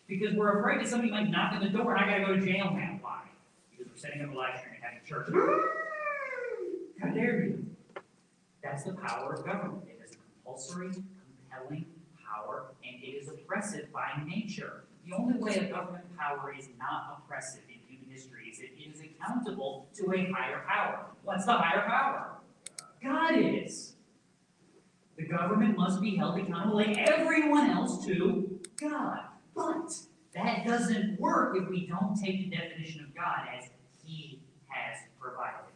Because 0.09 0.35
we're 0.35 0.61
afraid 0.61 0.81
that 0.81 0.89
somebody 0.89 1.11
might 1.11 1.31
knock 1.31 1.53
on 1.53 1.63
the 1.63 1.69
door 1.69 1.95
and 1.97 2.05
I 2.05 2.19
gotta 2.19 2.33
go 2.33 2.39
to 2.39 2.45
jail 2.45 2.71
now. 2.73 2.99
Why? 3.03 3.23
Because 3.71 3.93
we're 3.93 3.99
setting 3.99 4.23
up 4.23 4.33
a 4.33 4.37
live 4.37 4.59
stream 4.59 4.75
and 4.75 4.85
having 4.85 5.01
church. 5.07 5.27
How 7.01 7.09
dare 7.09 7.45
you? 7.45 7.67
That's 8.63 8.85
the 8.85 8.93
power 8.95 9.35
of 9.35 9.45
government. 9.45 9.85
It 9.89 10.01
is 10.05 10.13
a 10.13 10.17
compulsory, 10.17 10.91
compelling 11.51 11.87
power, 12.25 12.67
and 12.85 13.03
it 13.03 13.07
is 13.07 13.29
oppressive 13.29 13.93
by 13.93 14.11
nature. 14.27 14.85
The 15.07 15.15
only 15.15 15.39
way 15.39 15.55
a 15.57 15.71
government 15.71 16.05
power 16.17 16.55
is 16.57 16.69
not 16.79 17.19
oppressive 17.23 17.63
in 17.69 17.77
human 17.89 18.11
history 18.11 18.49
is 18.51 18.61
it 18.61 18.73
is 18.79 19.01
accountable 19.01 19.87
to 19.95 20.13
a 20.13 20.33
higher 20.33 20.63
power. 20.67 21.07
What's 21.23 21.45
the 21.47 21.53
higher 21.53 21.87
power? 21.87 22.33
God 23.03 23.35
is. 23.37 23.95
The 25.17 25.25
government 25.25 25.77
must 25.77 26.01
be 26.01 26.17
held 26.17 26.39
accountable 26.39 26.77
like 26.77 26.97
everyone 26.99 27.71
else 27.71 28.05
to 28.07 28.61
God. 28.81 29.21
But 29.57 29.91
that 30.35 30.67
doesn't 30.67 31.19
work 31.19 31.57
if 31.57 31.69
we 31.69 31.87
don't 31.87 32.15
take 32.15 32.51
the 32.51 32.57
definition 32.57 33.03
of 33.03 33.15
God 33.15 33.49
as 33.59 33.71
He 34.05 34.41
has 34.69 34.99
provided. 35.19 35.73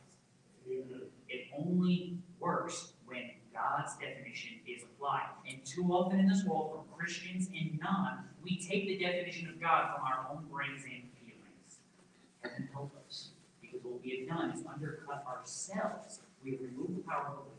It 1.28 1.46
only 1.56 2.18
works 2.38 2.92
when 3.06 3.30
God's 3.54 3.96
definition 3.96 4.58
is 4.66 4.82
applied. 4.82 5.28
And 5.48 5.64
too 5.64 5.84
often 5.92 6.20
in 6.20 6.28
this 6.28 6.44
world, 6.44 6.72
from 6.72 6.98
Christians 6.98 7.48
and 7.48 7.78
non, 7.80 8.24
we 8.42 8.58
take 8.58 8.86
the 8.86 8.98
definition 8.98 9.48
of 9.48 9.60
God 9.60 9.94
from 9.94 10.04
our 10.04 10.26
own 10.30 10.44
brains 10.50 10.82
and 10.84 11.04
feelings. 11.18 11.78
Heaven 12.42 12.68
help 12.72 12.92
us. 13.08 13.30
Because 13.60 13.80
what 13.82 14.02
we 14.02 14.18
have 14.18 14.36
done 14.36 14.50
is 14.50 14.64
undercut 14.66 15.24
ourselves. 15.26 16.20
We 16.44 16.52
have 16.52 16.60
removed 16.60 16.98
the 16.98 17.02
power 17.02 17.28
of 17.28 17.49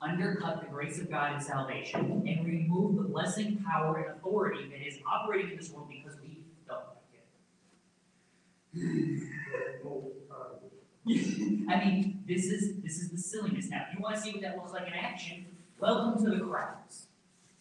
undercut 0.00 0.60
the 0.60 0.66
grace 0.66 0.98
of 0.98 1.10
God 1.10 1.34
in 1.34 1.40
salvation, 1.40 2.24
and 2.26 2.46
remove 2.46 2.96
the 2.96 3.02
blessing, 3.02 3.64
power, 3.68 3.96
and 3.96 4.16
authority 4.16 4.68
that 4.70 4.86
is 4.86 4.98
operating 5.10 5.52
in 5.52 5.56
this 5.56 5.70
world 5.70 5.88
because 5.88 6.18
we 6.20 6.44
don't 6.68 6.78
like 6.78 7.22
it. 8.74 9.22
I 11.68 11.84
mean, 11.84 12.24
this 12.26 12.46
is 12.46 12.82
this 12.82 12.98
is 12.98 13.10
the 13.10 13.18
silliness. 13.18 13.68
Now, 13.68 13.86
if 13.88 13.96
you 13.96 14.02
want 14.02 14.16
to 14.16 14.20
see 14.20 14.32
what 14.32 14.42
that 14.42 14.56
looks 14.56 14.72
like 14.72 14.86
in 14.86 14.92
action, 14.92 15.46
welcome 15.78 16.24
to 16.24 16.30
the 16.30 16.44
crowds 16.44 17.06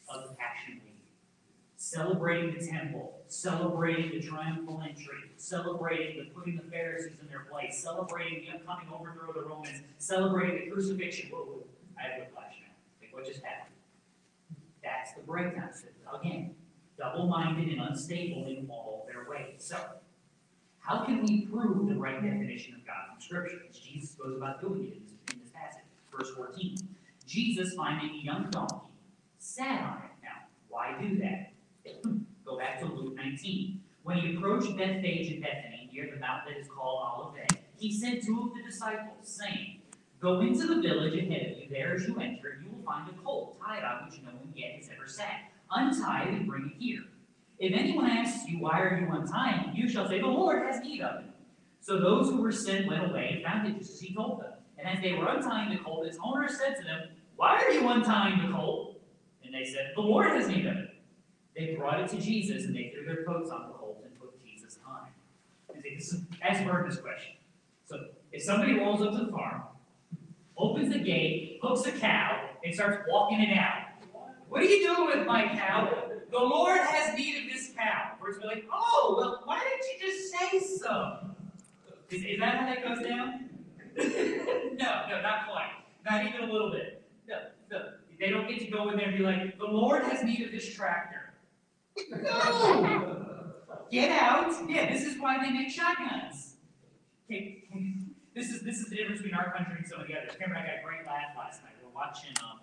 of 0.09 0.23
the 0.23 0.36
Passion 0.36 0.81
Week. 0.83 1.13
Celebrating 1.77 2.57
the 2.57 2.65
temple, 2.65 3.19
celebrating 3.27 4.19
the 4.19 4.27
triumphal 4.27 4.81
entry, 4.83 5.29
celebrating 5.38 6.17
the 6.17 6.29
putting 6.31 6.55
the 6.55 6.63
Pharisees 6.63 7.17
in 7.21 7.27
their 7.27 7.45
place, 7.51 7.77
celebrating 7.77 8.45
the 8.45 8.57
upcoming 8.57 8.88
overthrow 8.91 9.29
of 9.29 9.36
the 9.36 9.41
Romans, 9.41 9.81
celebrating 9.99 10.67
the 10.67 10.71
crucifixion. 10.73 11.29
Whoa, 11.29 11.43
whoa, 11.43 11.63
I 12.06 12.24
a 12.24 12.32
flash. 12.32 12.56
Like 13.01 13.14
what 13.14 13.26
just 13.26 13.43
happened? 13.43 13.76
That's 14.84 15.14
the 15.14 15.22
breakdown. 15.22 15.70
Again, 16.20 16.56
double-minded 16.97 17.68
and 17.70 17.82
unstable 17.82 18.45
in 18.45 18.68
all 18.70 19.08
their 19.12 19.30
ways. 19.30 19.56
So, 19.58 19.78
how 20.80 21.03
can 21.03 21.24
we 21.24 21.47
prove 21.47 21.89
the 21.89 21.95
right 21.95 22.22
definition 22.22 22.76
of 22.76 22.86
God 22.86 22.95
from 23.12 23.22
Scripture? 23.22 23.62
As 23.68 23.78
Jesus 23.78 24.12
goes 24.12 24.38
about 24.38 24.62
doing 24.62 24.86
it 24.86 24.93
in 24.93 25.01
this, 25.03 25.34
in 25.34 25.39
this 25.41 25.51
passage. 25.51 25.84
Verse 26.16 26.30
14. 26.36 26.78
Jesus, 27.26 27.74
finding 27.74 28.12
a 28.12 28.24
young 28.24 28.49
donkey, 28.51 28.91
sat 29.39 29.82
on 29.82 29.97
it. 30.03 30.12
Now, 30.24 30.45
why 30.70 30.95
do 31.01 31.18
that? 31.18 31.53
Go 32.45 32.58
back 32.60 32.80
to 32.82 32.86
Luke 32.86 33.16
19. 33.16 33.82
When 34.03 34.18
he 34.18 34.36
approached 34.36 34.78
Bethphage 34.78 35.32
and 35.32 35.41
Bethany, 35.41 35.89
near 35.91 36.12
the 36.14 36.20
mount 36.20 36.45
that 36.47 36.58
is 36.58 36.68
called 36.68 37.01
Olivet, 37.18 37.51
he 37.80 37.91
sent 37.91 38.24
two 38.24 38.39
of 38.41 38.56
the 38.56 38.70
disciples, 38.70 39.28
saying, 39.28 39.74
Go 40.26 40.39
into 40.39 40.65
the 40.65 40.82
village 40.82 41.13
ahead 41.13 41.51
of 41.51 41.57
you. 41.59 41.67
There, 41.69 41.93
as 41.93 42.07
you 42.07 42.19
enter, 42.19 42.57
you 42.59 42.71
will 42.71 42.84
find 42.84 43.07
a 43.07 43.13
colt 43.21 43.59
tied 43.63 43.84
on 43.84 44.09
which 44.09 44.19
no 44.23 44.32
one 44.32 44.51
yet 44.55 44.71
has 44.78 44.89
ever 44.89 45.07
sat. 45.07 45.51
Untie 45.69 46.23
it 46.23 46.30
and 46.30 46.47
bring 46.47 46.71
it 46.76 46.82
here. 46.84 47.03
If 47.59 47.80
anyone 47.80 48.09
asks 48.09 48.49
you, 48.49 48.57
Why 48.57 48.82
are 48.82 48.99
you 48.99 49.07
untying 49.07 49.69
it? 49.69 49.76
you 49.76 49.88
shall 49.88 50.09
say, 50.09 50.21
The 50.21 50.26
Lord 50.26 50.65
has 50.65 50.82
need 50.82 51.01
of 51.01 51.19
it. 51.19 51.30
So 51.80 51.99
those 51.99 52.32
who 52.32 52.41
were 52.41 52.51
sent 52.51 52.88
went 52.88 53.07
away 53.07 53.34
and 53.36 53.43
found 53.43 53.67
it 53.67 53.78
just 53.78 53.93
as 53.93 53.99
he 53.99 54.15
told 54.15 54.41
them. 54.41 54.53
And 54.80 54.88
as 54.88 54.99
they 55.03 55.13
were 55.13 55.28
untying 55.28 55.69
the 55.69 55.78
colt, 55.84 56.07
its 56.07 56.17
owner 56.26 56.47
said 56.47 56.76
to 56.78 56.84
them, 56.84 57.09
Why 57.36 57.61
are 57.61 57.69
you 57.69 57.88
untying 57.88 58.47
the 58.47 58.51
colt? 58.51 58.99
And 59.43 59.53
they 59.53 59.63
said, 59.63 59.91
The 59.93 60.01
Lord 60.01 60.32
has 60.32 60.47
need 60.47 60.65
of 60.65 60.76
it. 60.76 60.95
They 61.55 61.76
brought 61.76 61.99
it 61.99 62.09
to 62.09 62.19
Jesus, 62.19 62.65
and 62.65 62.76
they 62.76 62.91
threw 62.95 63.05
their 63.05 63.26
coats 63.26 63.51
on 63.51 63.67
the 63.67 63.73
colt 63.76 64.01
and 64.03 64.19
put 64.19 64.43
Jesus 64.43 64.80
on 64.88 65.01
it. 65.76 65.84
This 65.95 66.13
is, 66.13 66.21
ask 66.41 66.65
Bird 66.65 66.89
this 66.89 66.97
question. 66.97 67.34
So 67.86 68.07
if 68.32 68.41
somebody 68.41 68.73
rolls 68.80 69.03
up 69.03 69.11
to 69.11 69.26
the 69.26 69.32
farm, 69.32 69.61
opens 70.58 70.93
the 70.93 70.99
gate, 70.99 71.60
hooks 71.62 71.86
a 71.86 71.91
cow, 71.91 72.49
and 72.64 72.74
starts 72.74 73.03
walking 73.10 73.41
it 73.41 73.58
out, 73.58 73.86
what 74.49 74.62
are 74.62 74.66
you 74.66 74.88
doing 74.88 75.08
with 75.08 75.28
my 75.28 75.47
cow? 75.47 76.10
The 76.32 76.39
Lord 76.39 76.80
has 76.80 77.18
need 77.18 77.43
of 77.43 77.53
this 77.53 77.72
cow. 77.78 78.14
First, 78.22 78.39
we're 78.41 78.47
like, 78.47 78.66
oh, 78.72 79.16
well, 79.18 79.41
why 79.45 79.60
didn't 79.60 79.86
you 79.91 80.08
just 80.08 80.34
say 80.34 80.78
so? 80.78 81.18
Is, 82.10 82.24
is 82.24 82.39
that 82.39 82.56
how 82.56 82.66
that 82.66 82.84
goes 82.84 83.06
down? 83.06 83.49
no, 83.97 85.06
no, 85.10 85.22
not 85.22 85.49
quite. 85.49 85.72
Not 86.10 86.26
even 86.26 86.49
a 86.49 86.51
little 86.51 86.72
bit. 86.72 87.03
No, 87.28 87.39
no. 87.72 87.86
They 88.20 88.30
don't 88.30 88.47
get 88.47 88.60
to 88.60 88.68
go 88.68 88.89
in 88.89 88.97
there 88.97 89.10
and 89.10 89.18
be 89.18 89.24
like, 89.24 89.58
the 89.58 89.66
Lord 89.66 90.03
has 90.03 90.24
need 90.24 90.41
of 90.41 90.51
this 90.51 90.74
tractor. 90.74 91.34
No! 92.10 93.22
Get 93.91 94.12
out! 94.12 94.51
Yeah, 94.70 94.91
this 94.91 95.03
is 95.03 95.20
why 95.20 95.43
they 95.43 95.51
make 95.51 95.70
shotguns. 95.70 96.56
Okay, 97.26 97.64
this 98.36 98.49
is 98.49 98.61
this 98.61 98.79
is 98.79 98.88
the 98.88 98.95
difference 98.97 99.21
between 99.21 99.39
our 99.39 99.51
country 99.53 99.75
and 99.77 99.88
some 99.88 100.01
of 100.01 100.07
the 100.07 100.13
others. 100.17 100.31
Remember, 100.36 100.57
I 100.57 100.67
got 100.67 100.79
a 100.81 100.83
great 100.86 101.05
laugh 101.07 101.36
last 101.38 101.63
night. 101.63 101.71
We 101.81 101.88
We're 101.88 101.95
watching. 101.95 102.31
Um, 102.43 102.59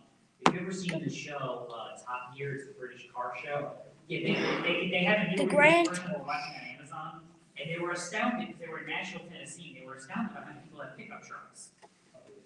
have 0.46 0.54
you 0.54 0.60
ever 0.60 0.72
seen 0.72 1.02
the 1.02 1.10
show 1.10 1.66
uh, 1.72 1.96
Top 2.04 2.36
Gear? 2.36 2.54
It's 2.54 2.66
the 2.66 2.74
British 2.74 3.08
car 3.14 3.32
show. 3.42 3.70
Yeah, 4.08 4.20
they 4.20 4.34
they, 4.62 4.90
they 4.90 5.04
have 5.04 5.26
a 5.26 5.30
new 5.30 5.36
The 5.38 5.46
Grand- 5.46 5.88
version 5.88 6.04
we're 6.12 6.24
watching 6.26 6.54
on 6.60 6.76
Amazon, 6.76 7.20
and 7.58 7.70
they 7.70 7.78
were 7.78 7.92
astounded 7.92 8.48
because 8.48 8.60
they 8.60 8.68
were 8.68 8.80
in 8.80 8.86
Nashville, 8.86 9.22
Tennessee. 9.30 9.76
They 9.78 9.86
were 9.86 9.94
astounded 9.94 10.34
by 10.34 10.40
how 10.40 10.46
many 10.48 10.60
people 10.60 10.80
have 10.82 10.96
pickup 10.96 11.22
trucks. 11.24 11.70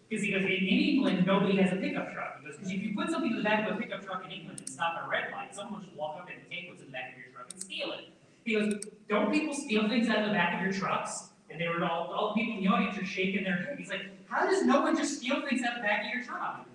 Because 0.09 0.25
he 0.25 0.31
goes, 0.31 0.45
in, 0.45 0.53
in 0.53 0.63
England, 0.63 1.27
nobody 1.27 1.57
has 1.57 1.73
a 1.73 1.77
pickup 1.77 2.13
truck. 2.13 2.39
He 2.39 2.47
goes, 2.47 2.55
because 2.57 2.71
if 2.71 2.81
you 2.81 2.95
put 2.95 3.11
something 3.11 3.33
in 3.33 3.39
the 3.39 3.43
back 3.43 3.69
of 3.69 3.77
a 3.77 3.81
pickup 3.81 4.05
truck 4.05 4.25
in 4.25 4.31
England 4.31 4.61
and 4.61 4.69
stop 4.69 4.95
at 4.97 5.05
a 5.05 5.09
red 5.09 5.33
light, 5.33 5.53
someone 5.53 5.81
will 5.81 5.85
just 5.85 5.97
walk 5.97 6.21
up 6.21 6.29
and 6.29 6.39
take 6.49 6.69
what's 6.69 6.81
in 6.81 6.87
the 6.87 6.93
back 6.93 7.11
of 7.15 7.19
your 7.19 7.35
truck 7.35 7.51
and 7.51 7.61
steal 7.61 7.91
it. 7.91 8.13
He 8.45 8.55
goes, 8.55 8.85
don't 9.09 9.33
people 9.33 9.53
steal 9.53 9.89
things 9.89 10.09
out 10.09 10.21
of 10.21 10.27
the 10.27 10.33
back 10.33 10.55
of 10.55 10.61
your 10.63 10.73
trucks? 10.73 11.31
And 11.57 11.63
they 11.63 11.69
were 11.69 11.83
all, 11.87 12.13
all 12.13 12.35
the 12.35 12.35
people 12.35 12.59
in 12.59 12.65
the 12.65 12.69
audience 12.69 12.99
are 12.99 13.07
shaking 13.07 13.43
their 13.43 13.57
head. 13.57 13.79
He's 13.79 13.89
like, 13.89 14.03
how 14.29 14.45
does 14.45 14.63
no 14.67 14.83
one 14.83 14.95
just 14.95 15.17
steal 15.17 15.41
things 15.49 15.63
out 15.63 15.77
the 15.77 15.81
back 15.81 16.05
of 16.05 16.13
your 16.13 16.23
truck? 16.23 16.67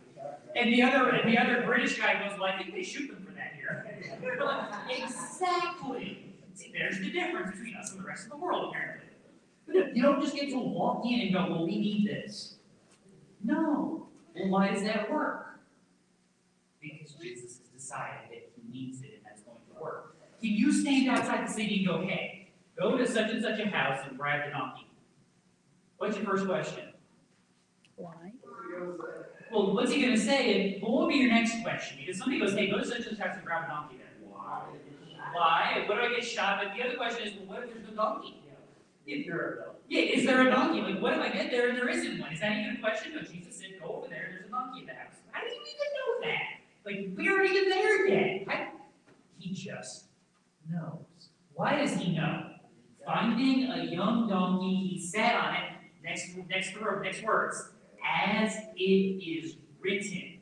And 0.56 0.74
the 0.74 0.82
other, 0.82 1.10
and 1.10 1.32
the 1.32 1.38
other 1.38 1.62
British 1.64 2.00
guy 2.00 2.28
goes, 2.28 2.40
well, 2.40 2.50
I 2.52 2.58
think 2.58 2.74
they 2.74 2.82
shoot 2.82 3.08
them 3.08 3.24
for 3.24 3.32
that 3.34 3.54
here. 3.56 3.86
Exactly. 4.90 6.34
See, 6.56 6.72
there's 6.74 6.98
the 6.98 7.12
difference 7.12 7.52
between 7.52 7.76
us 7.76 7.92
and 7.92 8.00
the 8.00 8.04
rest 8.04 8.24
of 8.24 8.32
the 8.32 8.38
world, 8.38 8.74
apparently. 8.74 9.10
You 9.94 10.02
don't 10.02 10.20
just 10.20 10.34
get 10.36 10.50
to 10.50 10.58
walk 10.58 11.06
in 11.06 11.22
and 11.22 11.32
go, 11.32 11.46
well, 11.48 11.68
we 11.68 11.78
need 11.78 12.08
this. 12.08 12.56
No. 13.44 14.08
Well, 14.36 14.50
why 14.50 14.72
does 14.72 14.82
that 14.82 15.12
work? 15.12 15.60
Because 16.82 17.14
Jesus 17.22 17.60
has 17.60 17.68
decided 17.72 18.32
that 18.32 18.50
he 18.56 18.64
needs 18.72 19.04
it 19.04 19.12
and 19.18 19.26
that's 19.26 19.44
going 19.44 19.60
to 19.76 19.80
work. 19.80 20.16
Can 20.42 20.50
you 20.50 20.74
stand 20.74 21.08
outside 21.08 21.48
the 21.48 21.52
city 21.52 21.78
and 21.78 21.88
go, 21.88 22.02
hey, 22.02 22.41
go 22.82 22.98
to 22.98 23.08
such 23.08 23.32
and 23.32 23.42
such 23.42 23.60
a 23.60 23.68
house 23.68 24.00
and 24.08 24.18
grab 24.18 24.46
the 24.46 24.52
donkey? 24.52 24.88
What's 25.98 26.18
your 26.18 26.26
first 26.26 26.48
question? 26.48 26.86
Why? 27.96 28.12
Well, 29.52 29.74
what's 29.76 29.92
he 29.92 30.02
gonna 30.02 30.18
say? 30.18 30.74
And 30.74 30.82
what 30.82 30.92
will 30.92 31.08
be 31.08 31.16
your 31.16 31.30
next 31.30 31.62
question? 31.62 31.98
Because 32.00 32.18
somebody 32.18 32.40
goes, 32.40 32.54
hey, 32.54 32.70
go 32.70 32.80
to 32.80 32.86
such 32.86 33.06
and 33.06 33.06
such 33.06 33.20
a 33.20 33.24
house 33.24 33.36
and 33.38 33.46
grab 33.46 33.66
a 33.66 33.68
donkey 33.68 33.98
then. 33.98 34.30
Why? 34.32 34.64
Why? 35.34 35.84
What 35.88 35.96
do 35.96 36.02
I 36.02 36.10
get 36.10 36.26
shot? 36.26 36.62
But 36.64 36.76
the 36.76 36.84
other 36.88 36.98
question 36.98 37.28
is, 37.28 37.34
well, 37.36 37.58
what 37.58 37.64
if 37.68 37.74
there's 37.74 37.88
no 37.90 37.94
donkey? 37.96 38.38
If 39.06 39.28
there, 39.28 39.66
yeah, 39.90 40.02
is 40.02 40.26
there 40.26 40.48
a 40.48 40.52
donkey? 40.52 40.82
Like, 40.82 41.02
what 41.02 41.14
if 41.14 41.20
I 41.20 41.30
get 41.30 41.52
there 41.52 41.70
and 41.70 41.78
there 41.78 41.90
isn't 41.90 42.20
one? 42.20 42.32
Is 42.34 42.40
that 42.40 42.52
even 42.58 42.78
a 42.78 42.80
question? 42.80 43.14
No, 43.16 43.22
Jesus 43.22 43.58
said, 43.60 43.72
go 43.82 43.96
over 43.98 44.08
there 44.08 44.26
and 44.30 44.34
there's 44.38 44.46
a 44.48 44.50
donkey 44.52 44.82
in 44.82 44.86
the 44.86 44.94
house. 44.94 45.16
How 45.32 45.42
do 45.42 45.48
you 45.48 45.54
even 45.60 45.90
know 45.98 46.28
that? 46.30 46.44
Like, 46.86 47.18
we 47.18 47.28
aren't 47.30 47.52
even 47.52 47.70
there 47.70 48.08
yet. 48.08 48.48
How- 48.48 48.72
He 49.40 49.54
just 49.54 50.06
knows. 50.70 51.30
Why 51.54 51.76
does 51.78 51.96
he 51.96 52.16
know? 52.16 52.51
Finding 53.06 53.70
a 53.72 53.84
young 53.86 54.28
donkey, 54.28 54.88
he 54.88 55.00
sat 55.00 55.36
on 55.36 55.56
it. 55.56 55.72
Next, 56.04 56.36
next, 56.50 56.74
next 57.02 57.24
words. 57.24 57.70
As 58.04 58.56
it 58.76 58.82
is 58.84 59.56
written. 59.80 60.40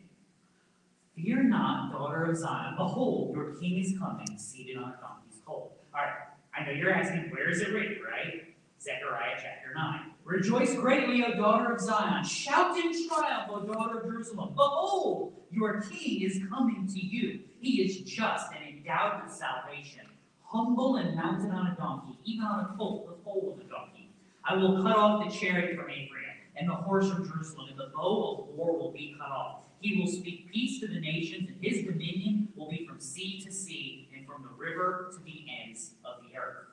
Fear 1.16 1.43
not, 1.43 1.91
daughter 1.91 2.24
of 2.24 2.38
Zion. 2.38 2.76
Behold, 2.78 3.36
your 3.36 3.55
king 3.55 3.80
is 3.80 3.97
coming, 3.97 4.38
seated 4.38 4.78
on 4.78 4.84
a 4.84 4.97
donkey's 5.01 5.41
colt. 5.45 5.74
All 5.93 6.01
right. 6.01 6.14
I 6.55 6.66
know 6.66 6.72
you're 6.72 6.93
asking, 6.93 7.30
where 7.32 7.49
is 7.49 7.62
it 7.62 7.70
written, 7.74 7.97
right? 8.03 8.55
Zechariah 8.82 9.36
chapter 9.36 9.74
9. 9.76 10.12
Rejoice 10.24 10.76
greatly, 10.76 11.24
O 11.26 11.36
daughter 11.36 11.74
of 11.74 11.82
Zion. 11.82 12.24
Shout 12.24 12.78
in 12.78 12.91
triumph, 13.07 13.49
O 13.49 13.66
daughter 13.66 13.99
of 13.99 14.05
Jerusalem. 14.05 14.53
Behold, 14.55 15.34
your 15.51 15.82
king 15.82 16.22
is 16.22 16.41
coming 16.49 16.88
to 16.88 16.99
you. 16.99 17.41
He 17.60 17.82
is 17.82 17.99
just 18.10 18.47
and 18.55 18.78
endowed 18.78 19.24
with 19.24 19.34
salvation, 19.34 20.05
humble 20.52 20.95
and 20.95 21.16
mounted 21.16 21.52
on 21.52 21.68
a 21.68 21.76
donkey, 21.76 22.18
even 22.26 22.43
on 22.43 22.66
a 22.66 22.78
colt, 22.78 23.08
the 23.08 23.24
foal 23.24 23.54
of 23.54 23.66
a 23.66 23.70
donkey. 23.70 24.10
I 24.43 24.56
will 24.56 24.82
cut 24.82 24.95
off 24.97 25.24
the 25.24 25.32
chariot 25.32 25.78
from 25.78 25.89
Ephraim, 25.91 26.26
and 26.56 26.68
the 26.68 26.74
horse 26.74 27.12
from 27.12 27.28
Jerusalem, 27.30 27.68
and 27.70 27.80
the 27.80 27.91
bow 27.95 28.47
of 28.50 28.56
war 28.56 28.78
will 28.78 28.91
be 28.91 29.16
cut 29.20 29.30
off. 29.30 29.62
He 29.80 30.00
will 30.00 30.08
speak 30.08 30.52
peace 30.52 30.80
to 30.80 30.88
the 30.88 31.00
nations, 31.00 31.50
and 31.50 31.64
his 31.64 31.86
dominion 31.86 32.50
will 32.56 32.70
be 32.70 32.86
from 32.88 33.00
sea 33.00 33.41
to 33.45 33.52
sea, 33.52 34.10
and 34.16 34.26
from 34.26 34.41
the 34.43 34.50
river 34.58 35.12
to 35.14 35.24
the 35.24 35.45
ends 35.64 35.91
of 36.04 36.24
the 36.24 36.38
earth. 36.38 36.68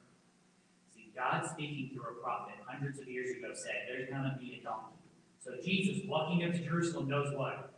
See, 0.94 1.12
God 1.14 1.46
speaking 1.46 1.90
through 1.92 2.10
a 2.10 2.22
prophet 2.22 2.54
hundreds 2.66 2.98
of 2.98 3.08
years 3.08 3.36
ago 3.36 3.50
said, 3.52 3.86
There's 3.88 4.08
gonna 4.08 4.38
be 4.40 4.58
a 4.60 4.64
donkey. 4.64 4.96
So 5.38 5.52
Jesus, 5.62 6.02
walking 6.08 6.44
up 6.44 6.52
to 6.52 6.58
Jerusalem, 6.58 7.08
knows 7.08 7.32
what? 7.36 7.74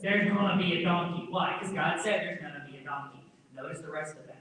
There's 0.00 0.28
gonna 0.28 0.56
be 0.56 0.80
a 0.80 0.84
donkey. 0.84 1.26
Why? 1.28 1.58
Because 1.58 1.74
God 1.74 2.00
said 2.00 2.20
there's 2.22 2.40
gonna 2.40 2.64
be 2.70 2.78
a 2.78 2.84
donkey. 2.84 3.24
Notice 3.54 3.80
the 3.80 3.90
rest 3.90 4.16
of 4.16 4.26
that. 4.26 4.39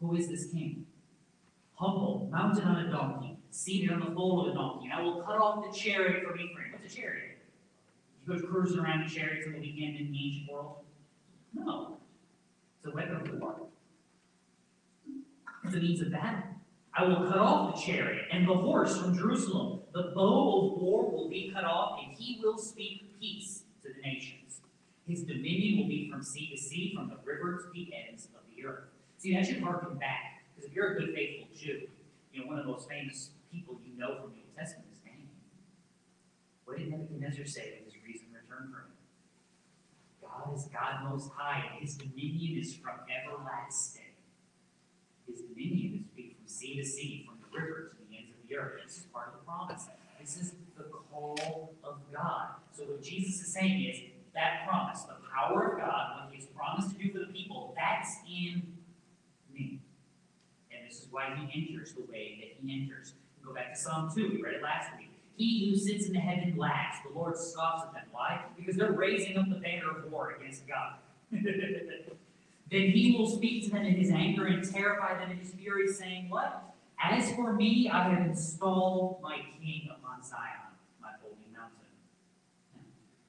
Who 0.00 0.16
is 0.16 0.28
this 0.28 0.46
king? 0.46 0.86
Humble, 1.74 2.28
mounted 2.30 2.64
on 2.64 2.76
a 2.76 2.90
donkey, 2.90 3.36
seated 3.50 3.90
on 3.90 4.00
the 4.00 4.14
foal 4.14 4.46
of 4.46 4.52
a 4.52 4.54
donkey. 4.54 4.90
I 4.92 5.02
will 5.02 5.22
cut 5.22 5.36
off 5.36 5.64
the 5.64 5.78
chariot 5.78 6.24
from 6.24 6.38
Ephraim. 6.38 6.72
What's 6.72 6.92
a 6.92 6.96
chariot? 6.96 7.38
You 8.26 8.38
go 8.38 8.46
cruising 8.46 8.80
around 8.80 9.02
in 9.02 9.08
chariots 9.08 9.46
in 9.46 9.52
the 9.52 9.60
weekend 9.60 9.96
in 9.96 10.10
the 10.10 10.18
ancient 10.18 10.50
world? 10.50 10.76
No. 11.54 11.98
It's 12.78 12.86
a 12.86 12.94
weapon 12.94 13.16
of 13.16 13.40
war. 13.40 13.56
It's 15.64 15.74
a 15.74 15.78
means 15.78 16.00
of 16.00 16.10
battle. 16.12 16.42
I 16.94 17.04
will 17.04 17.28
cut 17.28 17.38
off 17.38 17.74
the 17.74 17.80
chariot 17.80 18.26
and 18.32 18.48
the 18.48 18.54
horse 18.54 19.00
from 19.00 19.16
Jerusalem. 19.16 19.80
The 19.92 20.12
bow 20.14 20.72
of 20.72 20.80
war 20.80 21.10
will 21.10 21.28
be 21.28 21.50
cut 21.54 21.64
off, 21.64 22.00
and 22.02 22.16
he 22.16 22.40
will 22.42 22.58
speak 22.58 23.18
peace 23.20 23.62
to 23.82 23.88
the 23.88 24.00
nations. 24.02 24.60
His 25.06 25.22
dominion 25.22 25.78
will 25.78 25.88
be 25.88 26.10
from 26.10 26.22
sea 26.22 26.50
to 26.50 26.60
sea, 26.60 26.92
from 26.94 27.08
the 27.08 27.16
river 27.24 27.58
to 27.58 27.70
the 27.72 27.92
ends 27.94 28.28
of 28.34 28.40
the 28.54 28.66
earth. 28.66 28.89
See, 29.20 29.34
that 29.34 29.44
should 29.44 29.60
harken 29.62 29.98
back, 29.98 30.40
because 30.56 30.70
if 30.70 30.74
you're 30.74 30.96
a 30.96 30.98
good, 30.98 31.14
faithful 31.14 31.48
Jew, 31.54 31.82
you 32.32 32.40
know, 32.40 32.46
one 32.46 32.58
of 32.58 32.64
the 32.64 32.72
most 32.72 32.88
famous 32.88 33.28
people 33.52 33.78
you 33.84 33.92
know 34.00 34.16
from 34.16 34.32
the 34.32 34.40
Old 34.40 34.56
Testament 34.56 34.88
is 34.94 35.00
Daniel. 35.04 35.28
What 36.64 36.78
did 36.78 36.88
Nebuchadnezzar 36.88 37.44
say 37.44 37.76
when 37.76 37.84
his 37.84 38.00
reason 38.00 38.28
returned 38.32 38.72
from 38.72 38.88
him? 38.88 38.96
God 40.24 40.56
is 40.56 40.64
God 40.72 41.12
most 41.12 41.30
high, 41.36 41.68
and 41.68 41.84
his 41.84 41.96
dominion 41.96 42.64
is 42.64 42.74
from 42.76 42.96
everlasting. 43.12 44.16
His 45.28 45.42
dominion 45.42 46.00
is 46.00 46.16
be 46.16 46.34
from 46.40 46.48
sea 46.48 46.80
to 46.80 46.84
sea, 46.86 47.28
from 47.28 47.44
the 47.44 47.52
river 47.52 47.92
to 47.92 47.96
the 48.00 48.16
ends 48.16 48.32
of 48.32 48.48
the 48.48 48.56
earth. 48.56 48.80
This 48.86 48.96
is 49.00 49.04
part 49.12 49.28
of 49.28 49.34
the 49.34 49.44
promise. 49.44 49.84
This 50.18 50.38
is 50.38 50.54
the 50.78 50.84
call 50.84 51.74
of 51.84 51.98
God. 52.10 52.56
So 52.72 52.84
what 52.84 53.02
Jesus 53.02 53.42
is 53.44 53.52
saying 53.52 53.84
is 53.84 54.00
that 54.32 54.66
promise, 54.66 55.02
the 55.02 55.16
power 55.28 55.72
of 55.72 55.78
God, 55.78 56.24
what 56.24 56.32
He 56.32 56.40
has 56.40 56.46
promised 56.56 56.96
to 56.96 56.96
do 56.96 57.12
for 57.12 57.18
the 57.18 57.32
people, 57.34 57.74
that's 57.76 58.16
in 58.26 58.79
this 60.90 61.02
is 61.02 61.08
why 61.10 61.32
He 61.36 61.68
enters 61.68 61.92
the 61.92 62.02
way 62.10 62.36
that 62.40 62.66
He 62.66 62.82
enters. 62.82 63.14
Go 63.44 63.54
back 63.54 63.72
to 63.72 63.78
Psalm 63.78 64.10
2, 64.12 64.30
we 64.34 64.42
read 64.42 64.54
it 64.54 64.62
last 64.62 64.90
week. 64.98 65.10
He 65.36 65.70
who 65.70 65.76
sits 65.76 66.06
in 66.06 66.12
the 66.12 66.18
heaven 66.18 66.56
laughs. 66.58 66.98
The 67.06 67.16
Lord 67.16 67.38
scoffs 67.38 67.84
at 67.86 67.94
them. 67.94 68.02
Why? 68.12 68.42
Because 68.56 68.76
they're 68.76 68.92
raising 68.92 69.38
up 69.38 69.48
the 69.48 69.54
banner 69.54 69.90
of 69.90 70.10
war 70.10 70.36
against 70.38 70.66
God. 70.68 70.94
then 71.30 72.10
he 72.70 73.16
will 73.16 73.30
speak 73.30 73.64
to 73.64 73.70
them 73.70 73.86
in 73.86 73.94
his 73.94 74.10
anger 74.10 74.46
and 74.46 74.68
terrify 74.68 75.18
them 75.18 75.30
in 75.30 75.38
his 75.38 75.52
fury, 75.52 75.88
saying, 75.88 76.28
What? 76.28 76.74
As 77.02 77.32
for 77.32 77.54
me, 77.54 77.88
I 77.88 78.10
have 78.10 78.26
installed 78.26 79.22
my 79.22 79.38
king 79.58 79.88
upon 79.90 80.22
Zion, 80.22 80.74
my 81.00 81.12
holy 81.22 81.36
mountain. 81.56 81.78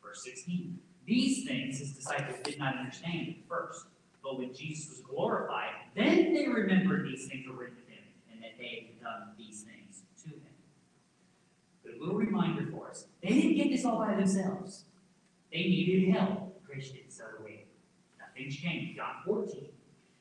Verse 0.03 0.23
16. 0.23 0.79
These 1.05 1.47
things 1.47 1.79
his 1.79 1.91
disciples 1.91 2.39
did 2.43 2.59
not 2.59 2.77
understand 2.77 3.29
at 3.29 3.47
first, 3.47 3.85
but 4.23 4.37
when 4.37 4.53
Jesus 4.53 4.89
was 4.89 4.99
glorified, 5.01 5.69
then 5.95 6.33
they 6.33 6.47
remembered 6.47 7.05
these 7.05 7.27
things 7.27 7.47
were 7.47 7.53
written 7.53 7.77
of 7.77 7.89
him, 7.89 8.03
and 8.31 8.43
that 8.43 8.57
they 8.57 8.87
had 8.87 9.03
done 9.03 9.29
these 9.37 9.61
things 9.61 10.03
to 10.23 10.29
him. 10.29 10.41
But 11.83 11.95
a 11.95 11.99
little 11.99 12.15
reminder 12.15 12.67
for 12.71 12.89
us 12.89 13.05
they 13.21 13.29
didn't 13.29 13.55
get 13.55 13.69
this 13.71 13.85
all 13.85 13.97
by 13.97 14.15
themselves. 14.15 14.85
They 15.51 15.59
needed 15.59 16.13
help. 16.13 16.47
Christians, 16.65 17.17
so 17.17 17.25
do 17.37 17.43
we. 17.43 17.65
Nothing's 18.19 18.55
changed. 18.55 18.95
John 18.95 19.15
14. 19.25 19.67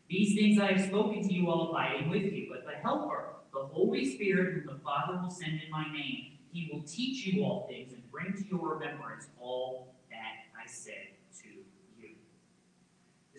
These 0.09 0.35
things 0.35 0.59
I 0.59 0.73
have 0.73 0.87
spoken 0.89 1.23
to 1.23 1.33
you 1.33 1.49
all 1.49 1.71
abiding 1.71 2.11
with 2.11 2.33
you, 2.33 2.49
but 2.51 2.65
the 2.65 2.77
Helper, 2.83 3.27
the 3.53 3.61
Holy 3.61 4.05
Spirit, 4.05 4.55
whom 4.55 4.67
the 4.67 4.81
Father 4.83 5.21
will 5.23 5.31
send 5.31 5.61
in 5.65 5.71
my 5.71 5.85
name, 5.93 6.33
he 6.53 6.69
will 6.73 6.83
teach 6.83 7.25
you 7.27 7.45
all 7.45 7.69
things 7.71 7.93
and 7.93 8.11
bring 8.11 8.33
to 8.33 8.45
your 8.51 8.75
remembrance 8.75 9.29
all 9.39 9.95
that 10.11 10.61
I 10.61 10.67
said. 10.67 11.15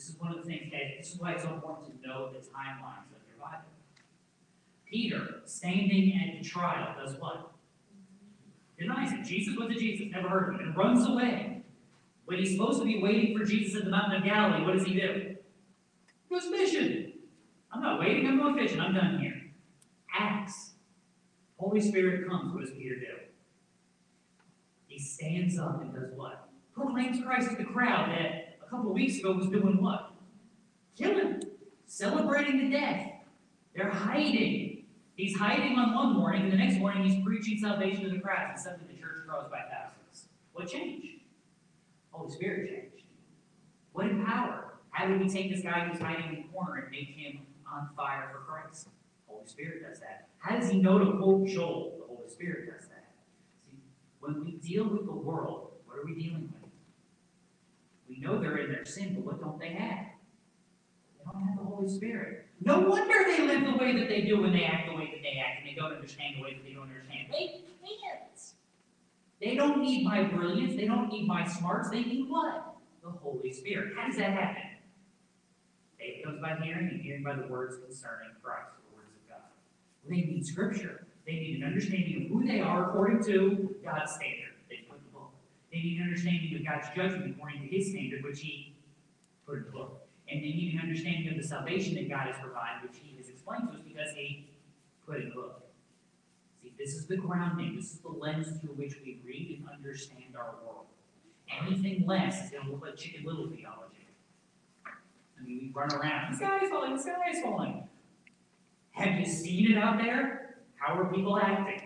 This 0.01 0.09
is 0.09 0.19
one 0.19 0.31
of 0.31 0.37
the 0.37 0.49
things, 0.49 0.71
guys, 0.71 0.93
this 0.97 1.13
is 1.13 1.19
why 1.19 1.33
it's 1.33 1.43
so 1.43 1.53
important 1.53 2.01
to 2.01 2.07
know 2.07 2.29
the 2.31 2.39
timelines 2.39 3.05
of 3.13 3.21
your 3.29 3.37
Bible. 3.39 3.69
Peter, 4.89 5.41
standing 5.45 6.19
at 6.19 6.41
the 6.41 6.49
trial, 6.49 6.95
does 6.97 7.19
what? 7.19 7.51
Denies 8.79 9.11
it. 9.11 9.23
Jesus 9.23 9.55
was 9.55 9.69
a 9.69 9.75
Jesus, 9.75 10.07
never 10.09 10.27
heard 10.27 10.55
of 10.55 10.59
him, 10.59 10.69
and 10.69 10.75
runs 10.75 11.07
away. 11.07 11.61
When 12.25 12.39
he's 12.39 12.53
supposed 12.53 12.79
to 12.79 12.85
be 12.85 12.99
waiting 12.99 13.37
for 13.37 13.45
Jesus 13.45 13.75
at 13.75 13.83
the 13.83 13.91
mountain 13.91 14.23
of 14.23 14.23
Galilee, 14.23 14.65
what 14.65 14.75
does 14.75 14.87
he 14.87 14.95
do? 14.95 15.35
He 16.27 16.35
goes 16.35 16.47
fishing. 16.47 17.13
I'm 17.71 17.83
not 17.83 17.99
waiting, 17.99 18.25
I'm 18.25 18.39
going 18.39 18.57
fishing, 18.57 18.79
I'm 18.79 18.95
done 18.95 19.19
here. 19.19 19.39
Acts. 20.19 20.71
Holy 21.57 21.79
Spirit 21.79 22.27
comes, 22.27 22.55
what 22.55 22.65
does 22.65 22.73
Peter 22.73 22.95
do? 22.95 23.19
He 24.87 24.97
stands 24.97 25.59
up 25.59 25.79
and 25.79 25.93
does 25.93 26.11
what? 26.15 26.49
Proclaims 26.73 27.23
Christ 27.23 27.51
to 27.51 27.55
the 27.57 27.65
crowd 27.65 28.09
that 28.09 28.40
couple 28.71 28.93
weeks 28.93 29.19
ago 29.19 29.33
was 29.33 29.47
doing 29.47 29.83
what? 29.83 30.13
Killing, 30.97 31.43
celebrating 31.87 32.57
the 32.57 32.77
death. 32.77 33.05
They're 33.75 33.89
hiding. 33.89 34.85
He's 35.15 35.37
hiding 35.37 35.77
on 35.77 35.93
one 35.93 36.13
morning, 36.13 36.43
and 36.43 36.53
the 36.53 36.57
next 36.57 36.77
morning 36.77 37.03
he's 37.03 37.21
preaching 37.23 37.59
salvation 37.59 38.03
to 38.05 38.09
the 38.09 38.19
crowds, 38.19 38.51
and 38.51 38.59
suddenly 38.59 38.93
the 38.95 39.01
church 39.01 39.27
grows 39.27 39.49
by 39.51 39.59
thousands. 39.69 40.29
What 40.53 40.69
changed? 40.69 41.19
Holy 42.11 42.31
Spirit 42.31 42.69
changed. 42.69 43.05
What 43.91 44.07
in 44.07 44.25
power? 44.25 44.75
How 44.91 45.05
did 45.05 45.19
we 45.19 45.27
take 45.27 45.53
this 45.53 45.61
guy 45.61 45.85
who's 45.85 46.01
hiding 46.01 46.29
in 46.29 46.35
the 46.43 46.47
corner 46.53 46.75
and 46.83 46.91
make 46.91 47.09
him 47.09 47.41
on 47.69 47.89
fire 47.95 48.29
for 48.31 48.39
Christ? 48.39 48.87
Holy 49.27 49.45
Spirit 49.47 49.83
does 49.87 49.99
that. 49.99 50.29
How 50.37 50.57
does 50.57 50.69
he 50.69 50.81
know 50.81 50.97
to 50.97 51.17
quote 51.17 51.45
Joel? 51.45 51.97
The 51.99 52.15
Holy 52.15 52.29
Spirit 52.29 52.71
does 52.71 52.87
that. 52.87 53.11
See, 53.65 53.77
when 54.21 54.45
we 54.45 54.51
deal 54.51 54.85
with 54.85 55.05
the 55.05 55.11
world, 55.11 55.71
what 55.85 55.99
are 55.99 56.05
we 56.05 56.13
dealing 56.13 56.53
with? 56.53 56.60
We 58.11 58.19
know 58.19 58.41
they're 58.41 58.57
in 58.57 58.71
their 58.73 58.83
sin, 58.83 59.15
but 59.15 59.23
what 59.23 59.39
don't 59.39 59.57
they 59.57 59.69
have? 59.69 60.07
They 61.17 61.23
don't 61.23 61.41
have 61.41 61.57
the 61.57 61.63
Holy 61.63 61.87
Spirit. 61.87 62.45
No 62.59 62.81
wonder 62.81 63.23
they 63.25 63.47
live 63.47 63.63
the 63.63 63.77
way 63.77 63.97
that 63.97 64.09
they 64.09 64.21
do 64.21 64.43
and 64.43 64.53
they 64.53 64.65
act 64.65 64.89
the 64.89 64.95
way 64.95 65.09
that 65.13 65.21
they 65.23 65.39
act 65.39 65.61
and 65.61 65.69
they 65.69 65.79
don't 65.79 65.93
understand 65.93 66.35
the 66.37 66.43
way 66.43 66.53
that 66.55 66.63
they 66.65 66.73
don't 66.73 66.89
understand. 66.89 67.29
They 67.31 67.47
can't. 67.47 68.21
They 69.41 69.55
don't 69.55 69.81
need 69.81 70.05
my 70.05 70.23
brilliance. 70.23 70.75
They 70.75 70.85
don't 70.85 71.09
need 71.09 71.25
my 71.25 71.47
smarts. 71.47 71.89
They 71.89 72.03
need 72.03 72.29
what? 72.29 72.75
The 73.03 73.09
Holy 73.09 73.51
Spirit. 73.51 73.93
How 73.97 74.07
does 74.07 74.17
that 74.17 74.33
happen? 74.33 74.61
Faith 75.97 76.23
comes 76.23 76.39
by 76.39 76.55
hearing, 76.61 76.89
and 76.89 77.01
hearing 77.01 77.23
by 77.23 77.33
the 77.33 77.47
words 77.47 77.77
concerning 77.77 78.29
Christ, 78.43 78.67
the 78.89 78.95
words 78.95 79.09
of 79.15 79.29
God. 79.29 79.47
They 80.07 80.17
need 80.17 80.45
Scripture. 80.45 81.07
They 81.25 81.33
need 81.33 81.61
an 81.61 81.67
understanding 81.67 82.25
of 82.25 82.31
who 82.31 82.47
they 82.47 82.59
are 82.59 82.89
according 82.89 83.23
to 83.25 83.75
God's 83.83 84.11
standard. 84.11 84.53
They 84.69 84.85
put 84.87 84.97
in 84.99 85.03
the 85.05 85.11
book. 85.11 85.31
They 85.71 85.79
need 85.79 85.97
an 85.99 86.03
understanding 86.03 86.55
of 86.55 86.65
God's 86.65 86.87
judgment 86.95 87.35
according 87.35 87.61
to 87.61 87.67
His 87.67 87.89
standard, 87.89 88.23
which 88.23 88.41
He 88.41 88.75
put 89.47 89.57
in 89.57 89.65
the 89.65 89.71
book. 89.71 90.07
And 90.29 90.39
they 90.39 90.47
need 90.47 90.73
an 90.75 90.81
understanding 90.81 91.29
of 91.29 91.37
the 91.37 91.47
salvation 91.47 91.95
that 91.95 92.09
God 92.09 92.27
has 92.27 92.35
provided, 92.41 92.89
which 92.89 92.99
He 93.01 93.17
has 93.17 93.29
explained 93.29 93.69
to 93.69 93.75
us 93.75 93.81
because 93.85 94.11
He 94.15 94.47
put 95.05 95.17
in 95.17 95.29
the 95.29 95.35
book. 95.35 95.63
See, 96.61 96.73
this 96.77 96.93
is 96.93 97.05
the 97.07 97.17
grounding, 97.17 97.75
this 97.75 97.93
is 97.93 97.99
the 97.99 98.09
lens 98.09 98.47
through 98.59 98.75
which 98.75 98.95
we 99.03 99.19
read 99.25 99.57
and 99.59 99.69
understand 99.69 100.35
our 100.37 100.55
world. 100.63 100.85
Anything 101.49 102.05
less 102.05 102.45
is 102.45 102.51
going 102.51 102.65
to 102.65 102.71
look 102.71 102.81
like 102.83 102.95
chicken 102.95 103.25
little 103.25 103.47
theology. 103.47 104.07
I 104.85 105.43
mean, 105.43 105.59
we 105.59 105.71
run 105.73 105.91
around, 105.91 106.33
the 106.33 106.37
sky 106.37 106.59
is 106.63 106.69
falling, 106.69 106.95
the 106.95 107.01
sky 107.01 107.31
is 107.33 107.41
falling. 107.41 107.83
Have 108.91 109.19
you 109.19 109.25
seen 109.25 109.71
it 109.71 109.77
out 109.77 109.97
there? 109.97 110.57
How 110.75 110.97
are 110.99 111.05
people 111.11 111.39
acting? 111.39 111.81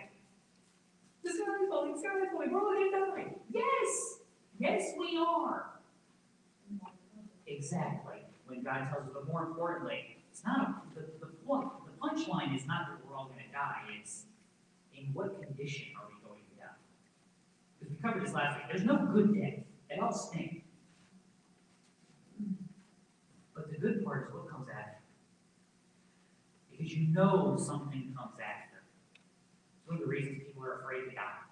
The 1.24 1.30
sky 1.32 1.64
is 1.64 1.70
falling, 1.70 1.94
the 1.94 2.00
sky 2.00 2.20
is 2.22 2.30
falling, 2.32 2.52
we're 2.52 2.60
all 2.60 2.74
going 2.74 2.92
to 2.92 3.00
die. 3.00 3.36
Yes, 3.56 4.20
yes, 4.60 4.94
we 5.00 5.18
are. 5.18 5.70
Exactly. 7.48 8.18
When 8.48 8.64
God 8.64 8.90
tells 8.92 9.08
us, 9.08 9.12
but 9.14 9.28
more 9.28 9.44
importantly, 9.44 10.18
it's 10.30 10.44
not 10.44 10.60
a, 10.60 11.00
the, 11.00 11.06
the 11.22 11.28
the 11.48 11.92
punchline 12.02 12.56
is 12.56 12.68
not 12.68 12.88
that 12.90 12.98
we're 13.08 13.16
all 13.16 13.26
going 13.26 13.40
to 13.40 13.52
die. 13.54 13.82
It's 13.98 14.26
in 14.94 15.06
what 15.14 15.42
condition 15.42 15.88
are 15.98 16.08
we 16.10 16.28
going 16.28 16.42
to 16.52 16.62
die? 16.62 16.76
Because 17.80 17.96
we 17.96 18.02
covered 18.02 18.26
this 18.26 18.34
last 18.34 18.58
week. 18.58 18.66
There's 18.70 18.84
no 18.84 18.98
good 18.98 19.34
death. 19.34 19.64
They 19.90 19.98
all 19.98 20.12
stink. 20.12 20.64
But 23.56 23.72
the 23.72 23.78
good 23.78 24.04
part 24.04 24.28
is 24.28 24.34
what 24.34 24.50
comes 24.50 24.68
after. 24.68 25.00
Because 26.72 26.94
you 26.94 27.08
know 27.08 27.56
something 27.58 28.14
comes 28.18 28.36
after. 28.36 28.84
It's 29.80 29.88
one 29.88 29.98
of 29.98 30.04
the 30.04 30.10
reasons 30.10 30.44
people 30.46 30.64
are 30.66 30.82
afraid 30.82 31.10
to 31.10 31.16
die. 31.16 31.46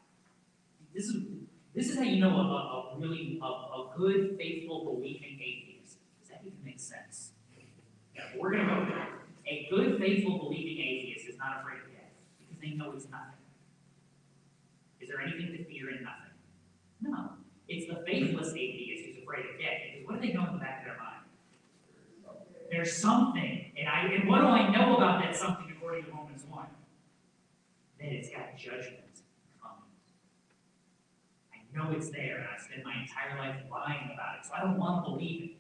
This 0.94 1.06
is, 1.06 1.24
this 1.74 1.90
is 1.90 1.98
how 1.98 2.04
you 2.04 2.20
know 2.20 2.30
a, 2.30 2.42
a, 2.42 2.96
a 2.96 3.00
really, 3.00 3.40
a, 3.42 3.46
a 3.46 3.90
good, 3.98 4.36
faithful, 4.38 4.84
believing 4.84 5.40
atheist. 5.42 5.98
Does 6.22 6.30
that 6.30 6.42
even 6.46 6.60
make 6.64 6.80
sense? 6.80 7.32
Yeah, 8.16 8.22
we're 8.38 8.52
gonna 8.52 8.66
go 8.66 8.86
there. 8.86 9.08
A 9.48 9.68
good, 9.72 10.00
faithful, 10.00 10.38
believing 10.38 10.78
atheist 10.78 11.28
is 11.28 11.38
not 11.38 11.62
afraid 11.62 11.80
of 11.80 11.92
death 11.92 12.14
because 12.38 12.62
they 12.62 12.78
know 12.78 12.94
it's 12.96 13.10
nothing. 13.10 13.42
Is 15.02 15.10
there 15.10 15.20
anything 15.20 15.58
to 15.58 15.66
fear 15.66 15.90
in 15.90 16.04
nothing? 16.04 16.38
No. 17.02 17.32
It's 17.68 17.88
the 17.88 18.04
faithless 18.06 18.54
atheist 18.54 19.08
who's 19.08 19.24
afraid 19.24 19.46
of 19.46 19.60
death 19.60 19.82
because 19.90 20.08
what 20.08 20.22
do 20.22 20.28
they 20.28 20.34
know 20.34 20.46
in 20.46 20.54
the 20.54 20.60
back 20.60 20.80
of 20.80 20.86
their 20.86 20.98
mind? 20.98 21.10
There's 22.70 22.96
something, 22.96 23.72
and 23.78 23.90
I 23.90 24.14
and 24.14 24.30
what 24.30 24.42
do 24.42 24.48
I 24.48 24.72
know 24.72 24.96
about 24.96 25.22
that 25.22 25.36
something 25.36 25.74
according 25.76 26.06
to 26.06 26.12
Romans 26.12 26.44
1? 26.50 26.66
That 28.00 28.12
it's 28.14 28.30
got 28.30 28.58
judgment 28.58 29.03
know 31.76 31.92
it's 31.92 32.10
there, 32.10 32.38
and 32.38 32.48
I 32.48 32.62
spend 32.62 32.84
my 32.84 32.94
entire 33.02 33.38
life 33.38 33.58
lying 33.70 34.12
about 34.14 34.40
it, 34.40 34.46
so 34.46 34.54
I 34.54 34.62
don't 34.62 34.78
want 34.78 35.06
to 35.06 35.12
believe 35.12 35.44
it. 35.44 35.52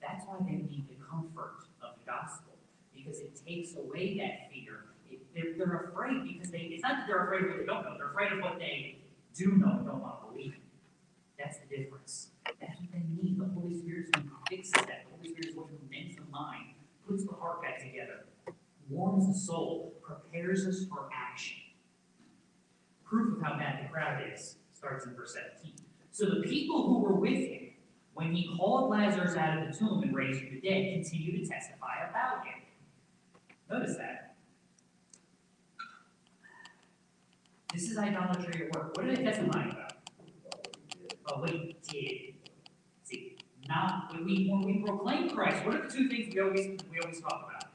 That's 0.00 0.24
why 0.26 0.36
they 0.40 0.56
need 0.56 0.86
the 0.88 0.98
comfort 1.04 1.64
of 1.82 1.96
the 1.98 2.04
gospel, 2.04 2.54
because 2.94 3.20
it 3.20 3.40
takes 3.46 3.76
away 3.76 4.18
that 4.18 4.52
fear. 4.52 4.86
It, 5.10 5.20
they're, 5.34 5.54
they're 5.56 5.90
afraid 5.90 6.24
because 6.24 6.50
they, 6.50 6.70
it's 6.72 6.82
not 6.82 6.98
that 6.98 7.06
they're 7.06 7.24
afraid 7.24 7.44
of 7.44 7.50
what 7.50 7.58
they 7.58 7.66
don't 7.66 7.84
know, 7.84 7.94
they're 7.96 8.10
afraid 8.10 8.32
of 8.32 8.40
what 8.40 8.58
they 8.58 8.98
do 9.34 9.52
know 9.52 9.78
and 9.78 9.86
don't 9.86 10.02
want 10.02 10.20
to 10.20 10.32
believe. 10.32 10.54
That's 11.38 11.58
the 11.58 11.76
difference. 11.76 12.28
That's 12.60 12.78
what 12.78 12.92
they 12.92 13.02
need. 13.08 13.38
The 13.38 13.46
Holy 13.46 13.74
who 13.74 14.22
fixes 14.48 14.72
that. 14.72 15.06
The 15.08 15.16
Holy 15.16 15.28
Spirit's 15.30 15.56
one 15.56 15.68
who 15.68 15.78
mends 15.90 16.16
the 16.16 16.30
mind, 16.30 16.74
puts 17.08 17.24
the 17.24 17.32
heart 17.32 17.62
back 17.62 17.80
together, 17.80 18.26
warms 18.88 19.26
the 19.26 19.34
soul, 19.34 19.94
prepares 20.02 20.66
us 20.66 20.84
for 20.84 21.08
action. 21.12 21.58
Proof 23.04 23.36
of 23.36 23.42
how 23.42 23.58
bad 23.58 23.84
the 23.84 23.88
crowd 23.88 24.22
is 24.32 24.56
starts 24.82 25.06
in 25.06 25.14
verse 25.14 25.34
17. 25.34 25.74
So 26.10 26.26
the 26.26 26.40
people 26.42 26.88
who 26.88 26.98
were 26.98 27.14
with 27.14 27.38
him, 27.38 27.68
when 28.14 28.34
he 28.34 28.52
called 28.56 28.90
Lazarus 28.90 29.36
out 29.36 29.58
of 29.58 29.72
the 29.72 29.78
tomb 29.78 30.02
and 30.02 30.14
raised 30.14 30.40
from 30.40 30.50
the 30.50 30.60
dead, 30.60 30.92
continue 30.94 31.38
to 31.38 31.46
testify 31.46 32.08
about 32.10 32.44
him. 32.44 32.62
Notice 33.70 33.96
that. 33.96 34.34
This 37.72 37.90
is 37.90 37.96
idolatry 37.96 38.66
at 38.66 38.76
work. 38.76 38.96
What 38.96 39.06
are 39.06 39.14
they 39.14 39.22
testifying 39.22 39.70
about? 39.70 39.92
Oh, 41.28 41.40
what 41.40 41.50
he 41.50 41.76
did. 41.88 42.50
See, 43.04 43.38
not 43.68 44.12
when 44.12 44.24
we 44.24 44.48
when 44.50 44.62
we 44.62 44.82
proclaim 44.84 45.30
Christ, 45.30 45.64
what 45.64 45.76
are 45.76 45.86
the 45.86 45.88
two 45.88 46.08
things 46.08 46.34
we 46.34 46.40
always 46.40 46.66
we 46.90 46.98
always 46.98 47.20
talk 47.20 47.48
about? 47.48 47.70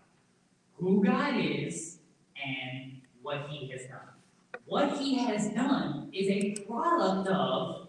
Who 0.73 1.03
God 1.03 1.35
is 1.37 1.99
and 2.35 3.01
what 3.23 3.47
he 3.49 3.71
has 3.71 3.87
done. 3.87 4.16
What 4.67 4.97
he 4.97 5.17
has 5.19 5.49
done 5.53 6.09
is 6.11 6.27
a 6.27 6.61
product 6.67 7.29
of 7.29 7.87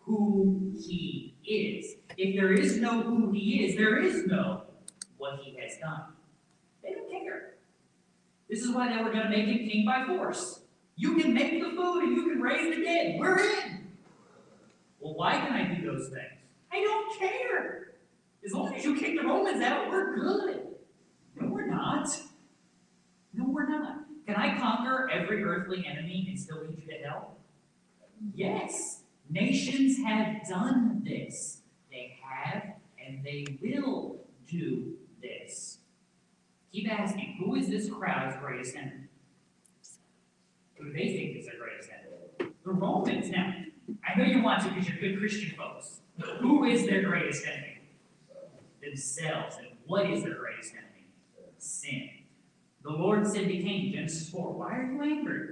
who 0.00 0.72
he 0.74 1.34
is. 1.46 1.96
If 2.16 2.34
there 2.36 2.52
is 2.52 2.78
no 2.78 3.02
who 3.02 3.30
he 3.32 3.66
is, 3.66 3.76
there 3.76 3.98
is 3.98 4.26
no 4.26 4.62
what 5.18 5.40
he 5.40 5.58
has 5.60 5.76
done. 5.78 6.04
They 6.82 6.94
don't 6.94 7.10
care. 7.10 7.56
This 8.48 8.62
is 8.62 8.70
why 8.74 8.88
they 8.88 9.02
were 9.02 9.10
going 9.10 9.24
to 9.24 9.28
make 9.28 9.46
him 9.46 9.68
king 9.68 9.84
by 9.84 10.06
force. 10.06 10.60
You 10.96 11.16
can 11.16 11.34
make 11.34 11.62
the 11.62 11.70
food 11.70 12.04
and 12.04 12.16
you 12.16 12.30
can 12.30 12.40
raise 12.40 12.74
the 12.74 12.82
dead. 12.82 13.16
We're 13.20 13.38
in. 13.38 13.88
Well, 15.00 15.14
why 15.14 15.32
can 15.32 15.52
I 15.52 15.74
do 15.74 15.84
those 15.84 16.08
things? 16.08 16.40
I 16.72 16.80
don't 16.80 17.18
care. 17.18 17.92
As 18.42 18.52
long 18.52 18.74
as 18.74 18.84
you 18.84 18.96
kick 18.96 19.20
the 19.20 19.26
Romans 19.26 19.62
out, 19.62 19.90
we're 19.90 20.16
good. 20.16 20.68
No, 21.38 21.48
we're 21.48 21.66
not. 21.66 22.08
No, 23.34 23.44
we're 23.48 23.68
not. 23.68 23.95
Can 24.26 24.34
I 24.36 24.58
conquer 24.58 25.08
every 25.12 25.44
earthly 25.44 25.86
enemy 25.86 26.26
and 26.28 26.38
still 26.38 26.60
lead 26.60 26.76
you 26.78 26.92
to 26.92 26.98
hell? 27.04 27.36
Yes. 28.34 29.02
Nations 29.30 29.98
have 30.04 30.46
done 30.48 31.02
this. 31.04 31.60
They 31.90 32.18
have 32.22 32.62
and 33.04 33.24
they 33.24 33.46
will 33.62 34.18
do 34.48 34.94
this. 35.22 35.78
Keep 36.72 36.92
asking, 36.92 37.36
who 37.38 37.54
is 37.54 37.68
this 37.68 37.88
crowd's 37.88 38.36
greatest 38.40 38.76
enemy? 38.76 39.08
Who 40.74 40.86
do 40.86 40.92
they 40.92 41.16
think 41.16 41.36
is 41.36 41.46
their 41.46 41.58
greatest 41.58 41.88
enemy? 41.90 42.52
The 42.64 42.70
Romans. 42.70 43.30
Now, 43.30 43.54
I 44.06 44.18
know 44.18 44.24
you 44.24 44.42
want 44.42 44.62
to 44.62 44.68
because 44.68 44.88
you're 44.88 44.98
good 44.98 45.18
Christian 45.18 45.56
folks. 45.56 46.00
Who 46.40 46.64
is 46.64 46.84
their 46.86 47.02
greatest 47.02 47.46
enemy? 47.46 47.78
Themselves. 48.82 49.56
And 49.56 49.68
what 49.86 50.10
is 50.10 50.24
their 50.24 50.34
greatest 50.34 50.72
enemy? 50.72 51.06
Sin. 51.58 52.10
The 52.86 52.92
Lord 52.92 53.26
said 53.26 53.48
to 53.48 53.56
Cain, 53.58 53.92
Genesis 53.92 54.28
4, 54.28 54.52
Why 54.52 54.76
are 54.76 54.84
you 54.84 55.02
angry? 55.02 55.48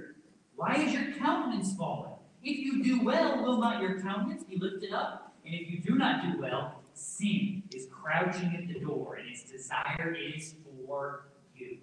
Why 0.55 0.75
is 0.75 0.93
your 0.93 1.11
countenance 1.17 1.75
fallen? 1.75 2.11
If 2.41 2.59
you 2.59 2.81
do 2.81 3.03
well, 3.03 3.43
will 3.43 3.59
not 3.59 3.81
your 3.81 3.99
countenance 3.99 4.45
be 4.45 4.55
lifted 4.57 4.93
up? 4.93 5.33
And 5.45 5.53
if 5.53 5.69
you 5.69 5.81
do 5.81 5.95
not 5.95 6.23
do 6.23 6.39
well, 6.39 6.81
sin 6.93 7.63
is 7.75 7.87
crouching 7.91 8.55
at 8.55 8.69
the 8.69 8.79
door, 8.79 9.15
and 9.15 9.27
its 9.27 9.43
desire 9.43 10.15
is 10.15 10.55
for 10.63 11.25
you. 11.53 11.79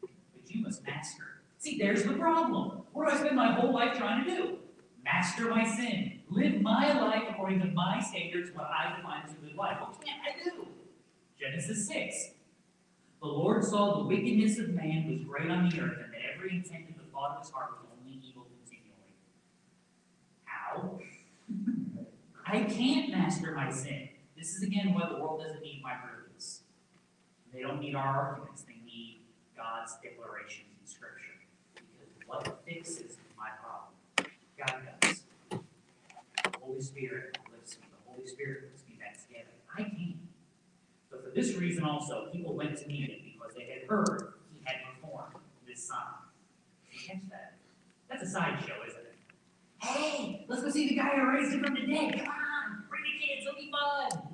But 0.00 0.10
you 0.46 0.62
must 0.62 0.86
master. 0.86 1.42
See, 1.58 1.78
there's 1.78 2.04
the 2.04 2.12
problem. 2.12 2.82
What 2.92 3.08
do 3.08 3.16
I 3.16 3.18
spend 3.18 3.34
my 3.34 3.54
whole 3.54 3.74
life 3.74 3.98
trying 3.98 4.24
to 4.24 4.30
do? 4.30 4.58
Master 5.02 5.50
my 5.50 5.68
sin. 5.68 6.20
Live 6.28 6.62
my 6.62 6.92
life 6.92 7.24
according 7.28 7.58
to 7.58 7.66
my 7.66 8.00
standards, 8.00 8.50
what 8.54 8.70
I 8.70 8.94
define 8.96 9.22
as 9.24 9.32
a 9.32 9.34
good 9.34 9.56
life. 9.56 9.78
What 9.80 10.00
can't 10.00 10.20
I 10.22 10.44
do? 10.44 10.68
Genesis 11.40 11.88
6. 11.88 12.34
The 13.22 13.28
Lord 13.28 13.62
saw 13.62 13.98
the 13.98 14.04
wickedness 14.04 14.58
of 14.58 14.70
man 14.70 15.08
was 15.08 15.20
great 15.20 15.48
on 15.48 15.68
the 15.68 15.80
earth, 15.80 15.98
and 16.02 16.12
that 16.12 16.20
every 16.34 16.56
intent 16.56 16.90
of 16.90 16.96
the 16.96 17.08
thought 17.12 17.36
of 17.36 17.42
his 17.44 17.52
heart 17.52 17.70
was 17.70 17.88
only 17.96 18.18
evil 18.20 18.48
continually. 18.58 19.14
How? 20.44 20.98
I 22.44 22.64
can't 22.64 23.10
master 23.12 23.52
my 23.52 23.70
sin. 23.70 24.08
This 24.36 24.56
is 24.56 24.64
again 24.64 24.92
why 24.92 25.08
the 25.08 25.22
world 25.22 25.40
doesn't 25.40 25.62
need 25.62 25.80
my 25.84 25.92
proofs. 25.92 26.62
They 27.54 27.60
don't 27.60 27.80
need 27.80 27.94
our 27.94 28.30
arguments. 28.30 28.62
They 28.62 28.84
need 28.84 29.20
God's 29.56 29.92
declarations 30.02 30.66
in 30.80 30.90
Scripture. 30.90 31.38
Because 31.76 32.26
what 32.26 32.64
fixes 32.66 33.18
my 33.38 33.50
problem? 33.62 34.32
God 34.58 34.82
does. 35.00 35.22
Holy 36.60 36.80
Spirit 36.80 37.38
this 41.34 41.54
reason 41.56 41.84
also, 41.84 42.28
people 42.32 42.54
went 42.54 42.76
to 42.78 42.86
meet 42.86 43.10
him 43.10 43.18
because 43.32 43.54
they 43.54 43.64
had 43.64 43.88
heard 43.88 44.34
he 44.52 44.60
had 44.64 44.76
performed 44.94 45.34
this 45.66 45.84
sign. 45.84 45.98
Catch 47.06 47.28
that? 47.30 47.54
That's 48.08 48.22
a 48.22 48.26
sideshow, 48.28 48.74
isn't 48.86 49.00
it? 49.00 49.16
Hey, 49.78 50.44
let's 50.48 50.62
go 50.62 50.70
see 50.70 50.88
the 50.88 50.96
guy 50.96 51.16
who 51.16 51.28
raised 51.28 51.52
him 51.52 51.64
from 51.64 51.74
the 51.74 51.80
dead. 51.80 52.12
Come 52.14 52.28
on, 52.28 52.84
bring 52.88 53.02
the 53.02 53.26
kids, 53.26 53.46
it'll 53.46 53.58
be 53.58 53.70
fun. 53.70 54.32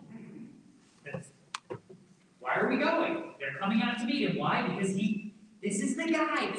Why 2.41 2.55
are 2.57 2.69
we 2.69 2.79
going? 2.79 3.35
They're 3.39 3.57
coming 3.61 3.83
out 3.83 3.99
to 3.99 4.05
meet 4.05 4.29
him. 4.29 4.39
Why? 4.39 4.67
Because 4.67 4.95
he, 4.95 5.35
this 5.63 5.81
is 5.81 5.97
the 5.97 6.11
guy. 6.11 6.55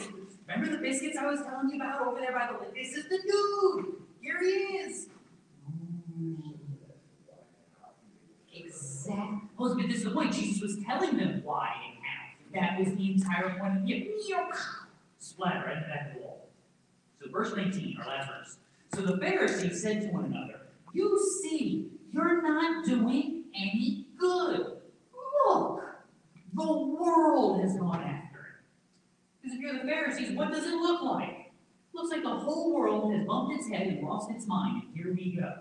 Remember 0.47 0.71
the 0.71 0.81
biscuits 0.81 1.17
I 1.17 1.25
was 1.25 1.41
telling 1.41 1.69
you 1.69 1.75
about 1.75 2.07
over 2.07 2.19
there 2.19 2.31
by 2.31 2.49
the 2.51 2.59
lake? 2.59 2.75
This 2.75 2.95
is 2.95 3.05
the 3.05 3.17
dude. 3.17 3.95
Here 4.21 4.39
he 4.39 4.47
is. 4.47 5.07
Exactly. 9.09 9.37
Well, 9.57 9.75
but 9.75 9.87
this 9.87 9.97
is 9.97 10.03
the 10.03 10.11
point. 10.11 10.33
Jesus 10.33 10.61
was 10.61 10.77
telling 10.85 11.17
them 11.17 11.41
why 11.43 11.73
and 11.87 11.97
how. 12.03 12.67
That 12.67 12.79
was 12.79 12.95
the 12.95 13.11
entire 13.13 13.57
point 13.59 13.77
of 13.77 13.85
the 13.85 14.09
splatter 15.19 15.67
right 15.67 16.13
the 16.13 16.19
wall. 16.19 16.47
So 17.21 17.29
verse 17.29 17.55
19, 17.55 17.97
our 17.99 18.07
last 18.07 18.29
verse. 18.29 18.57
So 18.95 19.01
the 19.01 19.17
Pharisees 19.17 19.81
said 19.81 20.01
to 20.01 20.07
one 20.07 20.25
another, 20.25 20.61
You 20.93 21.19
see, 21.41 21.89
you're 22.11 22.41
not 22.41 22.85
doing 22.85 23.43
any 23.55 24.07
good. 24.17 24.77
Look, 25.45 25.83
the 26.53 26.71
world 26.71 27.61
has 27.61 27.77
gone 27.77 28.01
after 28.01 28.39
it. 28.39 29.41
Because 29.41 29.57
if 29.57 29.61
you're 29.61 29.73
the 29.73 29.87
Pharisees, 29.87 30.35
what 30.35 30.51
does 30.51 30.65
it 30.65 30.73
look 30.73 31.03
like? 31.03 31.51
Looks 31.93 32.11
like 32.11 32.23
the 32.23 32.29
whole 32.29 32.73
world 32.73 33.13
has 33.13 33.25
bumped 33.25 33.53
its 33.55 33.69
head 33.69 33.87
and 33.87 34.07
lost 34.07 34.31
its 34.31 34.47
mind, 34.47 34.83
and 34.83 34.95
here 34.95 35.13
we 35.13 35.35
go. 35.35 35.53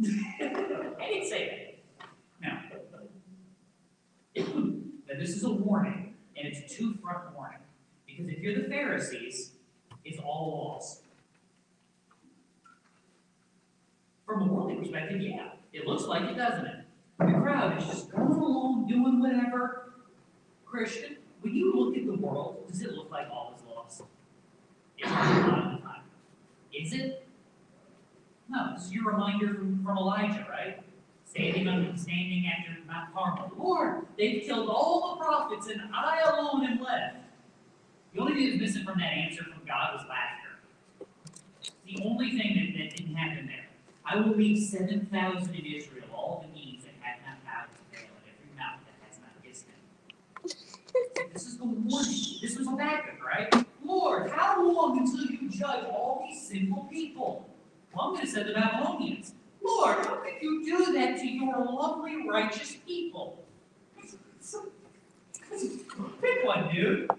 I 0.98 1.08
didn't 1.08 1.28
say 1.28 1.48
that. 1.48 1.70
Now, 2.40 2.62
now 4.34 5.09
this 5.20 5.36
is 5.36 5.44
a 5.44 5.50
warning, 5.50 6.14
and 6.34 6.48
it's 6.48 6.60
a 6.60 6.76
two-front 6.76 7.34
warning. 7.36 7.58
Because 8.06 8.28
if 8.28 8.38
you're 8.38 8.54
the 8.54 8.68
Pharisees, 8.68 9.52
it's 10.02 10.18
all 10.18 10.50
laws. 10.50 11.02
From 14.24 14.48
a 14.48 14.52
worldly 14.52 14.76
perspective, 14.76 15.20
yeah, 15.20 15.50
it 15.74 15.86
looks 15.86 16.04
like 16.04 16.22
it, 16.22 16.38
doesn't 16.38 16.64
it? 16.64 16.84
The 17.18 17.26
crowd 17.26 17.76
is 17.76 17.86
just 17.86 18.10
going 18.10 18.30
along, 18.30 18.88
doing 18.88 19.20
whatever. 19.20 19.92
Christian, 20.64 21.16
when 21.42 21.54
you 21.54 21.74
look 21.74 21.96
at 21.98 22.06
the 22.06 22.14
world, 22.14 22.66
does 22.68 22.80
it 22.80 22.92
look 22.92 23.10
like 23.10 23.28
all 23.30 23.54
is 23.54 23.62
lost? 23.66 24.02
It's 24.96 25.10
a 25.10 25.12
lot 25.12 25.26
of 25.26 25.72
the 25.72 25.86
time. 25.86 26.02
Is 26.72 26.94
it? 26.94 27.26
No, 28.48 28.74
is 28.74 28.90
your 28.90 29.12
reminder 29.12 29.48
from, 29.48 29.84
from 29.84 29.98
Elijah, 29.98 30.46
right? 30.48 30.82
Standing 31.30 31.68
on 31.68 31.96
standing 31.96 32.44
after 32.46 32.72
Mount 32.88 33.14
Carmel. 33.14 33.52
Lord, 33.56 34.06
they've 34.18 34.42
killed 34.42 34.68
all 34.68 35.14
the 35.14 35.24
prophets, 35.24 35.68
and 35.68 35.80
I 35.94 36.20
alone 36.28 36.64
am 36.66 36.82
left. 36.82 37.18
The 38.12 38.20
only 38.20 38.34
thing 38.34 38.48
that's 38.48 38.60
missing 38.60 38.84
from 38.84 38.98
that 38.98 39.12
answer 39.12 39.44
from 39.44 39.62
God 39.64 39.94
was 39.94 40.04
laughter. 40.08 40.58
The 41.86 42.02
only 42.04 42.30
thing 42.30 42.74
that, 42.74 42.82
that 42.82 42.96
didn't 42.96 43.14
happen 43.14 43.46
there. 43.46 43.66
I 44.04 44.16
will 44.16 44.34
leave 44.36 44.58
seven 44.58 45.06
thousand 45.06 45.54
in 45.54 45.66
Israel, 45.66 46.04
all 46.12 46.44
the 46.44 46.52
knees 46.52 46.82
that 46.82 46.94
have 47.00 47.20
not 47.24 47.44
bowed 47.44 47.70
to 47.76 47.82
Baal, 47.92 48.10
and 48.16 48.26
every 48.26 48.50
mouth 48.58 48.80
that 48.84 48.98
has 49.06 49.20
not 49.20 49.30
kissed 49.44 49.66
him. 49.66 51.32
This 51.32 51.46
is 51.46 51.58
the 51.58 51.64
warning. 51.64 52.40
This 52.42 52.58
was 52.58 52.66
Habakkuk, 52.66 53.24
right? 53.24 53.66
Lord, 53.84 54.30
how 54.30 54.68
long 54.68 54.98
until 54.98 55.26
you 55.26 55.48
judge 55.48 55.84
all 55.84 56.26
these 56.28 56.48
sinful 56.48 56.88
people? 56.90 57.48
Well, 57.94 58.06
I'm 58.06 58.14
going 58.14 58.26
to 58.26 58.32
send 58.32 58.48
the 58.48 58.54
Babylonians. 58.54 59.34
Lord, 59.62 59.98
how 60.06 60.16
could 60.16 60.40
you 60.40 60.64
do 60.64 60.92
that 60.94 61.18
to 61.18 61.26
your 61.26 61.64
lovely, 61.64 62.26
righteous 62.28 62.76
people? 62.86 63.44
Pick 66.20 66.44
one, 66.44 66.74
dude. 66.74 67.10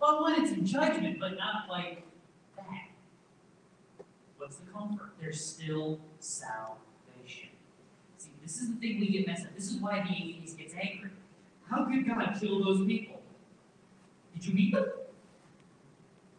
Well, 0.00 0.22
one, 0.22 0.42
it's 0.42 0.52
in 0.52 0.64
judgment, 0.66 1.18
but 1.20 1.36
not 1.36 1.68
like 1.68 2.02
that. 2.56 2.88
What's 4.38 4.56
the 4.56 4.70
comfort? 4.72 5.12
There's 5.20 5.44
still 5.44 6.00
salvation. 6.18 7.50
See, 8.16 8.30
this 8.42 8.60
is 8.60 8.74
the 8.74 8.80
thing 8.80 9.00
we 9.00 9.08
get 9.08 9.26
messed 9.26 9.46
up. 9.46 9.54
This 9.54 9.70
is 9.70 9.76
why 9.76 10.00
the 10.00 10.10
atheist 10.10 10.58
gets 10.58 10.74
angry. 10.74 11.10
How 11.68 11.84
could 11.84 12.06
God 12.06 12.36
kill 12.40 12.64
those 12.64 12.84
people? 12.86 13.20
Did 14.34 14.46
you 14.46 14.54
meet 14.54 14.74
them? 14.74 14.86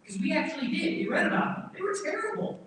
Because 0.04 0.20
we 0.20 0.34
actually 0.34 0.68
did. 0.68 0.98
We 0.98 1.08
read 1.08 1.28
about 1.28 1.56
them. 1.56 1.70
They 1.74 1.82
were 1.82 1.96
terrible. 2.04 2.60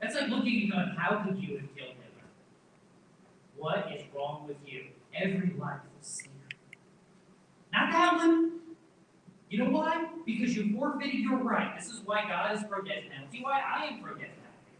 That's 0.00 0.14
like 0.14 0.28
looking 0.28 0.62
and 0.62 0.72
going, 0.72 0.88
how 0.96 1.22
could 1.22 1.38
you 1.38 1.58
have 1.58 1.76
killed 1.76 1.90
Hitler? 1.90 2.28
What 3.56 3.88
is 3.94 4.02
wrong 4.14 4.46
with 4.48 4.56
you? 4.66 4.84
Every 5.14 5.54
life 5.58 5.80
is 6.00 6.06
sin. 6.06 6.30
Not 7.72 7.92
that 7.92 8.16
one. 8.16 8.52
You 9.50 9.58
know 9.58 9.70
why? 9.70 10.06
Because 10.24 10.56
you 10.56 10.74
forfeited 10.74 11.20
your 11.20 11.38
right. 11.38 11.76
This 11.76 11.90
is 11.90 12.00
why 12.04 12.22
God 12.28 12.56
is 12.56 12.64
pro 12.68 12.82
death 12.82 13.04
penalty, 13.12 13.40
why 13.42 13.60
I 13.60 13.86
am 13.86 14.00
pro 14.00 14.12
death 14.14 14.28
penalty. 14.28 14.78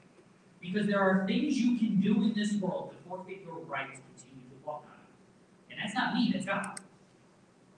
Because 0.60 0.86
there 0.86 1.00
are 1.00 1.26
things 1.26 1.58
you 1.58 1.76
can 1.76 2.00
do 2.00 2.22
in 2.22 2.32
this 2.34 2.54
world 2.54 2.92
to 2.92 3.08
forfeit 3.08 3.42
your 3.44 3.58
right 3.66 3.86
to 3.92 4.00
continue 4.14 4.48
to 4.48 4.66
walk 4.66 4.84
on 4.86 4.94
it. 4.94 5.72
And 5.72 5.80
that's 5.82 5.94
not 5.94 6.14
me, 6.14 6.30
that's 6.32 6.46
God. 6.46 6.78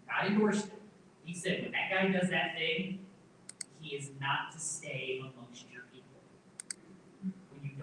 God 0.06 0.30
endorsed 0.30 0.66
it. 0.66 0.72
He 1.24 1.34
said, 1.34 1.62
when 1.62 1.72
that 1.72 1.90
guy 1.90 2.08
does 2.08 2.28
that 2.30 2.54
thing, 2.56 2.98
he 3.80 3.96
is 3.96 4.10
not 4.20 4.52
to 4.52 4.60
stay 4.60 5.20
amongst 5.20 5.64
you 5.71 5.71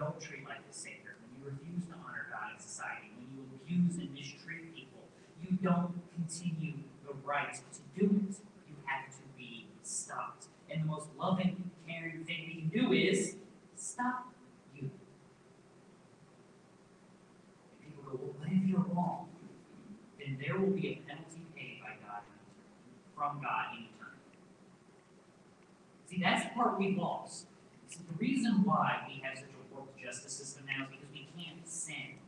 don't 0.00 0.18
treat 0.18 0.48
like 0.48 0.64
a 0.64 0.72
savior, 0.72 1.20
when 1.20 1.28
you 1.36 1.44
refuse 1.52 1.84
to 1.92 1.94
honor 2.00 2.24
God 2.32 2.56
in 2.56 2.58
society, 2.58 3.12
when 3.20 3.28
you 3.36 3.44
abuse 3.52 4.00
and 4.00 4.10
mistreat 4.16 4.74
people, 4.74 5.04
you 5.44 5.58
don't 5.60 5.92
continue 6.16 6.80
the 7.04 7.12
right 7.22 7.52
to 7.52 7.80
do 7.92 8.06
it. 8.06 8.40
You 8.64 8.76
have 8.86 9.12
to 9.12 9.22
be 9.36 9.66
stopped. 9.82 10.46
And 10.70 10.82
the 10.82 10.86
most 10.86 11.08
loving, 11.18 11.70
caring 11.86 12.24
thing 12.24 12.48
we 12.48 12.54
can 12.62 12.68
do 12.72 12.92
is 12.94 13.36
stop 13.76 14.32
you. 14.74 14.90
And 17.82 17.92
people 17.92 18.02
go, 18.04 18.18
well, 18.22 18.34
what 18.38 18.48
if 18.50 18.66
you're 18.66 18.86
wrong? 18.94 19.28
Then 20.18 20.38
there 20.40 20.58
will 20.58 20.72
be 20.72 20.88
a 20.88 20.94
penalty 21.06 21.44
paid 21.54 21.80
by 21.82 21.92
God 22.06 22.22
from 23.14 23.42
God 23.42 23.76
in 23.76 23.84
eternity. 23.84 24.32
See, 26.08 26.20
that's 26.22 26.44
the 26.44 26.50
part 26.54 26.78
we've 26.78 26.96
lost. 26.96 27.46
See, 27.88 27.98
the 28.08 28.16
reason 28.16 28.64
why 28.64 29.02
we 29.08 29.20
have 29.24 29.36
justice 30.10 30.32
system 30.32 30.64
now 30.66 30.84
is 30.84 30.90
because 30.90 31.06
we 31.12 31.28
can't 31.38 31.66
send 31.68 32.18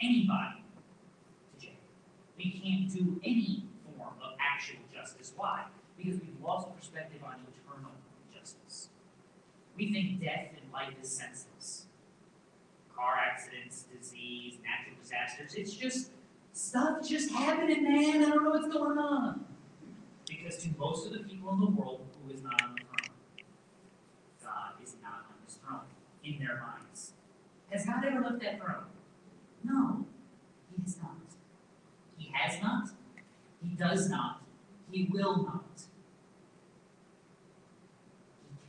anybody 0.00 0.64
to 1.52 1.66
jail. 1.66 1.76
We 2.38 2.50
can't 2.52 2.90
do 2.90 3.20
any 3.22 3.64
form 3.84 4.14
of 4.22 4.32
actual 4.40 4.80
justice. 4.92 5.32
Why? 5.36 5.64
Because 5.98 6.20
we've 6.20 6.40
lost 6.42 6.74
perspective 6.74 7.20
on 7.22 7.34
eternal 7.52 7.92
justice. 8.32 8.88
We 9.76 9.92
think 9.92 10.22
death 10.22 10.52
and 10.56 10.72
life 10.72 10.94
is 11.02 11.10
senseless. 11.10 11.84
Car 12.96 13.16
accidents, 13.30 13.84
disease, 13.94 14.54
natural 14.64 14.96
disasters, 15.00 15.54
it's 15.54 15.74
just 15.74 16.10
stuff 16.54 17.06
just 17.06 17.30
happening, 17.30 17.84
man. 17.84 18.24
I 18.24 18.30
don't 18.30 18.44
know 18.44 18.50
what's 18.50 18.72
going 18.72 18.98
on. 18.98 19.44
Because 20.26 20.56
to 20.62 20.68
most 20.78 21.06
of 21.06 21.12
the 21.12 21.20
people 21.20 21.52
in 21.52 21.60
the 21.60 21.66
world, 21.66 22.06
who 22.24 22.32
is 22.32 22.42
not 22.42 22.60
on 22.62 22.74
the 22.74 22.80
throne? 22.80 23.16
God 24.42 24.82
is 24.82 24.94
not 25.02 25.26
on 25.28 25.36
his 25.46 25.56
throne 25.56 25.80
in 26.24 26.38
their 26.38 26.56
minds. 26.56 26.77
Has 27.70 27.84
God 27.84 28.04
ever 28.04 28.20
left 28.20 28.40
that 28.40 28.58
throne? 28.58 28.84
No, 29.62 30.06
he 30.74 30.82
has 30.82 30.96
not. 31.02 31.16
He 32.16 32.32
has 32.32 32.62
not. 32.62 32.88
He 33.62 33.74
does 33.74 34.08
not. 34.08 34.42
He 34.90 35.08
will 35.12 35.42
not. 35.42 35.82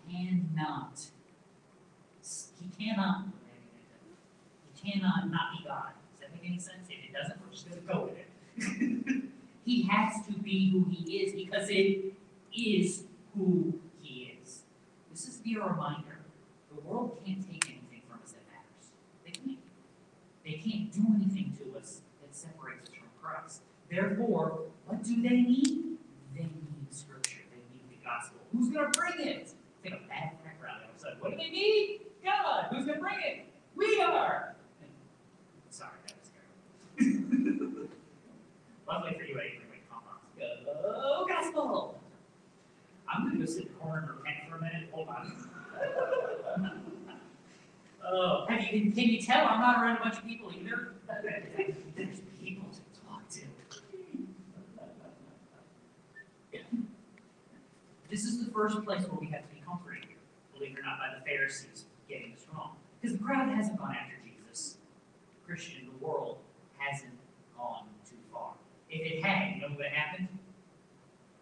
He 0.07 0.13
cannot. 0.13 0.99
He 2.59 2.85
cannot. 2.85 3.25
He 4.73 4.91
cannot 4.91 5.31
not 5.31 5.51
be 5.57 5.63
God. 5.65 5.91
Does 6.11 6.21
that 6.21 6.33
make 6.33 6.49
any 6.49 6.59
sense? 6.59 6.87
If 6.89 7.09
it 7.09 7.13
doesn't, 7.13 7.39
we're 7.41 7.51
just 7.51 7.69
going 7.69 7.81
to 7.81 7.87
go 7.87 8.09
with 8.09 8.17
it. 8.17 9.23
he 9.65 9.83
has 9.83 10.25
to 10.25 10.33
be 10.33 10.71
who 10.71 10.85
he 10.89 11.19
is 11.19 11.33
because 11.33 11.69
it 11.69 12.13
is 12.55 13.03
who 13.37 13.79
he 14.01 14.35
is. 14.41 14.63
This 15.11 15.27
is 15.27 15.37
to 15.37 15.43
be 15.43 15.55
a 15.55 15.63
reminder. 15.63 16.19
The 16.73 16.81
world 16.81 17.19
can't 17.25 17.49
take 17.49 17.68
they 20.49 20.55
can't 20.55 20.91
do 20.91 21.05
anything 21.13 21.55
to 21.59 21.77
us 21.77 22.01
that 22.23 22.35
separates 22.35 22.89
us 22.89 22.95
from 22.95 23.07
Christ. 23.21 23.61
Therefore, 23.87 24.61
what 24.87 25.03
do 25.03 25.21
they 25.21 25.41
need? 25.41 25.97
They 26.35 26.41
need 26.41 26.87
Scripture. 26.89 27.37
They 27.51 27.61
need 27.71 27.83
the 27.91 28.03
gospel. 28.03 28.39
Who's 28.51 28.69
going 28.69 28.91
to 28.91 28.99
bring 28.99 29.27
it? 29.27 29.53
Think 29.83 29.93
a 29.93 29.99
that 30.07 30.43
background. 30.43 30.81
All 30.83 30.89
of 30.89 30.95
a 30.95 30.99
sudden, 30.99 31.19
what 31.19 31.29
do 31.29 31.37
they 31.37 31.51
need? 31.51 31.99
God. 32.25 32.65
Who's 32.71 32.85
going 32.85 32.97
to 32.97 32.99
bring 32.99 33.19
it? 33.23 33.45
We 33.75 34.01
are. 34.01 34.55
Sorry, 35.69 35.91
that 36.07 36.15
was 36.17 36.31
terrible. 36.97 37.87
Lovely 38.87 39.13
for 39.13 39.23
you, 39.25 39.39
I 39.39 39.43
didn't 39.43 39.69
Go 40.73 41.27
gospel. 41.27 42.01
I'm 43.07 43.27
going 43.27 43.39
to 43.39 43.45
go 43.45 43.51
sit 43.51 43.67
in 43.67 43.73
the 43.73 43.79
corner 43.79 43.99
and 43.99 44.09
repent 44.17 44.49
for 44.49 44.55
a 44.55 44.61
minute. 44.61 44.89
Hold 44.91 45.09
on. 45.09 45.31
Oh, 48.11 48.45
have 48.49 48.61
you, 48.73 48.91
can 48.91 49.03
you 49.03 49.21
tell 49.21 49.45
I'm 49.45 49.61
not 49.61 49.83
around 49.83 49.97
a 49.97 49.99
bunch 49.99 50.17
of 50.17 50.25
people 50.25 50.51
either? 50.51 50.93
There's 51.95 52.19
people 52.41 52.65
to 52.71 53.01
talk 53.07 53.29
to. 53.29 53.41
This 58.09 58.23
is 58.23 58.43
the 58.43 58.51
first 58.51 58.83
place 58.83 59.03
where 59.03 59.19
we 59.19 59.27
have 59.27 59.47
to 59.47 59.53
be 59.53 59.61
comforted 59.63 60.05
here, 60.05 60.17
believe 60.55 60.75
it 60.75 60.79
or 60.79 60.83
not, 60.83 60.97
by 60.97 61.13
the 61.15 61.23
Pharisees 61.23 61.85
getting 62.09 62.33
this 62.33 62.47
wrong. 62.51 62.71
Because 62.99 63.15
the 63.15 63.23
crowd 63.23 63.49
hasn't 63.49 63.77
gone 63.77 63.95
after 63.95 64.15
Jesus. 64.25 64.77
The 65.41 65.45
Christian, 65.45 65.81
in 65.81 65.85
the 65.85 66.05
world 66.05 66.39
hasn't 66.79 67.13
gone 67.55 67.85
too 68.09 68.17
far. 68.33 68.53
If 68.89 69.05
it 69.05 69.23
had, 69.23 69.55
you 69.55 69.61
know 69.61 69.75
what 69.75 69.85
happened? 69.85 70.27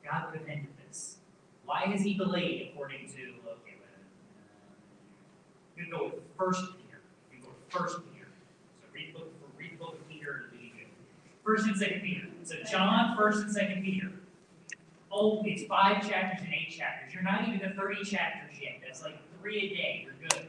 God 0.04 0.26
would 0.26 0.40
have 0.42 0.50
ended 0.50 0.68
this. 0.86 1.18
Why 1.64 1.82
has 1.86 2.02
he 2.02 2.16
delayed 2.16 2.72
according 2.74 3.08
to, 3.08 3.22
okay, 3.48 3.76
a 5.78 5.80
minute. 5.80 5.94
You 5.96 6.12
with 6.14 6.27
First 6.38 6.62
Peter. 6.78 7.00
You 7.32 7.40
go 7.42 7.48
to 7.50 7.78
First 7.78 7.98
Peter. 8.14 8.28
So 8.82 8.88
read 8.94 9.14
book, 9.14 9.32
read 9.58 9.74
the 9.74 9.78
book 9.78 9.94
of 9.96 10.10
Peter 10.10 10.46
and 10.52 10.62
you. 10.62 10.86
First 11.44 11.66
and 11.66 11.76
Second 11.78 12.02
Peter. 12.02 12.28
So 12.44 12.56
John, 12.70 13.16
First 13.18 13.44
and 13.44 13.52
Second 13.52 13.84
Peter. 13.84 14.12
Oh, 15.12 15.42
it's 15.46 15.64
five 15.64 16.08
chapters 16.08 16.46
and 16.46 16.54
eight 16.54 16.70
chapters. 16.70 17.14
You're 17.14 17.24
not 17.24 17.48
even 17.48 17.60
to 17.62 17.74
thirty 17.76 18.04
chapters 18.04 18.56
yet. 18.62 18.80
That's 18.86 19.02
like 19.02 19.18
three 19.40 19.72
a 19.72 19.76
day. 19.76 20.06
You're 20.06 20.30
good. 20.30 20.48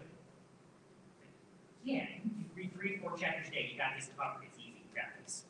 Yeah, 1.85 2.07
you 2.25 2.45
read 2.55 2.75
three, 2.75 2.99
four 2.99 3.17
chapters 3.17 3.49
a 3.49 3.51
day. 3.51 3.71
You 3.73 3.79
got 3.79 3.97
this 3.97 4.11
covered. 4.17 4.45
It's 4.47 4.59
easy. 4.59 4.83
You 4.91 5.01
got 5.01 5.07
this. 5.25 5.45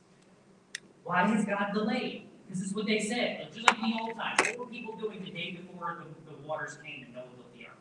Why 1.04 1.26
has 1.26 1.44
God 1.44 1.72
delayed? 1.74 2.28
This 2.48 2.60
is 2.60 2.72
what 2.72 2.86
they 2.86 3.00
said. 3.00 3.48
Just 3.52 3.66
like 3.66 3.78
in 3.82 3.90
the 3.90 3.96
old 4.00 4.14
times. 4.14 4.40
What 4.40 4.58
were 4.58 4.66
people 4.66 4.96
doing 4.96 5.20
the 5.24 5.30
day 5.30 5.58
before 5.60 5.98
the, 5.98 6.30
the 6.30 6.46
waters 6.46 6.78
came 6.84 7.04
and 7.04 7.14
Noah 7.14 7.24
built 7.36 7.54
the 7.56 7.66
ark? 7.66 7.76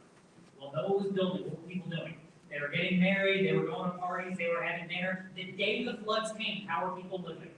Well, 0.59 0.71
Noah 0.75 0.97
was 1.03 1.11
building. 1.11 1.43
What 1.43 1.61
were 1.61 1.69
people 1.69 1.89
doing? 1.89 2.15
They 2.51 2.59
were 2.59 2.69
getting 2.69 2.99
married. 2.99 3.47
They 3.47 3.53
were 3.53 3.65
going 3.65 3.91
to 3.91 3.97
parties. 3.97 4.37
They 4.37 4.47
were 4.47 4.61
having 4.61 4.87
dinner. 4.87 5.29
The 5.35 5.51
day 5.51 5.83
the 5.83 5.97
floods 6.03 6.31
came, 6.37 6.65
how 6.67 6.85
were 6.85 6.99
people 6.99 7.19
living? 7.19 7.51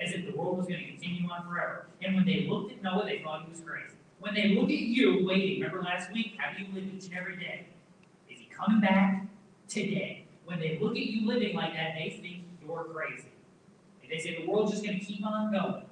As 0.00 0.12
if 0.12 0.26
the 0.26 0.36
world 0.36 0.58
was 0.58 0.66
going 0.66 0.80
to 0.80 0.86
continue 0.86 1.28
on 1.30 1.46
forever. 1.46 1.86
And 2.02 2.14
when 2.14 2.24
they 2.24 2.46
looked 2.48 2.72
at 2.72 2.82
Noah, 2.82 3.04
they 3.04 3.20
thought 3.22 3.44
he 3.44 3.50
was 3.50 3.60
crazy. 3.60 3.94
When 4.18 4.34
they 4.34 4.54
look 4.54 4.64
at 4.70 4.70
you 4.70 5.26
waiting, 5.26 5.60
remember 5.60 5.82
last 5.82 6.12
week, 6.12 6.36
how 6.38 6.56
do 6.56 6.62
you 6.62 6.72
live 6.74 6.84
each 6.94 7.06
and 7.06 7.14
every 7.14 7.36
day? 7.36 7.66
Is 8.30 8.38
he 8.38 8.46
coming 8.46 8.80
back 8.80 9.26
today? 9.68 10.24
When 10.44 10.58
they 10.58 10.78
look 10.80 10.92
at 10.92 11.06
you 11.06 11.26
living 11.26 11.54
like 11.54 11.74
that, 11.74 11.94
they 11.96 12.18
think 12.22 12.44
you're 12.64 12.84
crazy. 12.84 13.28
And 14.02 14.10
they 14.10 14.18
say 14.18 14.42
the 14.42 14.50
world's 14.50 14.72
just 14.72 14.84
going 14.84 14.98
to 14.98 15.04
keep 15.04 15.24
on 15.26 15.52
going. 15.52 15.84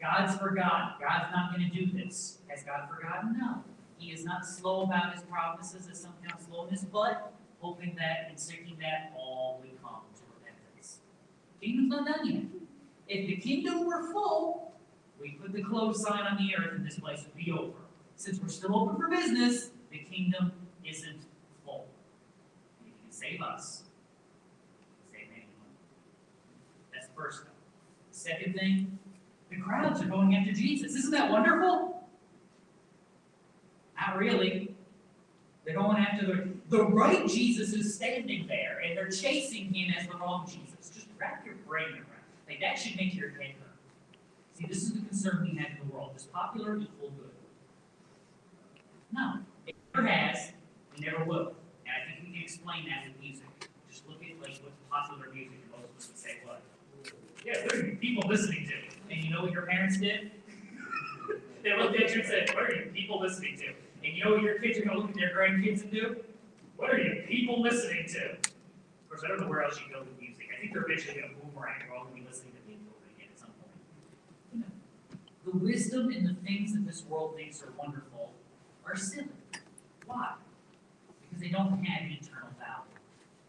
God's 0.00 0.36
forgotten. 0.36 0.94
God's 1.00 1.32
not 1.32 1.54
going 1.54 1.68
to 1.68 1.74
do 1.74 1.90
this. 1.92 2.38
Has 2.46 2.62
God 2.62 2.88
forgotten? 2.88 3.36
No. 3.38 3.64
He 3.98 4.12
is 4.12 4.24
not 4.24 4.46
slow 4.46 4.82
about 4.82 5.14
his 5.14 5.22
promises 5.24 5.88
as 5.90 6.00
some 6.00 6.12
count 6.26 6.40
slowness, 6.42 6.84
but 6.84 7.32
hoping 7.60 7.96
that 7.98 8.28
and 8.28 8.38
seeking 8.38 8.76
that 8.80 9.12
all 9.16 9.60
would 9.60 9.70
come 9.82 10.02
to 10.14 10.22
repentance. 10.38 11.00
Kingdom's 11.60 11.88
not 11.88 12.06
done 12.06 12.26
yet. 12.30 12.44
If 13.08 13.26
the 13.26 13.36
kingdom 13.36 13.86
were 13.86 14.12
full, 14.12 14.72
we 15.20 15.30
put 15.32 15.52
the 15.52 15.62
closed 15.62 16.00
sign 16.00 16.20
on 16.20 16.36
the 16.36 16.56
earth 16.56 16.74
and 16.76 16.86
this 16.86 16.98
place 16.98 17.24
would 17.24 17.34
be 17.34 17.50
over. 17.50 17.72
Since 18.14 18.40
we're 18.40 18.48
still 18.48 18.76
open 18.76 18.96
for 18.96 19.08
business, 19.08 19.70
the 19.90 19.98
kingdom 19.98 20.52
isn't 20.84 21.22
full. 21.64 21.86
You 22.84 22.92
can 23.02 23.10
save 23.10 23.42
us, 23.42 23.82
save 25.10 25.26
anyone. 25.32 25.48
That's 26.92 27.06
the 27.06 27.14
first 27.14 27.42
thing. 27.42 27.52
Second 28.10 28.54
thing, 28.54 28.98
the 29.50 29.56
crowds 29.56 30.00
are 30.02 30.06
going 30.06 30.36
after 30.36 30.52
Jesus. 30.52 30.94
Isn't 30.94 31.12
that 31.12 31.30
wonderful? 31.30 31.97
Not 34.00 34.18
really. 34.18 34.74
They're 35.64 35.76
going 35.76 35.98
after 35.98 36.26
the, 36.26 36.48
the 36.70 36.84
right 36.84 37.28
Jesus 37.28 37.74
is 37.74 37.94
standing 37.94 38.46
there, 38.46 38.80
and 38.84 38.96
they're 38.96 39.10
chasing 39.10 39.72
him 39.72 39.92
as 39.98 40.06
the 40.06 40.16
wrong 40.16 40.46
Jesus. 40.46 40.90
Just 40.90 41.08
wrap 41.20 41.44
your 41.44 41.56
brain 41.66 41.88
around. 41.92 42.04
Like 42.48 42.60
that 42.60 42.78
should 42.78 42.96
make 42.96 43.14
your 43.14 43.30
head 43.30 43.52
hurt. 43.60 43.76
See, 44.54 44.66
this 44.66 44.82
is 44.82 44.92
the 44.92 45.00
concern 45.00 45.46
we 45.50 45.58
have 45.58 45.72
in 45.72 45.86
the 45.86 45.94
world. 45.94 46.12
Is 46.16 46.24
popular 46.24 46.76
equal 46.76 47.10
good? 47.10 47.30
No. 49.12 49.40
It 49.66 49.74
never 49.94 50.06
has, 50.06 50.52
and 50.96 51.04
never 51.04 51.24
will. 51.24 51.52
And 51.84 51.92
I 51.94 52.06
think 52.06 52.26
we 52.26 52.32
can 52.32 52.42
explain 52.42 52.88
that 52.88 53.04
with 53.06 53.20
music. 53.20 53.44
Just 53.90 54.08
look 54.08 54.22
at 54.22 54.40
like 54.40 54.58
what's 54.62 54.80
popular 54.90 55.30
music, 55.34 55.58
and 55.62 55.70
most 55.70 55.90
of 55.90 55.96
us 55.98 56.08
would 56.08 56.18
say 56.18 56.36
what? 56.44 56.62
Yeah, 57.44 57.66
there 57.68 57.80
are 57.80 57.94
people 57.96 58.28
listening 58.28 58.66
to. 58.68 58.74
it. 58.74 58.94
And 59.10 59.22
you 59.22 59.30
know 59.30 59.42
what 59.42 59.52
your 59.52 59.62
parents 59.62 59.98
did? 59.98 60.30
they 61.62 61.76
looked 61.76 62.00
at 62.00 62.10
you 62.14 62.20
and 62.20 62.26
said, 62.28 62.54
What 62.54 62.64
are 62.64 62.74
you 62.74 62.90
people 62.94 63.20
listening 63.20 63.56
to? 63.58 63.72
And 64.04 64.16
you 64.16 64.24
know 64.24 64.32
what 64.32 64.42
your 64.42 64.58
kids 64.58 64.78
are 64.78 64.82
gonna 64.84 64.98
look 64.98 65.10
at 65.10 65.16
their 65.16 65.34
grandkids 65.36 65.82
and 65.82 65.90
do? 65.90 66.16
What 66.76 66.90
are 66.90 66.98
you 66.98 67.22
people 67.26 67.60
listening 67.60 68.06
to? 68.08 68.30
Of 68.32 69.08
course, 69.08 69.22
I 69.24 69.28
don't 69.28 69.40
know 69.40 69.48
where 69.48 69.62
else 69.62 69.80
you 69.80 69.92
go 69.92 70.00
with 70.00 70.20
music. 70.20 70.48
I 70.56 70.60
think 70.60 70.72
they're 70.72 70.84
eventually 70.84 71.20
gonna 71.20 71.34
boomerang. 71.34 71.82
We're 71.88 71.96
all 71.96 72.04
gonna 72.04 72.16
be 72.16 72.26
listening 72.26 72.52
to 72.52 72.60
Beethoven 72.66 73.02
again 73.16 73.28
at 73.32 73.38
some 73.38 73.50
point. 73.58 73.74
You 74.52 74.60
know, 74.60 75.52
The 75.52 75.58
wisdom 75.58 76.10
and 76.10 76.28
the 76.28 76.34
things 76.46 76.72
that 76.74 76.86
this 76.86 77.04
world 77.08 77.34
thinks 77.36 77.62
are 77.62 77.72
wonderful 77.76 78.32
are 78.86 78.96
silly. 78.96 79.28
Why? 80.06 80.34
Because 81.28 81.42
they 81.42 81.50
don't 81.50 81.84
have 81.84 82.10
eternal 82.10 82.48
value. 82.58 82.98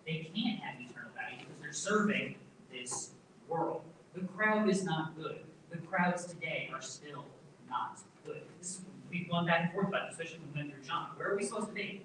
They 0.06 0.30
can't 0.36 0.60
have 0.62 0.82
eternal 0.82 1.12
value 1.16 1.46
because 1.46 1.62
they're 1.62 1.72
serving 1.74 2.36
this 2.72 3.12
world. 3.48 3.82
The 4.14 4.22
crowd 4.22 4.70
is 4.70 4.84
not 4.84 5.16
good. 5.18 5.40
The 5.70 5.78
crowds 5.78 6.26
today 6.26 6.70
are 6.74 6.82
still 6.82 7.26
not 7.70 8.00
good. 8.26 8.42
This 8.60 8.70
is, 8.72 8.82
we've 9.10 9.30
gone 9.30 9.46
back 9.46 9.62
and 9.64 9.72
forth 9.72 9.88
about 9.88 10.10
this, 10.10 10.20
especially 10.20 10.40
went 10.56 10.72
through 10.74 10.84
John. 10.84 11.08
Where 11.16 11.32
are 11.32 11.36
we 11.36 11.44
supposed 11.44 11.68
to 11.68 11.74
be? 11.74 12.04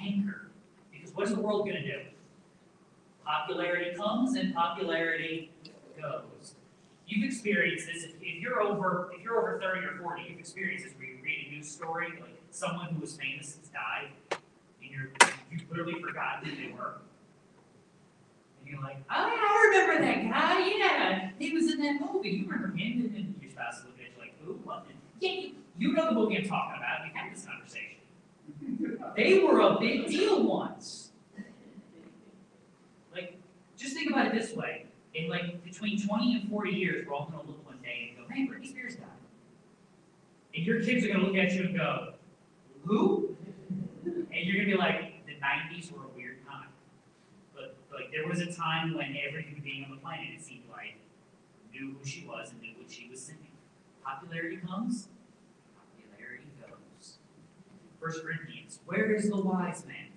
Anchor. 0.00 0.48
Because 0.92 1.14
what 1.14 1.26
is 1.26 1.34
the 1.34 1.40
world 1.40 1.66
going 1.66 1.82
to 1.82 1.86
do? 1.86 2.00
Popularity 3.24 3.96
comes 3.96 4.36
and 4.36 4.54
popularity 4.54 5.50
goes. 6.00 6.54
You've 7.06 7.24
experienced 7.24 7.86
this. 7.86 8.04
If, 8.04 8.12
if 8.20 8.40
you're 8.40 8.60
over, 8.60 9.10
if 9.14 9.22
you're 9.22 9.38
over 9.38 9.58
thirty 9.60 9.86
or 9.86 9.96
forty, 10.00 10.24
you've 10.28 10.38
experienced 10.38 10.84
this. 10.84 10.94
Where 10.96 11.06
you 11.06 11.16
read 11.22 11.46
a 11.48 11.54
news 11.54 11.68
story, 11.68 12.08
like 12.20 12.36
someone 12.50 12.88
who 12.88 13.00
was 13.00 13.16
famous 13.16 13.56
has 13.56 13.68
died, 13.68 14.10
and 14.82 14.90
you're 14.90 15.10
you've 15.50 15.68
literally 15.70 16.00
forgotten 16.00 16.48
who 16.48 16.56
they 16.56 16.72
were. 16.72 16.94
And 18.60 18.68
you're 18.68 18.80
like, 18.82 18.98
oh, 19.10 19.26
yeah, 19.26 19.40
I 19.40 19.70
remember 19.70 20.04
that 20.04 20.30
guy. 20.30 20.68
Yeah, 20.68 21.30
he 21.38 21.52
was 21.52 21.72
in 21.72 21.80
that 21.80 22.00
movie. 22.00 22.30
You 22.30 22.44
remember 22.46 22.76
him? 22.76 23.12
And 23.16 23.34
your 23.40 23.50
spouse 23.50 23.82
looking 23.86 24.04
at 24.04 24.12
you 24.14 24.20
like, 24.20 24.34
who? 24.44 24.52
What? 24.64 24.86
Yeah, 25.20 25.30
you, 25.30 25.52
you 25.78 25.92
know 25.92 26.06
the 26.06 26.12
movie 26.12 26.36
I'm 26.36 26.44
talking 26.44 26.76
about. 26.76 27.04
We 27.04 27.18
had 27.18 27.32
this 27.32 27.46
conversation. 27.46 27.98
They 29.16 29.40
were 29.40 29.60
a 29.60 29.78
big 29.78 30.08
deal 30.08 30.42
once. 30.42 31.10
Like, 33.12 33.36
just 33.76 33.94
think 33.94 34.10
about 34.10 34.26
it 34.26 34.34
this 34.34 34.54
way. 34.54 34.86
In 35.14 35.28
like 35.28 35.64
between 35.64 36.00
20 36.00 36.34
and 36.36 36.50
40 36.50 36.70
years, 36.70 37.06
we're 37.06 37.14
all 37.14 37.26
going 37.26 37.44
to 37.44 37.50
look 37.50 37.66
one 37.66 37.78
day 37.82 38.14
and 38.16 38.26
go, 38.26 38.32
hey, 38.32 38.46
Britney 38.46 38.68
Spears 38.68 38.96
died. 38.96 39.06
And 40.54 40.64
your 40.66 40.82
kids 40.82 41.04
are 41.04 41.08
going 41.08 41.20
to 41.20 41.26
look 41.26 41.36
at 41.36 41.52
you 41.52 41.64
and 41.64 41.76
go, 41.76 42.12
who? 42.84 43.36
And 44.04 44.28
you're 44.32 44.56
going 44.56 44.68
to 44.68 44.72
be 44.72 44.78
like, 44.78 45.26
the 45.26 45.34
90s 45.34 45.92
were 45.92 46.04
a 46.04 46.16
weird 46.16 46.44
time. 46.46 46.68
But 47.54 47.76
like 47.92 48.10
there 48.12 48.26
was 48.26 48.40
a 48.40 48.52
time 48.52 48.94
when 48.94 49.16
every 49.26 49.42
human 49.42 49.62
being 49.62 49.84
on 49.84 49.90
the 49.90 49.96
planet, 49.96 50.26
it 50.34 50.42
seemed 50.42 50.64
like, 50.70 50.96
knew 51.72 51.96
who 51.98 52.08
she 52.08 52.24
was 52.26 52.50
and 52.50 52.60
knew 52.60 52.72
what 52.78 52.90
she 52.90 53.08
was 53.08 53.20
singing. 53.20 53.52
Popularity 54.04 54.56
comes. 54.56 55.08
First 58.00 58.22
Corinthians, 58.22 58.80
where 58.86 59.14
is 59.14 59.28
the 59.28 59.40
wise 59.40 59.84
man? 59.86 60.08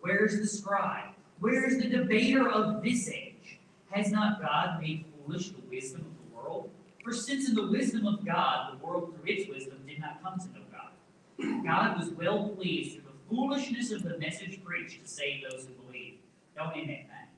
Where 0.00 0.24
is 0.24 0.38
the 0.38 0.46
scribe? 0.46 1.10
Where 1.40 1.66
is 1.66 1.78
the 1.78 1.88
debater 1.88 2.48
of 2.48 2.82
this 2.82 3.08
age? 3.08 3.58
Has 3.90 4.10
not 4.10 4.40
God 4.40 4.80
made 4.80 5.04
foolish 5.26 5.50
the 5.50 5.62
wisdom 5.70 6.02
of 6.02 6.30
the 6.30 6.36
world? 6.36 6.70
For 7.04 7.12
since 7.12 7.48
in 7.48 7.54
the 7.54 7.66
wisdom 7.66 8.06
of 8.06 8.24
God, 8.24 8.72
the 8.72 8.84
world 8.84 9.14
through 9.14 9.32
its 9.32 9.48
wisdom 9.48 9.82
did 9.86 10.00
not 10.00 10.22
come 10.22 10.38
to 10.38 10.46
know 10.46 10.64
God. 10.70 11.64
God 11.64 11.98
was 11.98 12.10
well 12.10 12.48
pleased 12.50 12.94
through 12.94 13.04
the 13.04 13.34
foolishness 13.34 13.90
of 13.90 14.02
the 14.02 14.18
message 14.18 14.62
preached 14.62 15.02
to 15.02 15.08
save 15.08 15.44
those 15.50 15.66
who 15.66 15.72
believe. 15.84 16.18
Don't 16.56 16.76
amen 16.76 17.06
that. 17.08 17.28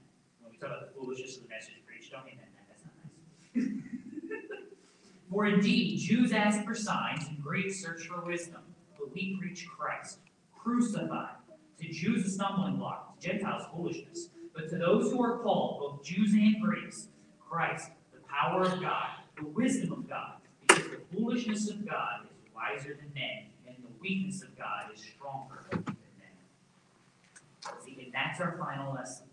When 0.40 0.52
we 0.52 0.58
talk 0.58 0.70
about 0.70 0.94
the 0.94 1.00
foolishness 1.00 1.36
of 1.36 1.44
the 1.44 1.48
message 1.48 1.74
preached, 1.86 2.10
don't 2.10 2.22
amen 2.22 2.38
that. 2.56 2.66
That's 2.68 2.84
not 2.84 3.64
nice. 3.64 4.62
for 5.30 5.46
indeed, 5.46 5.98
Jews 5.98 6.32
ask 6.32 6.64
for 6.64 6.74
signs 6.74 7.28
and 7.28 7.40
Greeks 7.42 7.80
search 7.80 8.08
for 8.08 8.20
wisdom, 8.24 8.62
but 8.98 9.12
we 9.12 9.36
preach 9.40 9.66
Christ, 9.66 10.18
crucified. 10.56 11.36
To 11.80 11.88
Jews 11.88 12.24
a 12.26 12.30
stumbling 12.30 12.76
block, 12.76 13.18
to 13.18 13.28
Gentiles 13.28 13.64
foolishness. 13.74 14.28
But 14.54 14.68
to 14.70 14.76
those 14.76 15.10
who 15.10 15.22
are 15.22 15.38
called, 15.38 15.80
both 15.80 16.04
Jews 16.04 16.32
and 16.32 16.60
Greeks, 16.60 17.08
Christ, 17.40 17.90
the 18.12 18.20
power 18.28 18.62
of 18.62 18.80
God, 18.80 19.08
the 19.36 19.46
wisdom 19.46 19.92
of 19.92 20.08
God, 20.08 20.34
because 20.60 20.84
the 20.84 21.00
foolishness 21.12 21.68
of 21.70 21.84
God 21.86 22.24
is 22.24 22.54
wiser 22.54 22.94
than 22.94 23.12
men, 23.14 23.46
and 23.66 23.76
the 23.78 23.90
weakness 24.00 24.42
of 24.42 24.56
God 24.56 24.84
is 24.94 25.00
stronger 25.00 25.64
than 25.70 25.84
men. 25.86 27.74
See, 27.84 27.98
and 28.04 28.12
that's 28.12 28.40
our 28.40 28.56
final 28.58 28.94
lesson. 28.94 29.26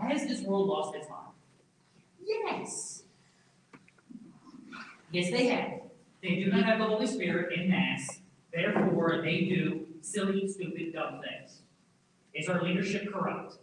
Has 0.00 0.26
this 0.26 0.42
world 0.42 0.68
lost 0.68 0.94
its 0.94 1.08
mind? 1.08 1.32
Yes. 2.24 3.04
Yes, 5.10 5.30
they 5.30 5.46
have. 5.46 5.80
They 6.22 6.36
do 6.36 6.50
not 6.50 6.64
have 6.64 6.78
the 6.78 6.84
Holy 6.84 7.06
Spirit 7.06 7.52
in 7.58 7.70
mass, 7.70 8.20
therefore 9.02 9.22
they 9.22 9.40
do 9.42 9.86
silly, 10.00 10.48
stupid, 10.48 10.92
dumb 10.92 11.20
things. 11.20 11.60
Is 12.34 12.48
our 12.48 12.62
leadership 12.62 13.12
corrupt? 13.12 13.58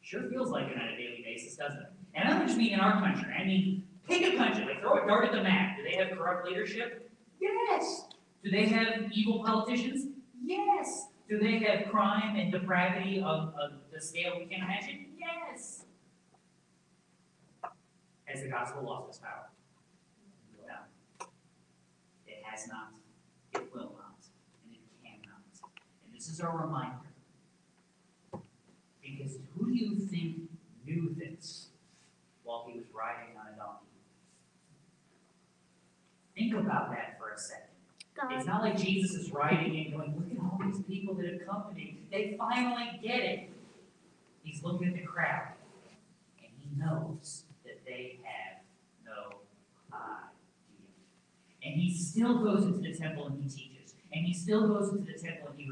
Sure 0.00 0.22
feels 0.30 0.50
like 0.50 0.68
it 0.68 0.78
on 0.78 0.88
a 0.88 0.96
daily 0.96 1.22
basis, 1.24 1.56
doesn't 1.56 1.78
it? 1.78 1.88
And 2.14 2.28
I 2.28 2.32
don't 2.32 2.46
just 2.46 2.58
mean 2.58 2.72
in 2.72 2.80
our 2.80 3.00
country, 3.00 3.32
I 3.32 3.44
mean, 3.44 3.84
pick 4.08 4.32
a 4.32 4.36
country, 4.36 4.64
like 4.64 4.80
throw 4.80 5.04
a 5.04 5.06
dart 5.06 5.26
at 5.26 5.32
the 5.32 5.42
map. 5.42 5.76
Do 5.76 5.82
they 5.82 5.96
have 5.96 6.16
corrupt 6.16 6.46
leadership? 6.46 7.10
Yes. 7.40 8.06
Do 8.42 8.50
they 8.50 8.66
have 8.66 9.12
evil 9.12 9.44
politicians? 9.44 10.06
Yes. 10.42 11.08
Do 11.28 11.38
they 11.38 11.58
have 11.58 11.90
crime 11.90 12.36
and 12.36 12.50
depravity 12.50 13.18
of, 13.18 13.54
of 13.54 13.72
the 13.92 14.00
scale 14.00 14.34
we 14.38 14.46
can't 14.46 14.62
imagine? 14.62 15.06
Yes. 15.18 15.84
Has 18.24 18.42
the 18.42 18.48
gospel 18.48 18.84
lost 18.84 19.08
its 19.10 19.18
power? 19.18 19.50
No. 20.66 21.26
It 22.26 22.42
has 22.44 22.68
not, 22.68 22.92
it 23.54 23.72
will 23.74 23.92
not, 23.96 24.18
and 24.64 24.74
it 24.74 24.80
cannot. 25.02 25.70
And 26.06 26.17
this 26.28 26.38
is 26.38 26.44
our 26.44 26.58
reminder. 26.58 26.96
Because 29.00 29.38
who 29.54 29.70
do 29.70 29.74
you 29.74 29.96
think 29.96 30.36
knew 30.86 31.14
this 31.18 31.68
while 32.44 32.66
he 32.68 32.78
was 32.78 32.86
riding 32.94 33.34
on 33.38 33.46
a 33.54 33.56
donkey? 33.56 33.86
Think 36.36 36.54
about 36.54 36.90
that 36.90 37.18
for 37.18 37.30
a 37.30 37.38
second. 37.38 37.64
It's 38.30 38.46
not 38.46 38.62
like 38.62 38.76
Jesus 38.76 39.14
is 39.14 39.32
riding 39.32 39.86
and 39.86 39.96
going, 39.96 40.14
look 40.16 40.30
at 40.30 40.38
all 40.42 40.58
these 40.70 40.82
people 40.84 41.14
that 41.14 41.24
have 41.24 41.46
come 41.46 41.64
to 41.68 41.74
me. 41.74 42.00
They 42.10 42.34
finally 42.36 42.98
get 43.02 43.20
it. 43.20 43.50
He's 44.42 44.62
looking 44.62 44.88
at 44.88 44.94
the 44.94 45.02
crowd, 45.02 45.52
and 46.42 46.50
he 46.58 46.68
knows 46.78 47.44
that 47.64 47.80
they 47.86 48.18
have 48.24 48.62
no 49.06 49.38
idea. 49.92 50.28
And 51.62 51.80
he 51.80 51.96
still 51.96 52.42
goes 52.42 52.64
into 52.64 52.80
the 52.80 52.94
temple 52.94 53.28
and 53.28 53.42
he 53.42 53.48
teaches. 53.48 53.94
And 54.12 54.26
he 54.26 54.32
still 54.32 54.66
goes 54.66 54.90
into 54.90 55.12
the 55.12 55.18
temple 55.18 55.50
and 55.50 55.60
he 55.60 55.68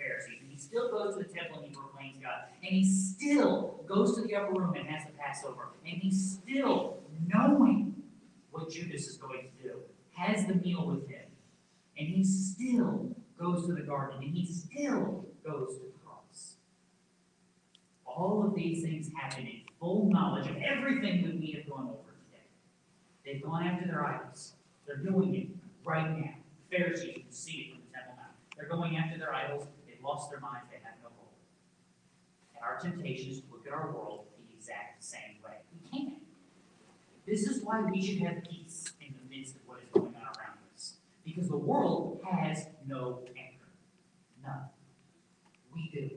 Pharisees. 0.00 0.38
And 0.40 0.50
he 0.50 0.58
still 0.58 0.90
goes 0.90 1.16
to 1.16 1.22
the 1.22 1.28
temple 1.28 1.58
and 1.58 1.68
he 1.68 1.74
proclaims 1.74 2.16
God. 2.22 2.48
And 2.62 2.72
he 2.72 2.84
still 2.84 3.84
goes 3.86 4.16
to 4.16 4.22
the 4.22 4.34
upper 4.34 4.52
room 4.52 4.74
and 4.74 4.88
has 4.88 5.04
the 5.06 5.12
Passover. 5.12 5.68
And 5.84 6.00
he's 6.00 6.40
still 6.42 6.98
knowing 7.26 7.94
what 8.50 8.70
Judas 8.70 9.06
is 9.06 9.16
going 9.16 9.48
to 9.56 9.62
do, 9.62 9.80
has 10.16 10.46
the 10.46 10.54
meal 10.54 10.86
with 10.86 11.08
him. 11.08 11.26
And 11.98 12.08
he 12.08 12.24
still 12.24 13.14
goes 13.38 13.66
to 13.66 13.74
the 13.74 13.82
garden 13.82 14.22
and 14.22 14.34
he 14.34 14.46
still 14.46 15.24
goes 15.44 15.74
to 15.76 15.80
the 15.80 15.92
cross. 16.04 16.56
All 18.04 18.44
of 18.46 18.54
these 18.54 18.82
things 18.82 19.10
happen 19.14 19.46
in 19.46 19.60
full 19.78 20.08
knowledge 20.10 20.48
of 20.48 20.56
everything 20.58 21.22
that 21.24 21.40
we 21.40 21.52
have 21.52 21.68
gone 21.68 21.88
over 21.88 22.12
today. 22.26 22.44
They've 23.24 23.42
gone 23.42 23.66
after 23.66 23.86
their 23.86 24.04
idols. 24.04 24.54
They're 24.86 24.96
doing 24.96 25.34
it 25.34 25.48
right 25.84 26.18
now. 26.18 26.34
Pharisees, 26.70 27.14
can 27.14 27.32
see 27.32 27.52
it 27.52 27.70
from 27.72 27.80
the 27.80 27.96
Temple 27.96 28.14
Mount. 28.16 28.32
They're 28.56 28.68
going 28.68 28.96
after 28.96 29.18
their 29.18 29.34
idols. 29.34 29.66
Lost 30.02 30.30
their 30.30 30.40
minds. 30.40 30.66
They 30.70 30.78
have 30.82 30.94
no 31.02 31.08
hope. 31.18 31.32
And 32.54 32.64
our 32.64 32.78
temptation 32.78 33.30
is 33.30 33.40
to 33.40 33.46
look 33.50 33.66
at 33.66 33.72
our 33.72 33.90
world 33.92 34.24
the 34.48 34.54
exact 34.56 35.04
same 35.04 35.38
way. 35.44 35.56
We 35.72 35.90
can't. 35.90 36.14
This 37.26 37.46
is 37.46 37.62
why 37.62 37.82
we 37.82 38.02
should 38.02 38.18
have 38.22 38.42
peace 38.44 38.92
in 39.00 39.14
the 39.14 39.36
midst 39.36 39.56
of 39.56 39.62
what 39.66 39.78
is 39.82 39.88
going 39.92 40.14
on 40.16 40.22
around 40.22 40.58
us. 40.74 40.94
Because 41.24 41.48
the 41.48 41.56
world 41.56 42.20
has 42.28 42.66
no 42.86 43.20
anchor. 43.36 43.68
None. 44.42 44.64
We 45.74 45.90
do. 45.92 46.10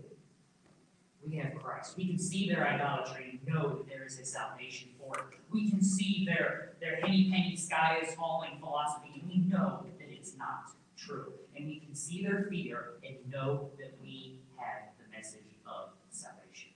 We 1.26 1.38
have 1.38 1.56
Christ. 1.56 1.96
We 1.98 2.08
can 2.08 2.20
see 2.20 2.50
their 2.50 2.68
idolatry 2.68 3.40
and 3.40 3.54
know 3.54 3.70
that 3.70 3.88
there 3.88 4.06
is 4.06 4.20
a 4.20 4.26
salvation 4.26 4.90
for 5.00 5.18
it. 5.18 5.40
We 5.52 5.70
can 5.70 5.82
see 5.82 6.26
their, 6.26 6.74
their 6.82 6.98
henny 6.98 7.30
penny 7.32 7.56
sky 7.56 8.00
is 8.06 8.14
falling 8.16 8.60
philosophy, 8.60 9.22
and 9.22 9.30
we 9.30 9.38
know 9.38 9.86
that 10.00 10.10
it's 10.10 10.36
not 10.36 10.72
true. 10.98 11.32
And 11.56 11.68
we 11.68 11.80
can 11.80 11.93
see 11.93 12.24
their 12.24 12.47
fear 12.49 12.97
and 13.06 13.16
know 13.30 13.70
that 13.78 13.93
we 14.01 14.39
have 14.58 14.89
the 14.97 15.06
message 15.16 15.54
of 15.68 15.89
salvation. 16.10 16.72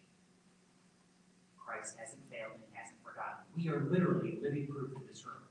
Christ 1.57 1.95
hasn't 1.97 2.21
failed 2.30 2.53
and 2.55 2.69
hasn't 2.73 3.01
forgotten. 3.03 3.43
We 3.55 3.69
are 3.69 3.89
literally 3.89 4.38
living 4.41 4.67
proof 4.67 4.95
of 4.95 5.07
this 5.07 5.25
room. 5.25 5.41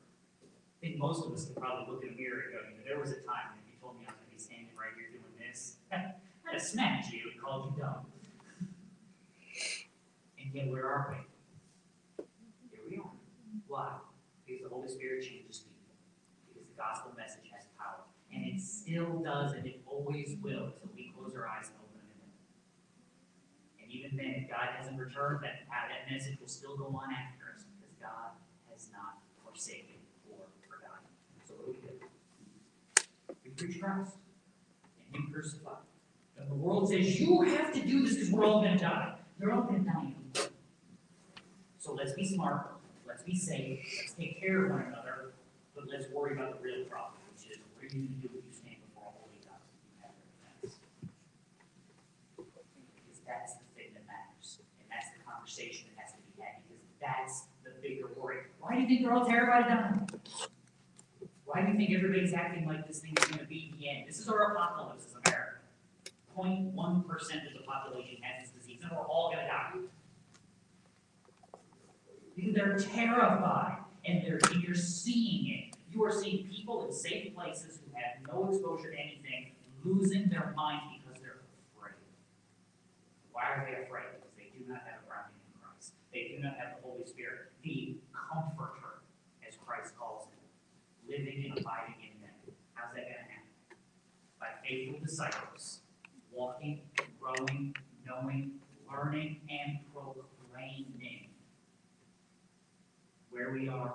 I 0.43 0.87
think 0.87 0.99
most 0.99 1.27
of 1.27 1.33
us 1.33 1.47
can 1.47 1.55
probably 1.55 1.93
look 1.93 2.05
in 2.05 2.11
a 2.11 2.17
mirror 2.17 2.47
and 2.47 2.53
go, 2.55 2.61
you 2.71 2.77
know, 2.79 2.85
there 2.87 3.01
was 3.01 3.11
a 3.11 3.21
time 3.27 3.51
when 3.57 3.67
you 3.67 3.75
told 3.81 3.99
me 3.99 4.07
I 4.07 4.15
was 4.15 4.21
going 4.23 4.31
to 4.31 4.37
be 4.37 4.43
standing 4.43 4.75
right 4.79 4.95
here 4.95 5.11
doing 5.11 5.35
this. 5.37 5.77
I'd 5.93 6.15
have 6.53 6.63
smacked 6.63 7.11
you 7.11 7.33
and 7.33 7.43
called 7.43 7.75
you 7.75 7.83
dumb. 7.83 8.07
And 10.39 10.55
yet, 10.55 10.71
where 10.71 10.87
are 10.87 11.11
we? 11.11 12.25
Here 12.71 12.85
we 12.89 12.97
are. 12.99 13.11
Why? 13.67 13.99
Because 14.47 14.63
the 14.63 14.69
Holy 14.69 14.89
Spirit 14.89 15.23
changes 15.27 15.67
people. 15.67 15.91
Because 16.47 16.69
the 16.71 16.79
gospel 16.79 17.13
message. 17.17 17.51
And 18.37 18.45
it 18.45 18.61
still 18.61 19.23
does, 19.25 19.53
and 19.53 19.67
it 19.67 19.81
always 19.87 20.37
will, 20.43 20.69
until 20.69 20.91
we 20.95 21.11
close 21.17 21.35
our 21.35 21.49
eyes 21.49 21.73
and 21.73 21.81
open 21.81 22.05
them. 22.05 22.29
And 23.83 23.91
even 23.91 24.17
then, 24.17 24.45
if 24.45 24.51
God 24.51 24.69
hasn't 24.77 24.99
returned, 24.99 25.43
that, 25.43 25.65
that 25.73 26.13
message 26.13 26.39
will 26.39 26.49
still 26.49 26.77
go 26.77 26.85
on 27.01 27.11
after 27.11 27.57
us, 27.57 27.65
because 27.65 27.97
God 27.99 28.37
has 28.71 28.89
not 28.93 29.25
forsaken 29.43 29.97
or 30.29 30.45
forgotten. 30.69 31.09
So 31.49 31.55
what 31.55 31.67
do 31.67 31.73
we 31.73 31.89
do? 31.89 31.97
We 33.43 33.51
preach 33.53 33.81
Christ, 33.81 34.13
and 35.07 35.17
Him 35.17 35.33
crucified. 35.33 35.89
And 36.39 36.51
the 36.51 36.55
world 36.55 36.91
says, 36.91 37.19
you 37.19 37.41
have 37.41 37.73
to 37.73 37.81
do 37.81 38.05
this 38.05 38.17
because 38.17 38.31
we're 38.31 38.45
all 38.45 38.61
going 38.61 38.77
to 38.77 38.85
die. 38.85 39.15
You're 39.41 39.53
all 39.53 39.63
going 39.63 39.83
to 39.83 39.91
die. 39.91 40.13
So 41.79 41.95
let's 41.95 42.13
be 42.13 42.27
smart, 42.27 42.67
let's 43.07 43.23
be 43.23 43.35
safe, 43.35 43.79
let's 44.01 44.13
take 44.13 44.41
care 44.41 44.67
of 44.67 44.73
one 44.73 44.83
another, 44.89 45.33
but 45.75 45.85
let's 45.89 46.11
worry 46.11 46.33
about 46.35 46.61
the 46.61 46.65
real 46.65 46.85
problem, 46.87 47.21
which 47.33 47.49
is 47.49 47.59
what 47.75 47.85
are 47.85 47.86
Because 52.37 53.21
that's 53.27 53.55
the 53.55 53.65
thing 53.75 53.95
that 53.95 54.05
matters, 54.07 54.59
and 54.81 54.89
that's 54.91 55.11
the 55.17 55.25
conversation 55.25 55.89
that 55.97 56.03
has 56.05 56.13
to 56.13 56.19
be 56.19 56.43
had, 56.43 56.61
because 56.69 56.85
that's 57.01 57.45
the 57.65 57.71
bigger 57.81 58.09
worry. 58.17 58.39
Why 58.61 58.75
do 58.75 58.81
you 58.83 58.87
think 58.87 59.03
they're 59.03 59.15
all 59.15 59.25
terrified 59.25 59.63
of 59.63 59.69
dying? 59.69 60.09
Why 61.47 61.63
do 61.63 61.73
you 61.73 61.79
think 61.79 61.93
everybody's 61.93 62.35
acting 62.35 62.67
like 62.67 62.87
this 62.87 62.99
thing 62.99 63.15
is 63.17 63.25
going 63.25 63.39
to 63.39 63.47
be 63.47 63.73
the 63.79 63.89
end? 63.89 64.07
This 64.09 64.19
is 64.19 64.29
our 64.29 64.53
apocalypse 64.53 65.07
as 65.07 65.15
America. 65.25 65.61
0.1% 66.37 67.47
of 67.47 67.53
the 67.55 67.61
population 67.67 68.19
has 68.23 68.43
this 68.43 68.51
disease, 68.61 68.81
and 68.83 68.91
we're 68.93 69.07
all 69.07 69.33
going 69.33 69.45
to 69.45 69.51
die. 69.51 69.73
Because 72.35 72.55
they're 72.55 72.77
terrified, 72.77 73.79
and 74.05 74.23
they're 74.23 74.41
and 74.51 74.63
you're 74.63 74.75
seeing 74.75 75.49
it. 75.49 75.76
You 75.97 76.05
are 76.05 76.13
seeing 76.13 76.47
people 76.47 76.85
in 76.85 76.93
safe 76.93 77.35
places 77.35 77.81
who 77.81 77.89
have 77.97 78.21
no 78.29 78.51
exposure 78.51 78.91
to 78.91 78.99
anything 78.99 79.53
losing 79.83 80.29
their 80.29 80.53
mind 80.55 81.01
because 81.01 81.23
they're 81.23 81.41
afraid. 81.73 81.97
Why 83.33 83.45
are 83.45 83.65
they 83.65 83.83
afraid? 83.83 84.05
Because 84.21 84.37
they 84.37 84.53
do 84.53 84.69
not 84.69 84.83
have 84.85 85.01
a 85.01 85.09
grounding 85.09 85.41
in 85.41 85.57
Christ. 85.57 85.97
They 86.13 86.37
do 86.37 86.43
not 86.43 86.61
have 86.61 86.77
the 86.77 86.87
Holy 86.87 87.07
Spirit, 87.07 87.49
the 87.65 87.97
comforter, 88.13 89.01
as 89.49 89.57
Christ 89.57 89.97
calls 89.97 90.29
him, 90.29 90.37
living 91.09 91.49
and 91.49 91.59
abiding 91.65 91.97
in 92.05 92.21
them. 92.21 92.37
How's 92.75 92.93
that 92.93 93.09
going 93.09 93.17
to 93.17 93.33
happen? 93.33 93.81
By 94.39 94.53
faithful 94.69 95.01
disciples, 95.01 95.81
walking, 96.31 96.83
growing, 97.19 97.75
knowing, 98.05 98.61
learning, 98.85 99.41
and 99.49 99.79
proclaiming 99.95 101.33
where 103.31 103.51
we 103.51 103.67
are, 103.71 103.95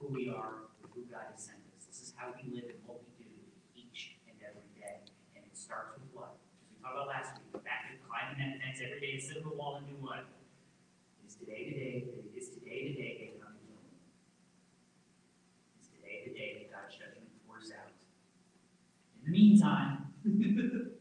who 0.00 0.08
we 0.08 0.28
are, 0.28 0.66
and 0.82 0.90
who 0.94 1.02
God 1.12 1.28
has 1.32 1.42
sent 1.44 1.58
us. 1.76 1.86
This 1.86 2.02
is 2.02 2.08
how 2.20 2.28
we 2.36 2.44
live 2.52 2.68
and 2.68 2.76
what 2.84 3.00
we 3.00 3.24
do 3.24 3.32
each 3.72 4.20
and 4.28 4.36
every 4.44 4.68
day. 4.76 5.00
And 5.32 5.40
it 5.40 5.56
starts 5.56 5.96
with 5.96 6.04
what? 6.12 6.36
As 6.60 6.68
we 6.68 6.76
talked 6.84 6.92
about 6.92 7.08
last 7.08 7.40
week, 7.40 7.48
back 7.64 7.88
to 7.88 7.96
climbing 8.04 8.36
that 8.44 8.60
fence 8.60 8.84
every 8.84 9.00
day 9.00 9.16
and 9.16 9.24
sit 9.24 9.40
on 9.40 9.48
the 9.48 9.56
wall 9.56 9.80
and 9.80 9.88
do 9.88 9.96
what? 10.04 10.28
It 10.28 11.24
is 11.24 11.40
today, 11.40 11.64
today, 11.72 12.04
that 12.04 12.20
it 12.20 12.36
is 12.36 12.52
today, 12.52 12.92
today, 12.92 13.40
that 13.40 13.40
I'm 13.40 13.56
doing. 13.64 13.88
It's 15.80 15.88
today, 15.88 16.28
today, 16.28 16.60
that 16.60 16.68
God's 16.68 16.92
judgment 16.92 17.32
pours 17.48 17.72
out. 17.72 17.88
In 19.16 19.24
the 19.24 19.32
meantime, 19.32 20.12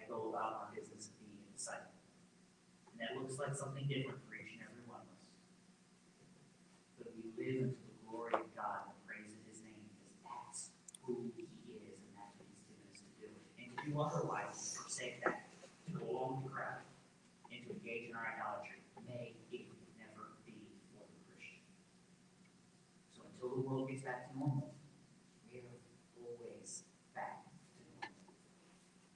I 0.00 0.08
go 0.08 0.32
about 0.32 0.64
my 0.64 0.80
business 0.80 1.12
of 1.12 1.20
being 1.20 1.44
a 1.44 1.52
disciple. 1.52 1.92
And 2.88 3.04
that 3.04 3.20
looks 3.20 3.36
like 3.36 3.52
something 3.52 3.84
different 3.84 4.24
for 4.24 4.32
each 4.32 4.56
and 4.56 4.64
every 4.64 4.80
one 4.88 5.04
of 5.04 5.12
us 5.12 5.28
but 6.98 7.12
we 7.12 7.28
live 7.36 7.70
into 7.70 7.84
the 7.84 7.96
glory 8.08 8.32
of 8.34 8.48
God 8.56 8.90
and 8.90 8.98
praise 9.06 9.30
of 9.36 9.42
His 9.46 9.60
name 9.62 9.84
because 9.86 10.18
that's 10.24 10.74
who 11.04 11.30
He 11.36 11.46
is 11.70 11.94
and 12.02 12.12
that's 12.16 12.34
what 12.34 12.48
He's 12.50 12.66
given 12.66 12.88
us 12.90 12.98
to 13.04 13.12
do. 13.22 13.30
Is 13.96 14.02
to 14.02 14.78
forsake 14.84 15.24
that, 15.24 15.48
to 15.88 15.92
go 15.96 16.04
with 16.04 16.44
the 16.44 16.52
crowd, 16.52 16.84
and 17.48 17.64
to 17.64 17.72
engage 17.72 18.10
in 18.10 18.14
our 18.14 18.28
idolatry. 18.28 18.84
May 19.08 19.32
it 19.48 19.64
never 19.96 20.36
be 20.44 20.52
for 20.92 21.00
the 21.00 21.16
Christian. 21.24 21.64
So 23.16 23.24
until 23.24 23.56
the 23.56 23.64
world 23.64 23.88
gets 23.88 24.04
back 24.04 24.28
to 24.28 24.36
normal, 24.36 24.76
we 25.48 25.64
are 25.64 25.80
always 26.20 26.84
back 27.16 27.48
to 27.48 27.80
normal. 27.88 28.12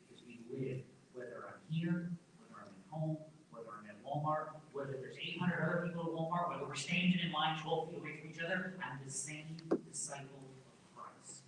Because 0.01 0.24
we 0.24 0.40
live, 0.48 0.81
whether 1.12 1.44
I'm 1.44 1.61
here, 1.69 2.16
whether 2.40 2.65
I'm 2.65 2.73
at 2.73 2.89
home, 2.89 3.20
whether 3.52 3.69
I'm 3.77 3.85
at 3.85 4.01
Walmart, 4.01 4.65
whether 4.73 4.97
there's 4.97 5.20
800 5.20 5.61
other 5.61 5.85
people 5.93 6.09
at 6.09 6.12
Walmart, 6.16 6.57
whether 6.57 6.65
we're 6.65 6.73
standing 6.73 7.20
in 7.20 7.28
line 7.36 7.61
12 7.61 7.93
feet 7.93 8.01
away 8.01 8.16
from 8.16 8.32
each 8.32 8.40
other, 8.40 8.81
I'm 8.81 8.97
the 9.05 9.12
same 9.12 9.61
disciple 9.93 10.40
of 10.40 10.73
Christ. 10.97 11.44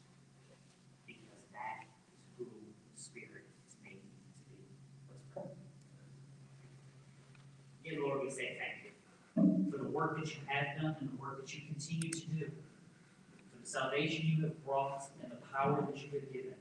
Work 10.03 10.19
that 10.19 10.35
you 10.35 10.41
have 10.47 10.83
done 10.83 10.97
and 10.99 11.11
the 11.11 11.23
work 11.23 11.41
that 11.41 11.55
you 11.55 11.61
continue 11.69 12.11
to 12.11 12.27
do, 12.27 12.45
for 12.47 13.61
the 13.63 13.67
salvation 13.67 14.27
you 14.27 14.43
have 14.43 14.65
brought 14.67 15.05
and 15.23 15.31
the 15.31 15.37
power 15.55 15.87
that 15.87 15.97
you 15.97 16.11
have 16.19 16.33
given. 16.33 16.55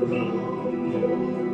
Thank. 0.08 1.45